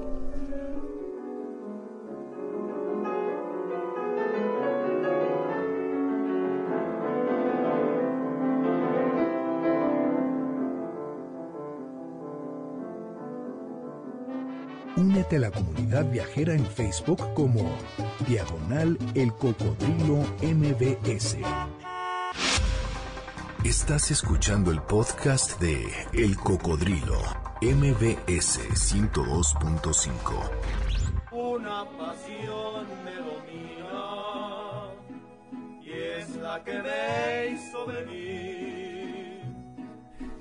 Únete 15.00 15.36
a 15.36 15.38
la 15.38 15.50
comunidad 15.50 16.04
viajera 16.10 16.52
en 16.52 16.66
Facebook 16.66 17.32
como 17.32 17.74
Diagonal 18.28 18.98
El 19.14 19.32
Cocodrilo 19.32 20.18
MBS. 20.42 21.38
Estás 23.64 24.10
escuchando 24.10 24.70
el 24.70 24.82
podcast 24.82 25.58
de 25.58 25.90
El 26.12 26.36
Cocodrilo 26.36 27.18
MBS 27.62 28.60
102.5. 28.74 30.50
Una 31.32 31.86
pasión 31.96 32.86
me 33.02 33.14
domina 33.14 34.90
y 35.80 35.92
es 35.92 36.36
la 36.36 36.62
que 36.62 36.74
me 36.74 37.46
hizo 37.54 37.86
venir. 37.86 38.29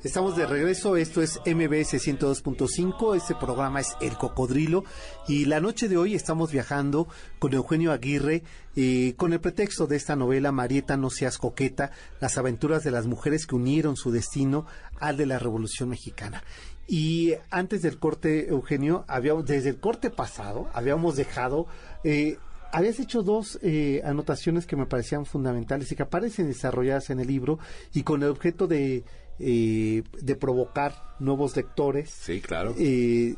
Estamos 0.02 0.38
de 0.38 0.46
regreso, 0.46 0.96
esto 0.96 1.22
es 1.22 1.42
MBS 1.46 1.96
102.5, 1.96 3.18
este 3.18 3.36
programa 3.36 3.82
es 3.82 3.98
El 4.00 4.18
Cocodrilo 4.18 4.86
y 5.28 5.44
la 5.44 5.60
noche 5.60 5.90
de 5.90 5.98
hoy 5.98 6.16
estamos 6.16 6.54
viajando 6.54 7.10
con 7.38 7.54
Eugenio 7.54 7.92
Aguirre 7.92 8.44
eh, 8.78 9.14
con 9.18 9.34
el 9.34 9.42
pretexto 9.42 9.88
de 9.88 9.98
esta 9.98 10.16
novela 10.16 10.54
Marieta 10.54 10.96
no 10.96 11.10
seas 11.10 11.38
coqueta, 11.38 11.92
las 12.22 12.38
aventuras 12.38 12.86
de 12.86 12.92
las 12.92 13.08
mujeres 13.08 13.46
que 13.46 13.56
unieron 13.56 13.98
su 13.98 14.10
destino 14.10 14.66
al 15.02 15.18
de 15.18 15.26
la 15.26 15.38
Revolución 15.38 15.90
Mexicana. 15.90 16.46
Y 16.88 17.34
antes 17.50 17.82
del 17.82 18.00
corte, 18.00 18.48
Eugenio, 18.48 19.04
habíamos, 19.10 19.46
desde 19.48 19.70
el 19.70 19.82
corte 19.82 20.10
pasado 20.10 20.70
habíamos 20.74 21.18
dejado... 21.18 21.68
eh, 22.06 22.38
Habías 22.72 23.00
hecho 23.00 23.24
dos 23.24 23.58
eh, 23.64 24.02
anotaciones 24.06 24.66
que 24.66 24.76
me 24.76 24.86
parecían 24.86 25.26
fundamentales 25.26 25.92
y 25.92 25.96
que 25.96 26.04
aparecen 26.04 26.48
desarrolladas 26.48 27.10
en 27.10 27.20
el 27.20 27.28
libro 27.28 27.58
y 27.94 28.04
con 28.04 28.22
el 28.24 28.30
objeto 28.30 28.68
de, 28.68 29.04
eh, 29.40 30.04
de 30.22 30.36
provocar 30.36 30.94
nuevos 31.20 31.56
lectores. 31.56 32.10
Sí, 32.12 32.42
claro. 32.42 32.76
Eh, 32.78 33.36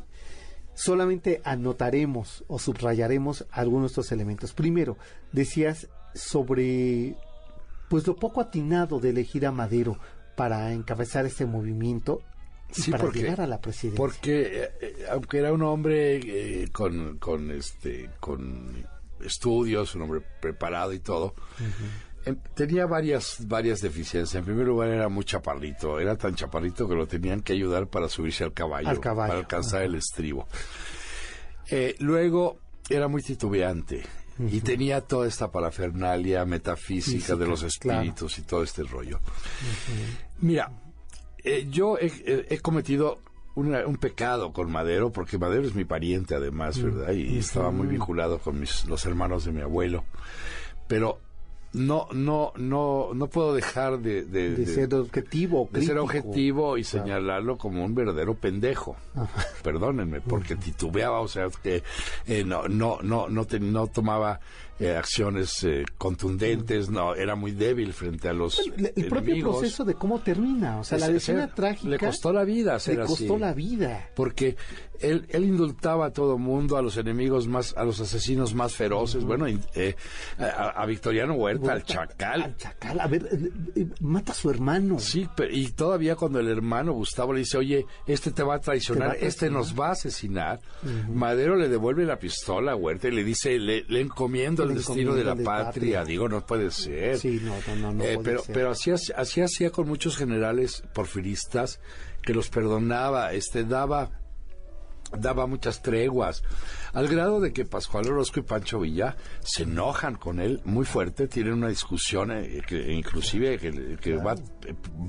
solamente 0.74 1.40
anotaremos 1.44 2.44
o 2.48 2.58
subrayaremos 2.58 3.46
algunos 3.50 3.90
de 3.90 3.92
estos 3.92 4.12
elementos. 4.12 4.52
Primero, 4.52 4.96
decías 5.32 5.88
sobre 6.14 7.14
pues 7.88 8.06
lo 8.06 8.16
poco 8.16 8.40
atinado 8.40 9.00
de 9.00 9.10
elegir 9.10 9.46
a 9.46 9.52
Madero 9.52 9.98
para 10.36 10.72
encabezar 10.72 11.26
este 11.26 11.44
movimiento 11.46 12.22
y 12.74 12.80
Sí, 12.82 12.90
para 12.90 13.04
porque- 13.04 13.20
llegar 13.20 13.40
a 13.42 13.46
la 13.46 13.60
presidencia. 13.60 13.96
Porque 13.98 14.62
eh, 14.64 14.70
eh, 14.80 14.94
aunque 15.10 15.38
era 15.38 15.52
un 15.52 15.62
hombre 15.62 16.16
eh, 16.62 16.68
con, 16.72 17.18
con 17.18 17.50
este 17.50 18.08
con 18.18 18.82
estudios, 19.24 19.94
un 19.94 20.02
hombre 20.02 20.20
preparado 20.40 20.92
y 20.92 20.98
todo, 20.98 21.34
em, 22.24 22.36
tenía 22.54 22.86
varias 22.86 23.36
varias 23.46 23.80
deficiencias. 23.80 24.34
En 24.34 24.44
primer 24.44 24.66
lugar 24.66 24.88
era 24.88 25.08
muy 25.08 25.24
chaparrito, 25.24 25.98
era 25.98 26.16
tan 26.16 26.34
chaparrito 26.34 26.88
que 26.88 26.94
lo 26.94 27.06
tenían 27.06 27.40
que 27.40 27.52
ayudar 27.52 27.88
para 27.88 28.08
subirse 28.08 28.44
al 28.44 28.52
caballo, 28.52 28.88
Al 28.88 29.00
caballo, 29.00 29.28
para 29.28 29.40
alcanzar 29.40 29.82
el 29.82 29.94
estribo. 29.94 30.46
Eh, 31.70 31.96
luego 32.00 32.58
era 32.88 33.08
muy 33.08 33.22
titubeante 33.22 34.02
y 34.38 34.60
tenía 34.60 35.00
toda 35.02 35.28
esta 35.28 35.50
parafernalia 35.50 36.44
metafísica 36.44 37.18
Física, 37.18 37.36
de 37.36 37.46
los 37.46 37.60
claro. 37.78 38.00
espíritus 38.00 38.38
y 38.38 38.42
todo 38.42 38.62
este 38.62 38.82
rollo. 38.82 39.20
Mira, 40.40 40.72
eh, 41.44 41.66
yo 41.70 41.96
he 41.98 42.58
cometido 42.60 43.20
una- 43.54 43.86
un 43.86 43.96
pecado 43.96 44.52
con 44.52 44.70
Madero, 44.72 45.10
porque 45.12 45.38
Madero 45.38 45.62
es 45.66 45.74
mi 45.74 45.84
pariente 45.84 46.34
además, 46.34 46.82
¿verdad? 46.82 47.12
Y 47.12 47.38
estaba 47.38 47.70
muy 47.70 47.86
vinculado 47.86 48.38
con 48.38 48.58
mis, 48.60 48.84
los 48.86 49.04
hermanos 49.06 49.44
de 49.44 49.52
mi 49.52 49.60
abuelo. 49.60 50.04
Pero 50.88 51.18
no, 51.74 52.06
no, 52.12 52.52
no, 52.56 53.10
no 53.14 53.26
puedo 53.28 53.54
dejar 53.54 53.98
de, 54.00 54.24
de, 54.24 54.54
De 54.56 54.66
ser 54.66 54.94
objetivo, 54.94 55.68
de 55.72 55.80
ser 55.80 55.96
crítico. 55.96 56.04
objetivo 56.04 56.76
y 56.76 56.84
señalarlo 56.84 57.56
como 57.56 57.82
un 57.84 57.94
verdadero 57.94 58.34
pendejo. 58.34 58.96
Perdónenme, 59.62 60.20
porque 60.20 60.54
titubeaba, 60.56 61.20
o 61.20 61.28
sea, 61.28 61.48
que 61.62 61.82
eh, 62.26 62.44
no, 62.44 62.68
no, 62.68 62.98
no, 63.02 63.28
no, 63.28 63.44
te- 63.46 63.60
no 63.60 63.86
tomaba 63.86 64.40
eh, 64.80 64.96
acciones 64.96 65.62
eh, 65.64 65.84
contundentes, 65.98 66.90
no, 66.90 67.14
era 67.14 67.34
muy 67.34 67.52
débil 67.52 67.92
frente 67.92 68.28
a 68.28 68.32
los 68.32 68.58
El, 68.58 68.92
el 68.96 69.06
propio 69.06 69.40
proceso 69.40 69.84
de 69.84 69.94
cómo 69.94 70.20
termina, 70.20 70.80
o 70.80 70.84
sea, 70.84 70.98
la 70.98 71.08
escena 71.08 71.52
trágica. 71.54 71.88
Le 71.88 71.98
costó 71.98 72.32
la 72.32 72.44
vida 72.44 72.78
ser 72.78 72.98
Le 72.98 73.06
costó 73.06 73.34
así. 73.34 73.40
la 73.40 73.52
vida. 73.54 74.10
Porque 74.14 74.56
él, 75.00 75.26
él 75.30 75.44
indultaba 75.44 76.06
a 76.06 76.10
todo 76.12 76.38
mundo, 76.38 76.76
a 76.76 76.82
los 76.82 76.96
enemigos 76.96 77.48
más, 77.48 77.74
a 77.76 77.84
los 77.84 78.00
asesinos 78.00 78.54
más 78.54 78.74
feroces, 78.74 79.24
bueno, 79.24 79.46
eh, 79.48 79.96
a, 80.38 80.82
a 80.82 80.86
Victoriano 80.86 81.34
Huerta, 81.34 81.72
al 81.72 81.82
chacal. 81.84 82.42
Al 82.42 82.56
chacal, 82.56 83.00
a 83.00 83.06
ver, 83.08 83.28
eh, 83.32 83.50
eh, 83.76 83.86
mata 84.00 84.32
a 84.32 84.34
su 84.34 84.50
hermano. 84.50 84.98
Sí, 84.98 85.28
pero, 85.36 85.52
y 85.52 85.68
todavía 85.72 86.16
cuando 86.16 86.38
el 86.40 86.48
hermano 86.48 86.92
Gustavo 86.92 87.32
le 87.32 87.40
dice, 87.40 87.58
oye, 87.58 87.84
este 88.06 88.30
te 88.30 88.42
va 88.42 88.56
a 88.56 88.60
traicionar, 88.60 89.12
Te 89.12 89.18
va 89.18 89.24
a 89.24 89.28
este 89.28 89.50
nos 89.50 89.78
va 89.78 89.88
a 89.88 89.92
asesinar, 89.92 90.60
Madero 91.12 91.56
le 91.56 91.68
devuelve 91.68 92.04
la 92.04 92.18
pistola 92.18 92.72
a 92.72 92.76
Huerta 92.76 93.08
y 93.08 93.12
le 93.12 93.24
dice, 93.24 93.58
le, 93.58 93.84
le 93.88 94.00
encomiendo 94.00 94.61
El 94.62 94.74
destino 94.74 95.14
de 95.14 95.24
la 95.24 95.34
patria. 95.34 95.64
patria. 95.64 96.04
Digo, 96.04 96.28
no 96.28 96.44
puede 96.46 96.70
ser. 96.70 97.18
Sí, 97.18 97.40
no, 97.42 97.54
no, 97.68 97.76
no, 97.76 97.92
no 97.94 98.04
Eh, 98.04 98.14
puede 98.14 98.24
pero, 98.24 98.42
ser. 98.42 98.54
pero 98.54 98.70
así, 98.70 98.90
así 98.90 99.40
hacía 99.40 99.70
con 99.70 99.86
muchos 99.88 100.16
generales 100.16 100.82
porfiristas 100.94 101.80
que 102.22 102.34
los 102.34 102.48
perdonaba, 102.48 103.32
este 103.32 103.64
daba 103.64 104.10
daba 105.18 105.46
muchas 105.46 105.82
treguas, 105.82 106.42
al 106.94 107.06
grado 107.06 107.38
de 107.38 107.52
que 107.52 107.66
Pascual 107.66 108.08
Orozco 108.08 108.40
y 108.40 108.44
Pancho 108.44 108.80
Villa 108.80 109.14
se 109.44 109.64
enojan 109.64 110.14
con 110.14 110.40
él 110.40 110.62
muy 110.64 110.86
fuerte, 110.86 111.28
tienen 111.28 111.52
una 111.52 111.68
discusión 111.68 112.30
eh, 112.32 112.62
que 112.66 112.90
inclusive 112.94 113.58
que, 113.58 113.98
que 114.00 114.16
va, 114.16 114.36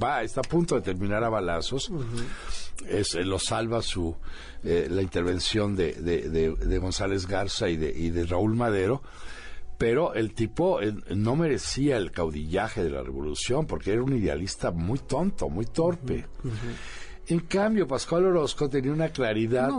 va, 0.04 0.22
está 0.24 0.41
a 0.41 0.43
punto 0.43 0.76
de 0.76 0.82
terminar 0.82 1.24
a 1.24 1.30
balazos, 1.30 1.89
es, 2.86 3.16
eh, 3.16 3.24
lo 3.24 3.39
salva 3.39 3.82
su 3.82 4.14
eh, 4.66 4.88
la 4.89 5.01
intervención 5.01 5.74
de, 5.78 5.93
de, 5.93 6.28
de- 6.30 6.54
de 6.54 6.78
González 6.80 7.26
Garza 7.26 7.70
y 7.70 7.78
de, 7.78 7.97
y 7.97 8.10
de 8.10 8.26
Raúl 8.26 8.56
Madero, 8.58 9.04
pero 9.84 10.13
el 10.13 10.34
tipo 10.34 10.79
eh, 10.81 10.95
no 11.13 11.36
merecía 11.36 11.97
el 11.97 12.13
caudillaje 12.13 12.86
de 12.86 12.89
la 12.89 13.03
revolución 13.03 13.67
porque 13.67 13.91
era 13.91 14.01
un 14.01 14.15
idealista 14.15 14.71
muy 14.71 14.97
tonto, 14.99 15.49
muy 15.49 15.65
torpe. 15.65 16.25
En 17.27 17.41
cambio, 17.41 17.86
Pascual 17.86 18.27
Orozco 18.27 18.69
tenía 18.69 18.93
una 18.93 19.09
claridad 19.09 19.71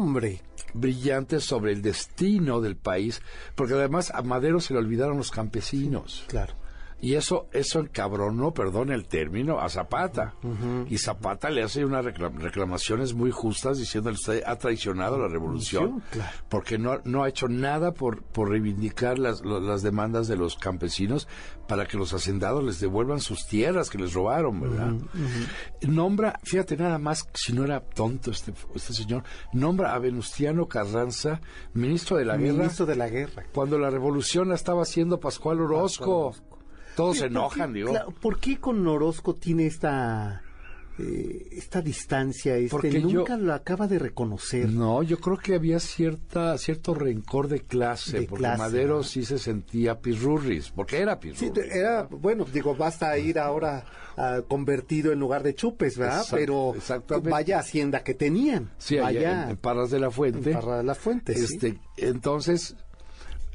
brillante 0.74 1.40
sobre 1.40 1.72
el 1.72 1.80
destino 1.80 2.60
del 2.60 2.76
país, 2.76 3.22
porque 3.54 3.72
además 3.72 4.10
a 4.14 4.20
Madero 4.20 4.60
se 4.60 4.74
le 4.74 4.80
olvidaron 4.80 5.16
los 5.16 5.30
campesinos. 5.30 6.26
Claro. 6.28 6.52
Y 7.04 7.16
eso, 7.16 7.48
eso 7.52 7.80
encabronó, 7.80 8.54
perdón 8.54 8.90
el 8.90 9.06
término, 9.06 9.60
a 9.60 9.68
Zapata. 9.68 10.34
Y 10.88 10.96
Zapata 10.96 11.50
le 11.50 11.62
hace 11.62 11.84
unas 11.84 12.04
reclam- 12.04 12.38
reclamaciones 12.38 13.12
muy 13.12 13.30
justas 13.30 13.76
diciéndole 13.78 14.14
usted 14.14 14.42
ha 14.46 14.56
traicionado 14.56 15.18
la 15.18 15.28
revolución 15.28 16.02
Claro. 16.10 16.30
porque 16.48 16.78
no, 16.78 17.00
no 17.04 17.22
ha 17.22 17.28
hecho 17.28 17.46
nada 17.48 17.92
por, 17.92 18.22
por 18.22 18.48
reivindicar 18.48 19.18
las, 19.18 19.44
las 19.44 19.82
demandas 19.82 20.28
de 20.28 20.36
los 20.36 20.56
campesinos 20.56 21.28
para 21.68 21.86
que 21.86 21.98
los 21.98 22.14
hacendados 22.14 22.64
les 22.64 22.80
devuelvan 22.80 23.20
sus 23.20 23.46
tierras 23.46 23.90
que 23.90 23.98
les 23.98 24.14
robaron, 24.14 24.60
¿verdad? 24.60 24.92
Nombra, 25.82 26.38
fíjate 26.42 26.76
nada 26.76 26.98
más, 26.98 27.28
si 27.34 27.52
no 27.52 27.64
era 27.64 27.80
tonto 27.80 28.30
este, 28.30 28.52
este 28.74 28.92
señor, 28.94 29.24
nombra 29.52 29.94
a 29.94 29.98
Venustiano 29.98 30.66
Carranza, 30.68 31.40
ministro 31.74 32.16
de 32.16 32.24
la 32.24 32.36
guerra, 32.36 32.58
Ministro 32.58 32.86
de 32.86 32.96
la 32.96 33.08
guerra. 33.08 33.44
cuando 33.52 33.78
la 33.78 33.90
revolución 33.90 34.48
la 34.48 34.54
estaba 34.54 34.82
haciendo 34.82 35.20
Pascual 35.20 35.60
Orozco. 35.60 36.34
Todos 36.96 37.16
se 37.18 37.24
Oye, 37.24 37.32
¿por 37.34 37.40
enojan, 37.42 37.72
qué- 37.72 37.78
digo. 37.78 37.90
claro, 37.90 38.14
¿Por 38.20 38.38
qué 38.38 38.58
con 38.58 38.86
Orozco 38.86 39.34
tiene 39.34 39.66
esta 39.66 40.42
eh, 40.98 41.48
esta 41.52 41.82
distancia? 41.82 42.56
Este, 42.56 42.70
Porque 42.70 43.02
yo- 43.02 43.08
nunca 43.08 43.36
lo 43.36 43.52
acaba 43.52 43.88
de 43.88 43.98
reconocer. 43.98 44.68
No, 44.68 45.02
yo 45.02 45.18
creo 45.18 45.36
que 45.36 45.56
había 45.56 45.80
cierta 45.80 46.56
cierto 46.56 46.94
rencor 46.94 47.48
de 47.48 47.60
clase, 47.60 48.20
De 48.20 48.26
porque 48.28 48.42
clase, 48.44 48.58
Madero 48.58 48.96
¿no? 48.98 49.02
sí 49.02 49.24
se 49.24 49.38
sentía 49.38 49.98
pirurris, 50.00 50.70
porque 50.70 50.98
era 51.00 51.18
pirurris. 51.18 51.40
Sí, 51.52 51.60
era, 51.72 52.04
bueno, 52.04 52.44
digo, 52.44 52.76
basta 52.76 53.18
ir 53.18 53.40
ahora 53.40 53.84
ah, 54.16 54.42
convertido 54.46 55.10
en 55.10 55.18
lugar 55.18 55.42
de 55.42 55.56
chupes, 55.56 55.98
¿verdad? 55.98 56.22
Exact- 56.22 56.36
Pero 56.38 56.74
exactamente. 56.76 57.28
vaya 57.30 57.58
hacienda 57.58 58.04
que 58.04 58.14
tenían. 58.14 58.70
Sí, 58.78 58.96
allá 58.98 59.44
en, 59.46 59.50
en 59.50 59.56
Parras 59.56 59.90
de 59.90 59.98
la 59.98 60.12
Fuente. 60.12 60.52
en 60.52 60.60
Parra 60.60 60.76
de 60.76 60.84
la 60.84 60.94
Fuente, 60.94 61.34
sí. 61.34 61.42
este, 61.54 61.80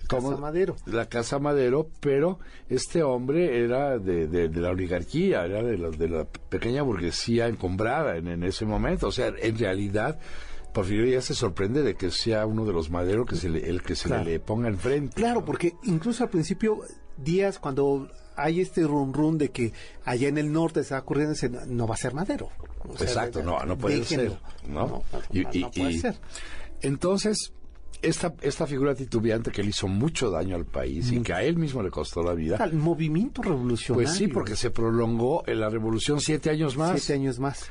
Casa 0.10 0.38
Madero. 0.38 0.76
La 0.86 1.05
Casa 1.07 1.39
Madero, 1.39 1.89
pero 1.99 2.39
este 2.68 3.03
hombre 3.03 3.64
era 3.64 3.97
de, 3.99 4.28
de- 4.28 4.49
de 4.49 4.62
la 4.62 4.70
oligarquía, 4.72 5.45
era 5.45 5.62
de 5.64 5.78
la, 5.78 5.89
de 5.89 6.10
la 6.10 6.26
pequeña 6.26 6.82
burguesía 6.82 7.47
encombrada 7.47 8.18
en, 8.18 8.28
en 8.28 8.43
ese 8.43 8.66
momento. 8.66 9.07
O 9.07 9.12
sea, 9.12 9.28
en 9.38 9.57
realidad, 9.57 10.20
Porfirio 10.74 11.05
ya 11.05 11.22
se 11.22 11.34
sorprende 11.34 11.82
de 11.84 11.95
que 11.95 12.12
sea 12.12 12.45
uno 12.45 12.66
de 12.66 12.74
los 12.74 12.89
Madero 12.89 13.26
que 13.26 13.36
se 13.36 13.49
le, 13.49 13.70
el 13.70 13.82
que 13.82 13.95
se 13.95 14.07
Claro. 14.07 14.24
le, 14.26 14.39
ponga 14.39 14.68
enfrente. 14.68 15.16
Claro, 15.16 15.39
¿no? 15.39 15.45
porque 15.45 15.74
incluso 15.84 16.24
al 16.24 16.30
principio, 16.30 16.80
días 17.18 17.57
cuando 17.60 18.07
hay 18.36 18.62
este 18.62 18.84
run 18.84 19.14
run 19.14 19.38
de 19.38 19.49
que 19.49 19.74
allá 20.05 20.28
en 20.30 20.38
el 20.38 20.51
norte 20.53 20.84
se 20.84 20.93
va 20.93 21.01
ocurriendo, 21.01 21.34
no, 21.68 21.88
va 21.88 21.95
a 21.95 21.97
ser 21.97 22.14
Madero. 22.14 22.49
O 22.88 22.95
sea, 22.97 23.07
Exacto, 23.07 23.43
no, 23.43 23.64
no 23.66 23.78
puede 23.78 23.97
déjenlo. 23.97 24.32
ser. 24.62 24.70
¿no? 24.70 25.03
Y- 25.32 25.39
y- 25.60 25.66
puede 25.66 25.91
y- 25.91 25.99
ser. 25.99 26.16
Entonces, 26.82 27.51
esta, 28.01 28.33
esta 28.41 28.65
figura 28.67 28.95
titubeante 28.95 29.51
que 29.51 29.61
le 29.63 29.69
hizo 29.69 29.87
mucho 29.87 30.29
daño 30.31 30.55
al 30.55 30.65
país 30.65 31.11
y 31.11 31.21
que 31.21 31.33
a 31.33 31.43
él 31.43 31.57
mismo 31.57 31.83
le 31.83 31.89
costó 31.89 32.23
la 32.23 32.33
vida, 32.33 32.57
El 32.63 32.73
movimiento 32.73 33.41
revolucionario. 33.41 34.07
pues 34.07 34.17
sí, 34.17 34.27
porque 34.27 34.55
se 34.55 34.69
prolongó 34.71 35.43
en 35.47 35.59
la 35.59 35.69
revolución 35.69 36.19
siete 36.21 36.49
años 36.49 36.77
más. 36.77 36.99
Siete 37.01 37.19
años 37.21 37.39
más. 37.39 37.69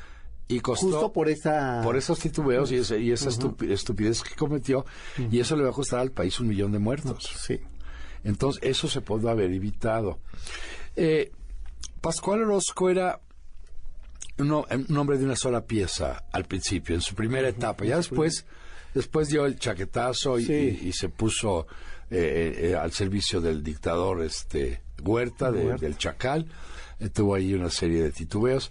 Y 0.50 0.60
costó 0.60 0.86
Justo 0.90 1.12
por 1.12 1.28
esa... 1.28 1.80
por 1.84 1.96
esos 1.96 2.18
titubeos 2.18 2.72
y, 2.72 2.76
ese- 2.76 2.98
y 3.00 3.10
esa 3.10 3.28
estupi- 3.28 3.70
estupidez 3.70 4.22
que 4.22 4.34
cometió, 4.34 4.86
y 5.30 5.40
eso 5.40 5.56
le 5.56 5.62
va 5.64 5.70
a 5.70 5.72
costar 5.72 6.00
al 6.00 6.10
país 6.10 6.40
un 6.40 6.48
millón 6.48 6.72
de 6.72 6.78
muertos. 6.78 7.30
Sí. 7.46 7.60
Entonces, 8.24 8.62
eso 8.64 8.88
se 8.88 9.00
pudo 9.02 9.28
haber 9.28 9.50
evitado. 9.52 10.18
Eh, 10.96 11.32
Pascual 12.00 12.42
Orozco 12.42 12.88
era 12.90 13.20
un 14.38 14.96
hombre 14.96 15.18
de 15.18 15.24
una 15.24 15.36
sola 15.36 15.64
pieza 15.66 16.24
al 16.32 16.44
principio, 16.44 16.94
en 16.94 17.00
su 17.00 17.14
primera 17.14 17.48
etapa. 17.48 17.84
Ya 17.84 17.96
después, 17.96 18.46
después 18.95 19.28
dio 19.28 19.47
el 19.47 19.59
chaquetazo 19.59 20.39
y, 20.39 20.45
Sí. 20.45 20.78
y- 20.82 20.89
y 20.89 20.93
se 20.93 21.09
puso 21.09 21.66
eh, 22.11 22.70
eh, 22.70 22.74
al 22.74 22.91
servicio 22.93 23.41
del 23.41 23.62
dictador 23.62 24.22
este 24.22 24.80
Huerta, 25.05 25.53
de- 25.53 25.66
Huerta. 25.66 25.84
del 25.84 25.99
Chacal. 25.99 26.47
Eh, 26.99 27.11
tuvo 27.11 27.34
ahí 27.34 27.53
una 27.55 27.68
serie 27.70 28.03
de 28.03 28.11
titubeos. 28.12 28.70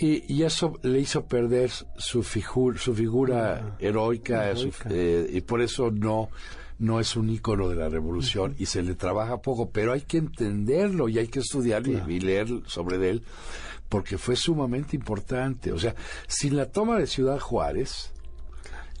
Y, 0.00 0.24
y 0.32 0.42
eso 0.44 0.72
le 0.82 0.98
hizo 0.98 1.26
perder 1.26 1.70
su, 1.70 2.22
figu- 2.22 2.78
su 2.78 2.94
figura 2.94 3.76
heroica, 3.78 4.56
su- 4.56 4.68
Heroica. 4.68 4.88
eh, 4.90 5.28
y 5.32 5.40
por 5.42 5.60
eso 5.60 5.90
no 5.90 6.30
no 6.78 6.98
es 6.98 7.14
un 7.14 7.30
ícono 7.30 7.68
de 7.68 7.76
la 7.76 7.88
revolución 7.88 8.56
y 8.58 8.66
se 8.66 8.82
le 8.82 8.96
trabaja 8.96 9.40
poco, 9.40 9.70
pero 9.70 9.92
hay 9.92 10.00
que 10.00 10.16
entenderlo 10.18 11.08
y 11.08 11.16
hay 11.18 11.28
que 11.28 11.38
estudiarlo 11.38 11.92
y- 12.08 12.14
y, 12.16 12.20
leer 12.20 12.48
sobre 12.66 13.08
él 13.08 13.22
porque 13.88 14.18
fue 14.18 14.34
sumamente 14.34 14.96
importante. 14.96 15.70
O 15.70 15.78
sea, 15.78 15.94
sin 16.26 16.56
la 16.56 16.66
toma 16.72 16.98
de 16.98 17.06
Ciudad 17.06 17.38
Juárez, 17.38 18.11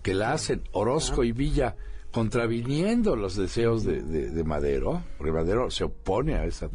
que 0.02 0.14
la 0.14 0.32
hacen 0.32 0.62
Orozco 0.72 1.24
y 1.24 1.32
Villa 1.32 1.76
contraviniendo 2.10 3.16
los 3.16 3.36
deseos 3.36 3.84
de, 3.84 4.02
de- 4.02 4.28
de 4.30 4.44
Madero, 4.44 5.02
porque 5.16 5.32
Madero 5.32 5.70
se 5.70 5.84
opone 5.84 6.34
a 6.34 6.44
esa... 6.44 6.68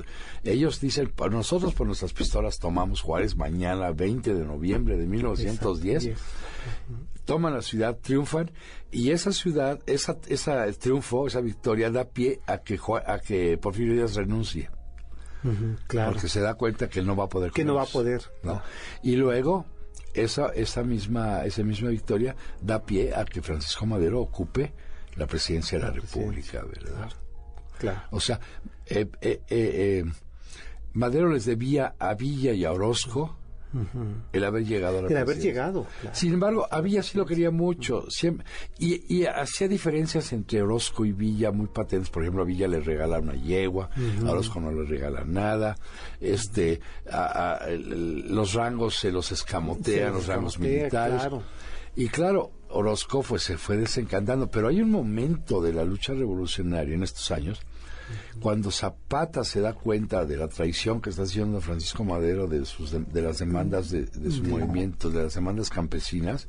Ellos 0.44 0.82
dicen, 0.82 1.10
"Pa- 1.16 1.30
nosotros 1.30 1.76
por 1.76 1.86
nuestras 1.86 2.12
pistolas 2.14 2.58
tomamos 2.58 3.02
Juárez 3.02 3.36
mañana 3.36 3.92
20 3.92 4.34
de 4.34 4.44
noviembre 4.46 4.98
de 4.98 5.06
1910 5.06 6.10
toman 7.26 7.54
la 7.54 7.62
ciudad, 7.62 7.98
triunfan 8.02 8.52
y 8.90 9.12
esa 9.12 9.32
ciudad, 9.32 9.80
esa, 9.86 10.18
esa 10.28 10.72
triunfo, 10.72 11.28
esa 11.28 11.42
victoria 11.42 11.92
da 11.92 12.06
pie 12.06 12.40
a 12.48 12.60
que 12.60 12.80
a 13.06 13.20
que 13.20 13.58
Porfirio 13.58 13.94
Díaz 13.94 14.16
renuncie, 14.16 14.70
claro. 15.88 16.14
porque 16.14 16.30
se 16.30 16.40
da 16.40 16.56
cuenta 16.56 16.90
que 16.90 17.02
no 17.04 17.16
va 17.16 17.26
a 17.26 17.30
poder. 17.30 17.52
Que 17.52 17.66
no 17.66 17.76
va 17.76 17.84
a 17.84 17.86
poder. 17.86 18.22
¿no? 18.44 18.62
Y 19.04 19.18
luego 19.18 19.66
esa 20.18 20.49
esa 20.55 20.84
misma 20.84 21.45
esa 21.45 21.63
misma 21.63 21.89
victoria 21.89 22.36
da 22.61 22.80
pie 22.80 23.13
a 23.13 23.26
que 23.26 23.41
Francisco 23.41 23.86
Madero 23.86 24.22
ocupe 24.22 24.74
la 25.15 25.26
presidencia 25.26 25.80
de 25.80 25.86
la, 25.86 25.91
República, 25.91 26.63
¿verdad? 26.63 27.09
Claro. 27.80 28.01
O 28.11 28.20
sea, 28.20 28.39
eh, 28.86 29.07
eh, 29.22 29.41
eh, 29.49 30.03
eh, 30.03 30.03
Madero 30.93 31.30
les 31.30 31.45
debía 31.45 31.95
a 31.99 32.13
Villa 32.13 32.53
y 32.53 32.65
a 32.65 32.72
Orozco 32.72 33.36
el 34.34 34.44
haber 34.44 34.66
llegado 34.66 35.00
a 35.00 35.02
la 35.04 35.08
El 35.10 35.18
haber 35.18 35.38
llegado. 35.40 35.86
claro. 36.02 36.16
Sin 36.16 36.34
embargo, 36.34 36.68
a 36.70 36.82
Villa 36.82 37.04
sí 37.04 37.18
lo 37.18 37.26
quería 37.26 37.52
mucho. 37.52 38.06
Siempre, 38.10 38.46
y, 38.80 39.16
y 39.16 39.26
hacía 39.26 39.68
diferencias 39.68 40.32
entre 40.34 40.62
Orozco 40.62 41.06
y 41.06 41.12
Villa 41.12 41.52
muy 41.52 41.68
patentes. 41.68 42.10
Por 42.10 42.24
ejemplo, 42.24 42.44
a 42.44 42.46
Villa 42.46 42.68
le 42.68 42.80
regala 42.80 43.20
una 43.20 43.36
yegua, 43.36 43.90
a 44.26 44.32
Orozco 44.32 44.60
no 44.60 44.72
le 44.72 44.84
regala 44.88 45.24
nada. 45.26 45.76
Este, 46.20 46.80
a- 47.12 47.56
a- 47.64 47.68
el- 47.70 47.92
el- 47.94 48.36
los 48.36 48.54
rangos 48.54 48.96
se 48.98 49.12
los 49.12 49.32
escamotean, 49.32 50.14
los 50.14 50.28
rangos 50.28 50.54
escamotea, 50.54 50.78
militares. 50.80 51.20
claro. 51.22 51.44
Y 51.96 52.10
claro, 52.10 52.52
Orozco 52.70 53.24
pues, 53.24 53.42
se 53.44 53.58
fue 53.58 53.78
desencantando. 53.78 54.48
Pero 54.52 54.68
hay 54.68 54.82
un 54.82 54.92
momento 54.92 55.62
de 55.62 55.74
la 55.74 55.84
lucha 55.84 56.14
revolucionaria 56.14 56.94
en 56.94 57.04
estos 57.04 57.32
años 57.32 57.60
Cuando 58.39 58.72
Zapata 58.72 59.43
se 59.43 59.62
da 59.62 59.74
cuenta 59.74 60.26
de 60.26 60.38
la 60.38 60.47
traición 60.47 61.01
que 61.01 61.10
está 61.10 61.24
haciendo 61.24 61.62
Francisco 61.62 62.03
Madero 62.03 62.47
de, 62.47 62.66
sus, 62.66 62.91
de, 62.91 62.99
de 62.99 63.22
las 63.22 63.39
demandas 63.39 63.89
de, 63.89 64.05
de 64.05 64.32
su 64.32 64.43
movimiento, 64.43 65.10
de 65.10 65.24
las 65.24 65.34
demandas 65.34 65.70
campesinas, 65.70 66.47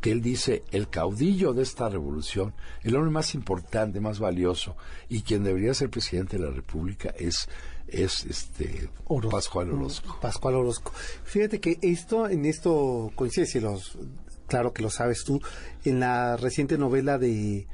que 0.00 0.12
él 0.12 0.20
dice, 0.20 0.62
el 0.70 0.88
caudillo 0.88 1.52
de 1.52 1.62
esta 1.62 1.88
revolución, 1.88 2.54
el 2.82 2.96
hombre 2.96 3.10
más 3.10 3.34
importante, 3.34 4.00
más 4.00 4.18
valioso, 4.18 4.76
y 5.08 5.22
quien 5.22 5.44
debería 5.44 5.74
ser 5.74 5.90
presidente 5.90 6.38
de 6.38 6.44
la 6.44 6.50
República 6.50 7.14
es 7.18 7.48
es 7.92 8.24
este 8.24 8.88
Orozco. 9.06 9.36
Pascual 9.36 9.72
Orozco. 9.72 10.18
Pascual 10.20 10.54
Orozco. 10.54 10.92
Fíjate 11.24 11.60
que 11.60 11.78
esto, 11.82 12.28
en 12.28 12.44
esto 12.44 13.10
coincide, 13.14 13.46
si 13.46 13.60
los, 13.60 13.98
claro 14.46 14.72
que 14.72 14.82
lo 14.82 14.90
sabes 14.90 15.24
tú, 15.24 15.40
en 15.84 16.00
la 16.00 16.36
reciente 16.36 16.78
novela 16.78 17.18
de, 17.18 17.66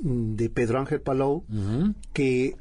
de 0.00 0.48
Pedro 0.50 0.78
Ángel 0.78 1.00
Palou, 1.00 1.44
que 2.12 2.56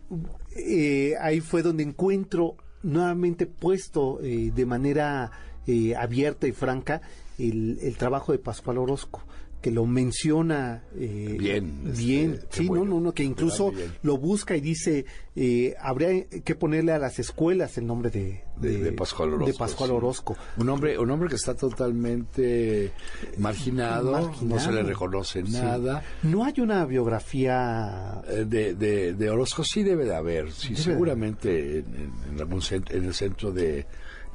eh, 0.55 1.15
ahí 1.21 1.39
fue 1.41 1.61
donde 1.61 1.83
encuentro 1.83 2.55
nuevamente 2.83 3.45
puesto 3.45 4.19
eh, 4.21 4.51
de 4.53 4.65
manera 4.65 5.31
eh, 5.67 5.95
abierta 5.95 6.47
y 6.47 6.51
franca 6.51 7.01
el, 7.37 7.79
el 7.81 7.97
trabajo 7.97 8.31
de 8.31 8.39
Pascual 8.39 8.77
Orozco 8.77 9.21
que 9.61 9.71
lo 9.71 9.85
menciona 9.85 10.83
eh, 10.95 11.35
Bien, 11.37 11.81
este, 11.87 11.97
bien, 12.01 12.39
qué 12.49 12.57
sí, 12.61 12.67
bueno, 12.67 12.85
no, 12.85 12.99
no, 13.01 13.11
que 13.13 13.23
incluso 13.23 13.73
lo 14.03 14.17
busca 14.17 14.55
y 14.55 14.61
dice, 14.61 15.05
eh, 15.35 15.75
habría 15.81 16.25
que 16.27 16.55
ponerle 16.55 16.93
a 16.93 16.97
las 16.99 17.19
escuelas 17.19 17.77
el 17.77 17.85
nombre 17.85 18.09
de, 18.09 18.41
De- 18.57 18.77
de 18.81 18.91
Pascual 18.93 19.33
Orozco, 19.33 19.51
de 19.51 19.53
Pascual 19.57 19.89
sí. 19.89 19.95
Orozco. 19.95 20.37
Un 20.57 20.69
hombre, 20.69 20.97
un 20.97 21.11
hombre 21.11 21.27
que 21.27 21.35
está 21.35 21.55
totalmente 21.55 22.91
marginado, 23.37 24.33
no 24.41 24.59
se 24.59 24.71
le 24.71 24.83
reconoce 24.83 25.45
Sí. 25.45 25.51
nada. 25.51 26.03
No 26.23 26.45
hay 26.45 26.53
una 26.59 26.85
biografía 26.85 28.21
Eh, 28.27 28.45
De, 28.45 29.29
Orozco 29.29 29.63
sí 29.63 29.83
debe 29.83 30.05
de 30.05 30.15
haber, 30.15 30.51
sí, 30.51 30.69
Debe 30.69 30.81
seguramente 30.83 31.79
en, 31.79 32.39
algún 32.39 32.61
cent- 32.61 32.91
en 32.91 33.05
el 33.05 33.13
centro 33.13 33.51
de 33.51 33.85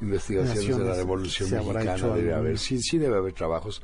investigaciones 0.01 0.77
de 0.77 0.85
la 0.85 0.95
Revolución 0.95 1.51
Mexicana 1.51 2.15
debe 2.15 2.35
haber, 2.35 2.59
sí, 2.59 2.79
sí 2.81 2.99
debe 2.99 3.17
haber 3.17 3.33
trabajos, 3.33 3.81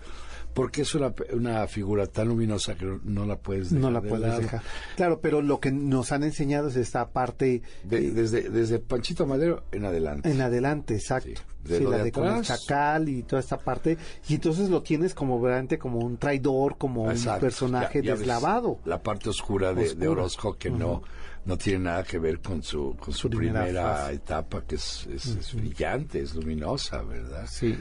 porque 0.55 0.83
es 0.83 0.95
una, 0.95 1.15
una 1.33 1.67
figura 1.67 2.07
tan 2.07 2.29
luminosa 2.29 2.75
que 2.75 2.85
no, 3.05 3.25
la 3.27 3.37
puedes 3.37 3.71
dejar 3.71 3.81
no 3.83 3.91
la 3.91 4.01
de 4.01 4.09
puedes 4.09 4.27
lado. 4.29 4.41
dejar. 4.41 4.63
Claro, 4.97 5.21
pero 5.21 5.43
lo 5.43 5.61
que 5.61 5.71
nos 5.73 6.13
han 6.13 6.23
enseñado 6.25 6.69
es 6.69 6.77
esta 6.77 7.11
parte 7.11 7.63
De- 7.85 8.07
eh, 8.09 8.11
desde, 8.11 8.51
desde 8.51 8.79
Panchito 8.79 9.27
Madero 9.27 9.65
en 9.73 9.85
adelante. 9.85 10.31
en 10.31 10.41
adelante, 10.41 10.95
exacto. 10.95 11.29
Sí, 11.29 11.69
de 11.69 11.79
Sí, 11.79 11.85
la 11.85 11.99
de 11.99 12.05
de 12.05 12.13
con 12.13 12.27
el 12.27 12.43
chacal 12.43 13.09
y 13.09 13.23
toda 13.23 13.41
esta 13.41 13.59
parte. 13.59 13.97
Y 14.29 14.35
entonces 14.35 14.71
lo 14.71 14.83
tienes 14.83 15.15
como 15.15 15.39
verdaderamente 15.41 15.79
como 15.79 15.99
un 16.01 16.17
traidor, 16.17 16.79
como 16.79 17.11
Exacto. 17.11 17.35
un 17.35 17.41
personaje 17.41 17.99
Ya- 18.01 18.07
ya 18.07 18.11
ves 18.13 18.21
deslavado. 18.21 18.79
La 18.85 19.03
parte 19.03 19.29
oscura 19.29 19.73
de, 19.75 19.83
de 19.83 19.89
Oscura. 19.91 20.11
Orozco 20.11 20.57
que 20.59 20.71
no 20.71 21.03
no 21.43 21.57
tiene 21.57 21.79
nada 21.85 22.03
que 22.05 22.19
ver 22.19 22.41
con 22.41 22.63
su 22.63 22.95
con 22.99 23.15
su 23.15 23.31
Primera 23.31 23.63
primera, 23.65 24.13
etapa 24.13 24.63
que 24.67 24.75
es, 24.75 25.07
es, 25.07 25.25
es 25.27 25.55
brillante, 25.55 26.21
es 26.21 26.35
luminosa, 26.35 27.03
¿verdad? 27.03 27.47
Sí. 27.49 27.79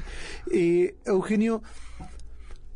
Eh, 0.52 0.96
Eugenio, 1.06 1.62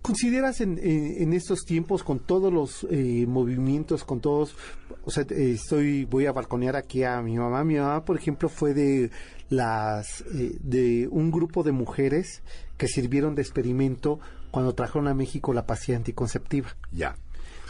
¿consideras 0.04 0.62
en, 0.62 0.78
en- 0.78 1.24
en 1.24 1.34
estos 1.34 1.62
tiempos 1.66 2.04
con 2.04 2.20
todos 2.20 2.54
los 2.54 2.86
eh, 2.92 3.26
movimientos, 3.28 4.04
con 4.04 4.20
todos, 4.20 4.56
o 5.04 5.10
sea, 5.10 5.24
eh, 5.32 5.54
estoy, 5.54 6.06
voy 6.06 6.28
a 6.28 6.32
balconear 6.32 6.76
aquí 6.76 7.04
a 7.04 7.20
mi 7.24 7.36
mamá. 7.38 7.64
Mi 7.64 7.76
mamá, 7.78 8.06
por 8.06 8.16
ejemplo, 8.18 8.50
fue 8.50 8.76
de 8.76 9.10
las, 9.50 10.22
eh, 10.36 10.58
de 10.62 11.08
un 11.10 11.32
grupo 11.32 11.64
de 11.64 11.72
mujeres 11.72 12.44
que 12.78 12.88
sirvieron 12.88 13.34
de 13.34 13.42
experimento 13.42 14.20
cuando 14.52 14.76
trajeron 14.76 15.08
a 15.08 15.14
México 15.16 15.52
la 15.54 15.66
pastilla 15.66 15.98
anticonceptiva. 15.98 16.76
Ya. 16.92 17.16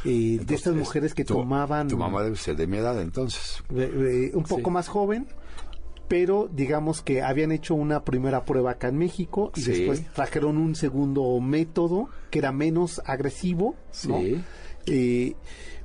Eh, 0.06 0.42
de 0.46 0.56
estas 0.56 0.76
mujeres 0.76 1.14
que 1.14 1.24
tu- 1.24 1.36
tomaban 1.36 1.88
Tu 1.88 1.98
mamá 1.98 2.24
debe 2.24 2.36
ser 2.36 2.58
de 2.58 2.68
mi 2.68 2.76
edad 2.78 3.00
entonces. 3.02 3.64
un 3.70 4.44
poco 4.44 4.66
Sí. 4.66 4.72
más 4.72 4.90
joven, 4.90 5.28
pero 6.08 6.50
digamos 6.52 7.02
que 7.02 7.22
habían 7.22 7.52
hecho 7.52 7.76
una 7.76 8.04
primera 8.04 8.46
prueba 8.46 8.72
acá 8.72 8.90
en 8.90 8.98
México 8.98 9.52
y 9.56 9.62
Sí. 9.62 9.72
después 9.72 10.06
trajeron 10.14 10.58
un 10.58 10.76
segundo 10.76 11.40
método 11.40 12.10
que 12.30 12.40
era 12.40 12.52
menos 12.52 13.02
agresivo, 13.06 13.76
¿no? 14.08 14.20
Sí. 14.20 14.44
Eh, 14.86 15.36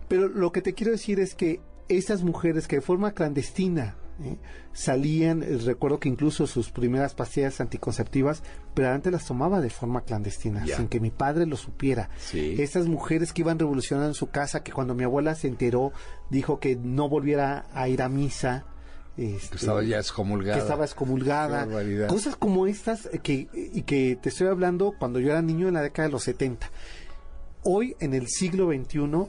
pero 0.09 0.29
lo 0.29 0.53
que 0.53 0.61
te 0.63 0.75
quiero 0.75 0.93
decir 0.93 1.21
es 1.21 1.35
que 1.35 1.61
estas 1.89 2.23
mujeres 2.23 2.67
que 2.69 2.77
de 2.77 2.83
forma 2.83 3.13
clandestina 3.13 3.97
¿eh? 4.23 4.37
salían, 4.73 5.43
eh, 5.43 5.59
recuerdo 5.65 6.01
que 6.01 6.09
incluso 6.09 6.47
sus 6.47 6.71
primeras 6.71 7.15
pastillas 7.15 7.61
anticonceptivas, 7.61 8.43
pero 8.75 8.91
antes 8.91 9.13
las 9.13 9.25
tomaba 9.27 9.61
de 9.61 9.71
forma 9.71 10.03
clandestina, 10.03 10.67
sin 10.67 10.89
que 10.89 11.01
mi 11.01 11.11
padre 11.11 11.47
lo 11.47 11.57
supiera. 11.57 12.11
Sí. 12.19 12.57
Estas 12.59 12.87
mujeres 12.89 13.33
que 13.33 13.43
iban 13.43 13.59
revolucionando 13.59 14.09
en 14.09 14.15
su 14.15 14.29
casa, 14.31 14.63
que 14.63 14.73
cuando 14.73 14.95
mi 14.95 15.05
abuela 15.05 15.35
se 15.35 15.47
enteró, 15.49 15.93
dijo 16.31 16.59
que 16.59 16.77
no 16.77 17.09
volviera 17.09 17.67
a 17.73 17.89
ir 17.89 18.03
a 18.03 18.09
misa. 18.09 18.67
Este, 19.19 19.51
Que 19.51 19.57
estaba 19.57 19.83
ya 19.83 19.99
excomulgada. 19.99 20.55
que 20.55 20.61
estaba 20.63 20.85
excomulgada. 20.85 21.67
Cosas 22.07 22.37
como 22.37 22.67
estas 22.67 23.09
que, 23.23 23.49
y 23.53 23.83
que 23.83 24.17
te 24.21 24.29
estoy 24.29 24.47
hablando 24.47 24.95
cuando 24.99 25.19
yo 25.21 25.31
era 25.31 25.43
niño 25.43 25.69
en 25.69 25.75
la 25.75 25.83
década 25.83 26.09
de 26.09 26.13
los 26.13 26.23
70. 26.23 26.71
Hoy, 27.65 27.97
en 28.01 28.15
el 28.15 28.29
siglo 28.29 28.69
XXI, 28.73 29.27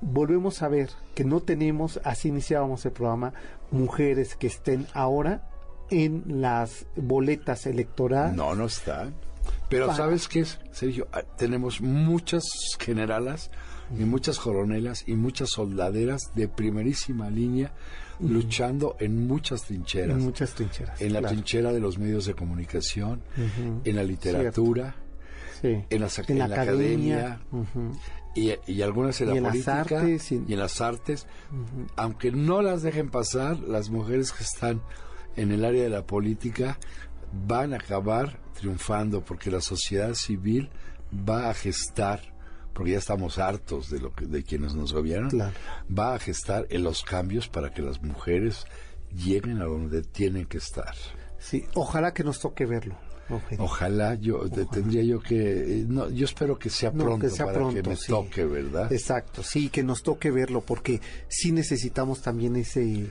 volvemos 0.00 0.62
a 0.62 0.68
ver 0.68 0.90
que 1.14 1.24
no 1.24 1.40
tenemos, 1.40 2.00
así 2.04 2.28
iniciábamos 2.28 2.84
el 2.84 2.92
programa, 2.92 3.32
mujeres 3.70 4.36
que 4.36 4.46
estén 4.48 4.86
ahora 4.92 5.48
en 5.90 6.24
las 6.42 6.86
boletas 6.96 7.66
electorales. 7.66 8.34
No, 8.36 8.54
no 8.54 8.66
está. 8.66 9.08
Pero 9.68 9.86
Para- 9.86 9.96
¿sabes 9.96 10.28
qué 10.28 10.40
es, 10.40 10.58
Sergio? 10.72 11.06
Ah, 11.12 11.22
Tenemos 11.38 11.80
muchas 11.80 12.44
generalas 12.78 13.50
y 13.96 14.04
muchas 14.04 14.38
coronelas 14.40 15.04
y 15.06 15.14
muchas 15.14 15.50
soldaderas 15.50 16.32
de 16.34 16.48
primerísima 16.48 17.30
línea 17.30 17.72
luchando 18.28 18.96
en 19.00 19.26
muchas 19.26 19.62
trincheras. 19.64 20.16
En 20.18 20.24
muchas 20.24 20.54
trincheras. 20.54 21.00
en 21.00 21.12
la 21.12 21.20
claro. 21.20 21.34
trinchera 21.34 21.72
de 21.72 21.80
los 21.80 21.98
medios 21.98 22.26
de 22.26 22.34
comunicación, 22.34 23.22
en 23.84 23.96
la 23.96 24.02
literatura, 24.02 24.94
Sí. 25.62 25.68
en 25.88 26.00
la, 26.02 26.08
En 26.28 26.38
la 26.38 26.44
academia. 26.46 27.32
academia, 27.32 27.40
y, 28.34 28.52
y 28.66 28.82
algunas 28.82 29.18
en 29.22 29.28
Y 29.28 29.30
la 29.30 29.36
en 29.38 29.42
las 29.44 29.52
política 29.52 29.80
artes, 29.80 30.32
y- 30.32 30.44
y 30.46 30.52
en 30.52 30.58
las 30.58 30.80
artes, 30.82 31.26
aunque 31.96 32.30
no 32.32 32.60
las 32.60 32.82
dejen 32.82 33.08
pasar, 33.10 33.58
las 33.60 33.88
mujeres 33.88 34.32
que 34.32 34.44
están 34.44 34.82
en 35.36 35.52
el 35.52 35.64
área 35.64 35.82
de 35.82 35.88
la 35.88 36.04
política 36.06 36.78
van 37.46 37.72
a 37.72 37.76
acabar 37.76 38.38
triunfando 38.58 39.22
porque 39.24 39.50
la 39.50 39.60
sociedad 39.62 40.12
civil 40.14 40.68
va 41.12 41.48
a 41.50 41.54
gestar, 41.54 42.20
porque 42.76 42.92
ya 42.92 42.98
estamos 42.98 43.38
hartos 43.38 43.90
de 43.90 43.98
lo 44.00 44.12
que, 44.12 44.26
de 44.26 44.44
quienes 44.44 44.74
nos 44.74 44.92
gobiernan, 44.92 45.30
Claro. 45.30 45.52
va 45.96 46.14
a 46.14 46.18
gestar 46.18 46.66
en 46.70 46.84
los 46.84 47.02
cambios 47.02 47.48
para 47.48 47.72
que 47.72 47.80
las 47.82 48.02
mujeres 48.02 48.66
lleguen 49.14 49.62
a 49.62 49.64
donde 49.64 50.02
tienen 50.02 50.44
que 50.44 50.58
estar. 50.58 50.94
Sí, 51.38 51.64
ojalá 51.74 52.12
que 52.12 52.22
nos 52.22 52.38
toque 52.38 52.66
verlo. 52.66 52.94
Ojalá 53.58 54.14
yo 54.14 54.48
te- 54.48 54.66
tendría 54.66 55.02
yo 55.02 55.18
que 55.20 55.80
eh, 55.80 55.84
no, 55.88 56.08
yo 56.10 56.24
espero 56.26 56.56
que 56.58 56.70
sea 56.70 56.92
No, 56.92 57.02
pronto 57.04 57.26
que 57.26 57.30
sea 57.32 57.46
para 57.46 57.58
que 57.58 57.64
pronto, 57.64 57.90
me 57.90 57.96
sí. 57.96 58.06
toque, 58.06 58.44
¿verdad? 58.44 58.92
Exacto, 58.92 59.42
sí, 59.42 59.68
que 59.68 59.82
nos 59.82 60.04
toque 60.04 60.30
verlo, 60.30 60.60
porque 60.60 61.00
sí 61.26 61.50
necesitamos 61.50 62.22
también 62.22 62.54
ese, 62.54 63.10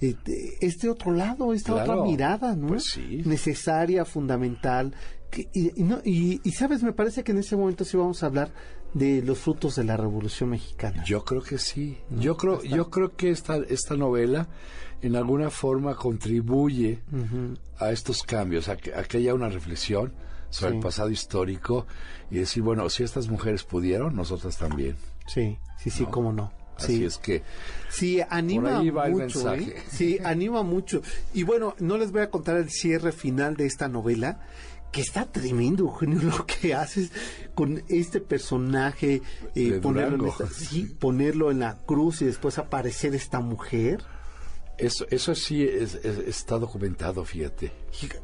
este 0.00 0.88
otro 0.88 1.12
lado, 1.12 1.52
esta 1.52 1.72
Claro, 1.72 1.92
otra 2.00 2.04
mirada, 2.04 2.54
¿no? 2.56 2.68
pues 2.68 2.84
sí. 2.92 3.22
Necesaria, 3.24 4.04
fundamental. 4.04 4.94
que- 5.30 5.48
y, 5.52 5.80
y 5.80 5.82
no- 5.82 6.00
y- 6.04 6.40
y, 6.44 6.50
sabes, 6.52 6.82
me 6.84 6.92
parece 6.92 7.24
que 7.24 7.32
en 7.32 7.38
ese 7.38 7.56
momento 7.56 7.84
sí 7.84 7.96
vamos 7.96 8.22
a 8.22 8.26
hablar 8.26 8.52
de 8.94 9.22
los 9.22 9.38
frutos 9.38 9.74
de 9.74 9.82
la 9.84 9.96
Revolución 9.96 10.50
Mexicana. 10.50 11.02
Yo 11.04 11.24
creo 11.24 11.42
que 11.42 11.58
sí. 11.58 11.98
Yo 12.10 12.36
creo 12.36 12.62
yo 12.62 12.88
creo 12.90 13.16
que 13.16 13.30
esta 13.30 13.56
esta 13.68 13.96
novela 13.96 14.48
en 15.02 15.16
alguna 15.16 15.50
forma 15.50 15.96
contribuye 15.96 17.02
a 17.78 17.90
estos 17.90 18.22
cambios, 18.22 18.68
a 18.68 18.76
que, 18.76 18.94
a 18.94 19.02
que 19.02 19.18
haya 19.18 19.34
una 19.34 19.48
reflexión 19.48 20.14
sobre 20.48 20.70
Sí. 20.72 20.76
el 20.76 20.82
pasado 20.82 21.10
histórico 21.10 21.86
y 22.30 22.36
decir, 22.36 22.62
bueno, 22.62 22.88
si 22.88 23.02
estas 23.02 23.28
mujeres 23.28 23.64
pudieron, 23.64 24.14
nosotras 24.14 24.56
también. 24.56 24.94
Sí, 25.26 25.58
sí, 25.76 25.90
sí, 25.90 26.06
cómo 26.06 26.32
no. 26.32 26.52
Así 26.76 26.98
Sí. 26.98 27.04
es 27.04 27.18
que 27.18 27.42
Sí, 27.88 28.20
anima 28.28 28.82
mucho. 29.08 29.54
¿eh? 29.54 29.74
Sí, 29.90 30.18
anima 30.22 30.62
mucho. 30.62 31.00
Y 31.32 31.42
bueno, 31.44 31.74
no 31.80 31.96
les 31.96 32.12
voy 32.12 32.20
a 32.22 32.30
contar 32.30 32.56
el 32.58 32.68
cierre 32.70 33.12
final 33.12 33.56
de 33.56 33.64
esta 33.66 33.88
novela, 33.88 34.40
que 34.92 35.00
está 35.00 35.24
tremendo, 35.26 35.84
Eugenio, 35.84 36.20
lo 36.40 36.46
que 36.46 36.74
haces 36.74 37.10
con 37.54 37.82
este 37.88 38.20
personaje, 38.20 39.22
eh, 39.54 39.78
ponerlo, 39.82 40.24
en 40.24 40.30
esta- 40.30 40.46
sí, 40.48 40.84
ponerlo 40.98 41.50
en 41.50 41.60
la 41.60 41.78
cruz 41.86 42.22
y 42.22 42.26
después 42.26 42.58
aparecer 42.58 43.14
esta 43.14 43.40
mujer. 43.40 44.02
eso 44.78 45.06
eso 45.10 45.34
sí 45.34 45.62
es- 45.62 45.94
es- 46.04 46.18
está 46.28 46.58
documentado, 46.58 47.24
fíjate. 47.24 47.72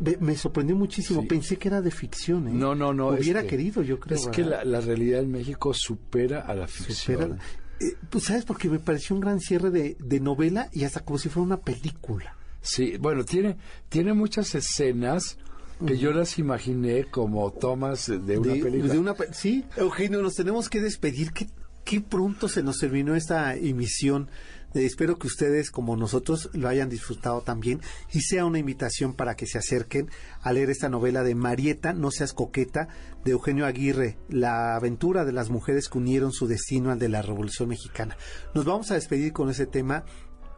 Me- 0.00 0.18
Me 0.20 0.36
sorprendió 0.36 0.76
muchísimo. 0.76 1.22
Sí. 1.22 1.26
Pensé 1.28 1.56
que 1.56 1.68
era 1.68 1.80
de 1.80 1.90
ficción. 1.90 2.46
¿eh? 2.46 2.50
No, 2.52 2.74
no, 2.74 2.92
no. 2.92 3.08
Hubiera 3.08 3.40
es 3.40 3.44
que- 3.44 3.50
querido, 3.56 3.80
yo 3.82 3.98
creo. 3.98 4.18
Es 4.18 4.26
que 4.28 4.42
¿verdad? 4.42 4.58
la, 4.64 4.80
la 4.80 4.80
realidad 4.82 5.20
en 5.22 5.30
México 5.30 5.72
supera 5.72 6.40
a 6.42 6.54
la 6.54 6.68
ficción. 6.68 7.18
Supera- 7.30 7.38
eh, 7.82 7.96
pues 8.10 8.24
sabes, 8.24 8.44
porque 8.44 8.68
me 8.68 8.78
pareció 8.78 9.14
un 9.16 9.20
gran 9.20 9.40
cierre 9.40 9.70
de, 9.70 9.96
de 9.98 10.20
novela 10.20 10.68
y 10.72 10.84
hasta 10.84 11.00
como 11.00 11.18
si 11.18 11.28
fuera 11.28 11.44
una 11.46 11.60
película. 11.60 12.36
Sí, 12.60 12.96
bueno, 12.98 13.24
tiene, 13.24 13.56
tiene 13.88 14.12
muchas 14.14 14.54
escenas 14.54 15.36
que 15.84 15.98
yo 15.98 16.12
las 16.12 16.38
imaginé 16.38 17.06
como 17.10 17.50
tomas 17.52 18.06
de 18.06 18.38
una 18.38 18.52
de, 18.54 18.62
película. 18.62 18.92
de 18.92 18.98
una 19.00 19.14
pe- 19.14 19.34
sí, 19.34 19.64
Eugenio, 19.76 20.22
nos 20.22 20.34
tenemos 20.36 20.68
que 20.70 20.80
despedir. 20.80 21.32
Qué, 21.32 21.48
qué 21.84 22.00
pronto 22.00 22.46
se 22.48 22.62
nos 22.62 22.78
terminó 22.78 23.16
esta 23.16 23.56
emisión 23.56 24.28
espero 24.74 25.18
que 25.18 25.26
ustedes, 25.26 25.70
como 25.70 25.96
nosotros, 25.96 26.50
lo 26.52 26.68
hayan 26.68 26.88
disfrutado 26.88 27.42
también 27.42 27.80
y 28.12 28.20
sea 28.20 28.44
una 28.44 28.58
invitación 28.58 29.14
para 29.14 29.34
que 29.34 29.46
se 29.46 29.58
acerquen 29.58 30.10
a 30.40 30.52
leer 30.52 30.70
esta 30.70 30.88
novela 30.88 31.22
de 31.22 31.34
Marieta, 31.34 31.92
No 31.92 32.10
seas 32.10 32.32
coqueta, 32.32 32.88
de 33.24 33.32
Eugenio 33.32 33.66
Aguirre, 33.66 34.16
la 34.28 34.74
aventura 34.74 35.24
de 35.24 35.32
las 35.32 35.50
mujeres 35.50 35.88
que 35.88 35.98
unieron 35.98 36.32
su 36.32 36.46
destino 36.46 36.90
al 36.90 36.98
de 36.98 37.08
la 37.08 37.22
Revolución 37.22 37.68
Mexicana. 37.68 38.16
Nos 38.54 38.64
vamos 38.64 38.90
a 38.90 38.94
despedir 38.94 39.32
con 39.32 39.50
ese 39.50 39.66
tema 39.66 40.04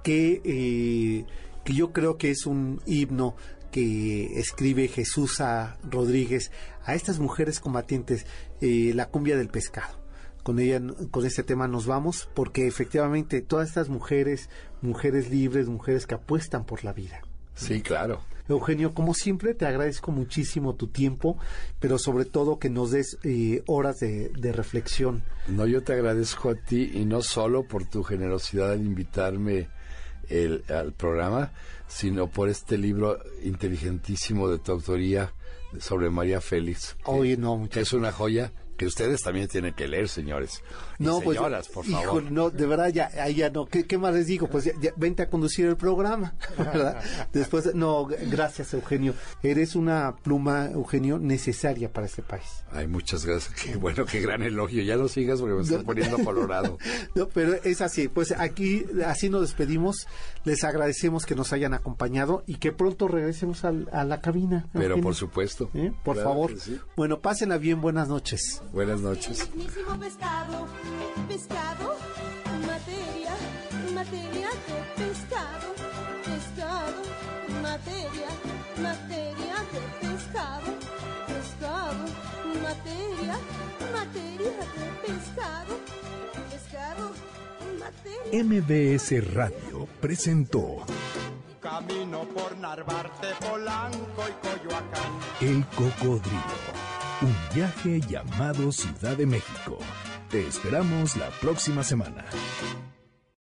que, 0.03 0.41
eh, 0.45 1.27
que 1.65 1.73
yo 1.73 1.93
creo 1.93 2.17
que 2.17 2.31
es 2.31 2.47
un 2.47 2.81
himno 2.87 3.37
que 3.71 4.39
escribe 4.39 4.87
Jesús 4.87 5.41
a 5.41 5.79
Rodríguez 5.83 6.53
a 6.85 6.95
estas 6.95 7.19
mujeres 7.19 7.59
combatientes, 7.59 8.25
eh, 8.61 8.93
la 8.95 9.09
cumbia 9.09 9.37
del 9.37 9.49
pescado. 9.49 10.04
Con 10.45 10.61
ella, 10.61 10.81
con 11.11 11.27
este 11.27 11.43
tema 11.43 11.67
nos 11.67 11.87
vamos, 11.87 12.29
porque 12.35 12.69
efectivamente 12.69 13.41
todas 13.41 13.69
estas 13.69 13.89
mujeres, 13.89 14.49
mujeres 14.83 15.29
libres, 15.31 15.67
mujeres 15.67 16.07
que 16.07 16.15
apuestan 16.15 16.65
por 16.65 16.85
la 16.85 16.93
vida. 16.93 17.23
Sí, 17.55 17.83
claro. 17.83 18.21
Eugenio, 18.49 18.93
como 18.93 19.15
siempre, 19.15 19.55
te 19.55 19.65
agradezco 19.65 20.13
muchísimo 20.13 20.75
tu 20.75 20.89
tiempo, 20.89 21.39
pero 21.81 21.99
sobre 21.99 22.27
todo 22.27 22.59
que 22.59 22.69
nos 22.69 22.91
des 22.91 23.19
eh, 23.23 23.63
horas 23.67 24.01
de, 24.01 24.29
de, 24.29 24.53
reflexión. 24.53 25.25
No, 25.49 25.67
yo 25.67 25.83
te 25.83 25.95
agradezco 25.95 26.51
a 26.51 26.55
ti 26.55 26.91
y 26.93 27.07
no 27.07 27.23
solo 27.23 27.67
por 27.67 27.87
tu 27.87 28.03
generosidad 28.03 28.73
al 28.73 28.85
invitarme 28.85 29.69
el, 30.29 30.63
al 30.69 30.93
programa, 30.93 31.53
sino 31.87 32.29
por 32.29 32.51
este 32.51 32.77
libro 32.77 33.19
inteligentísimo 33.43 34.49
de 34.51 34.59
tu 34.59 34.73
autoría 34.73 35.33
sobre 35.79 36.11
María 36.11 36.41
Félix. 36.41 36.97
Oye, 37.05 37.37
no, 37.37 37.67
que 37.71 37.81
es 37.81 37.93
una 37.95 38.13
joya 38.13 38.53
que 38.77 38.87
ustedes 38.87 39.23
también 39.23 39.49
tienen 39.49 39.75
que 39.75 39.89
leer, 39.89 40.09
señores. 40.09 40.63
Y 40.99 41.05
no, 41.05 41.21
señoras, 41.21 41.69
pues, 41.73 41.89
por 41.89 42.01
favor. 42.01 42.31
No, 42.31 42.51
de 42.51 42.67
verdad, 42.67 42.89
ya, 42.89 43.11
ahí 43.21 43.35
ya 43.35 43.51
no. 43.51 43.67
¿Qué, 43.67 43.87
¿Qué, 43.87 43.99
más 43.99 44.15
les 44.15 44.27
digo? 44.27 44.49
Pues 44.49 44.65
ya, 44.65 44.73
ya, 44.81 44.93
vente 44.97 45.23
a 45.23 45.29
conducir 45.29 45.67
el 45.67 45.77
programa, 45.77 46.35
¿verdad? 46.59 47.03
Después, 47.33 47.75
no, 47.75 48.07
gracias, 48.07 48.75
Eugenio. 48.75 49.15
Eres 49.43 49.75
una 49.75 50.15
pluma, 50.23 50.67
Eugenio, 50.67 51.19
necesaria 51.19 51.93
para 51.93 52.07
este 52.07 52.23
país. 52.23 52.65
Ay, 52.71 52.87
muchas 52.87 53.25
gracias. 53.25 53.55
Qué 53.61 53.77
bueno, 53.77 54.05
qué 54.07 54.21
gran 54.21 54.43
elogio. 54.43 54.83
Ya 54.83 54.97
no 54.97 55.09
sigas 55.09 55.41
porque 55.41 55.55
me 55.55 55.63
estoy 55.63 55.79
no. 55.79 55.85
poniendo 55.85 56.19
colorado. 56.19 56.79
no, 57.15 57.29
pero 57.29 57.55
es 57.65 57.81
así. 57.81 58.09
Pues 58.09 58.33
aquí, 58.33 58.85
así 59.07 59.29
nos 59.31 59.43
despedimos. 59.43 60.07
Les 60.45 60.63
agradecemos 60.65 61.27
que 61.27 61.35
nos 61.35 61.53
hayan 61.53 61.75
acompañado 61.75 62.45
y 62.47 62.57
que 62.57 62.73
pronto 62.73 63.09
regresemos 63.09 63.65
al, 63.65 63.89
a 63.93 64.05
la 64.05 64.21
cabina. 64.21 64.67
Pero 64.73 64.85
Eugenio. 64.85 65.03
por 65.05 65.15
supuesto. 65.15 65.71
¿Eh? 65.75 65.93
Por 66.05 66.17
Claro 66.17 66.31
favor. 66.31 66.59
sí. 66.59 66.79
Bueno, 66.97 67.21
pásenla 67.21 67.59
bien. 67.59 67.81
Buenas 67.81 68.09
noches. 68.09 68.63
Buenas 68.73 69.01
noches. 69.01 69.49
pescado, 70.01 70.67
pescado, 71.29 71.97
materia, 72.67 73.33
materia 73.95 74.49
de 74.51 75.05
pescado, 75.05 75.75
pescado, 76.25 77.03
materia, 77.63 78.29
materia 78.81 79.57
de 79.73 80.07
pescado, 80.07 80.71
pescado, 81.27 82.05
materia, 82.63 83.39
materia 83.93 84.51
de 84.51 85.07
pescado, 85.07 85.81
pescado, 86.51 87.15
materia. 87.79 88.45
MBS 88.45 89.35
Radio 89.35 89.89
presentó 90.01 90.85
Camino 91.65 92.25
por 92.29 92.59
Narvarte, 92.59 93.29
Polanco 93.41 94.23
y 94.29 94.47
Coyoacán. 94.47 95.13
El 95.41 95.65
Cocodrilo. 95.69 96.85
Un 97.23 97.35
viaje 97.55 98.01
llamado 98.03 98.71
Ciudad 98.71 99.17
de 99.17 99.25
México. 99.25 99.79
Te 100.31 100.47
esperamos 100.47 101.17
la 101.17 101.31
próxima 101.41 101.83
semana. 101.83 102.25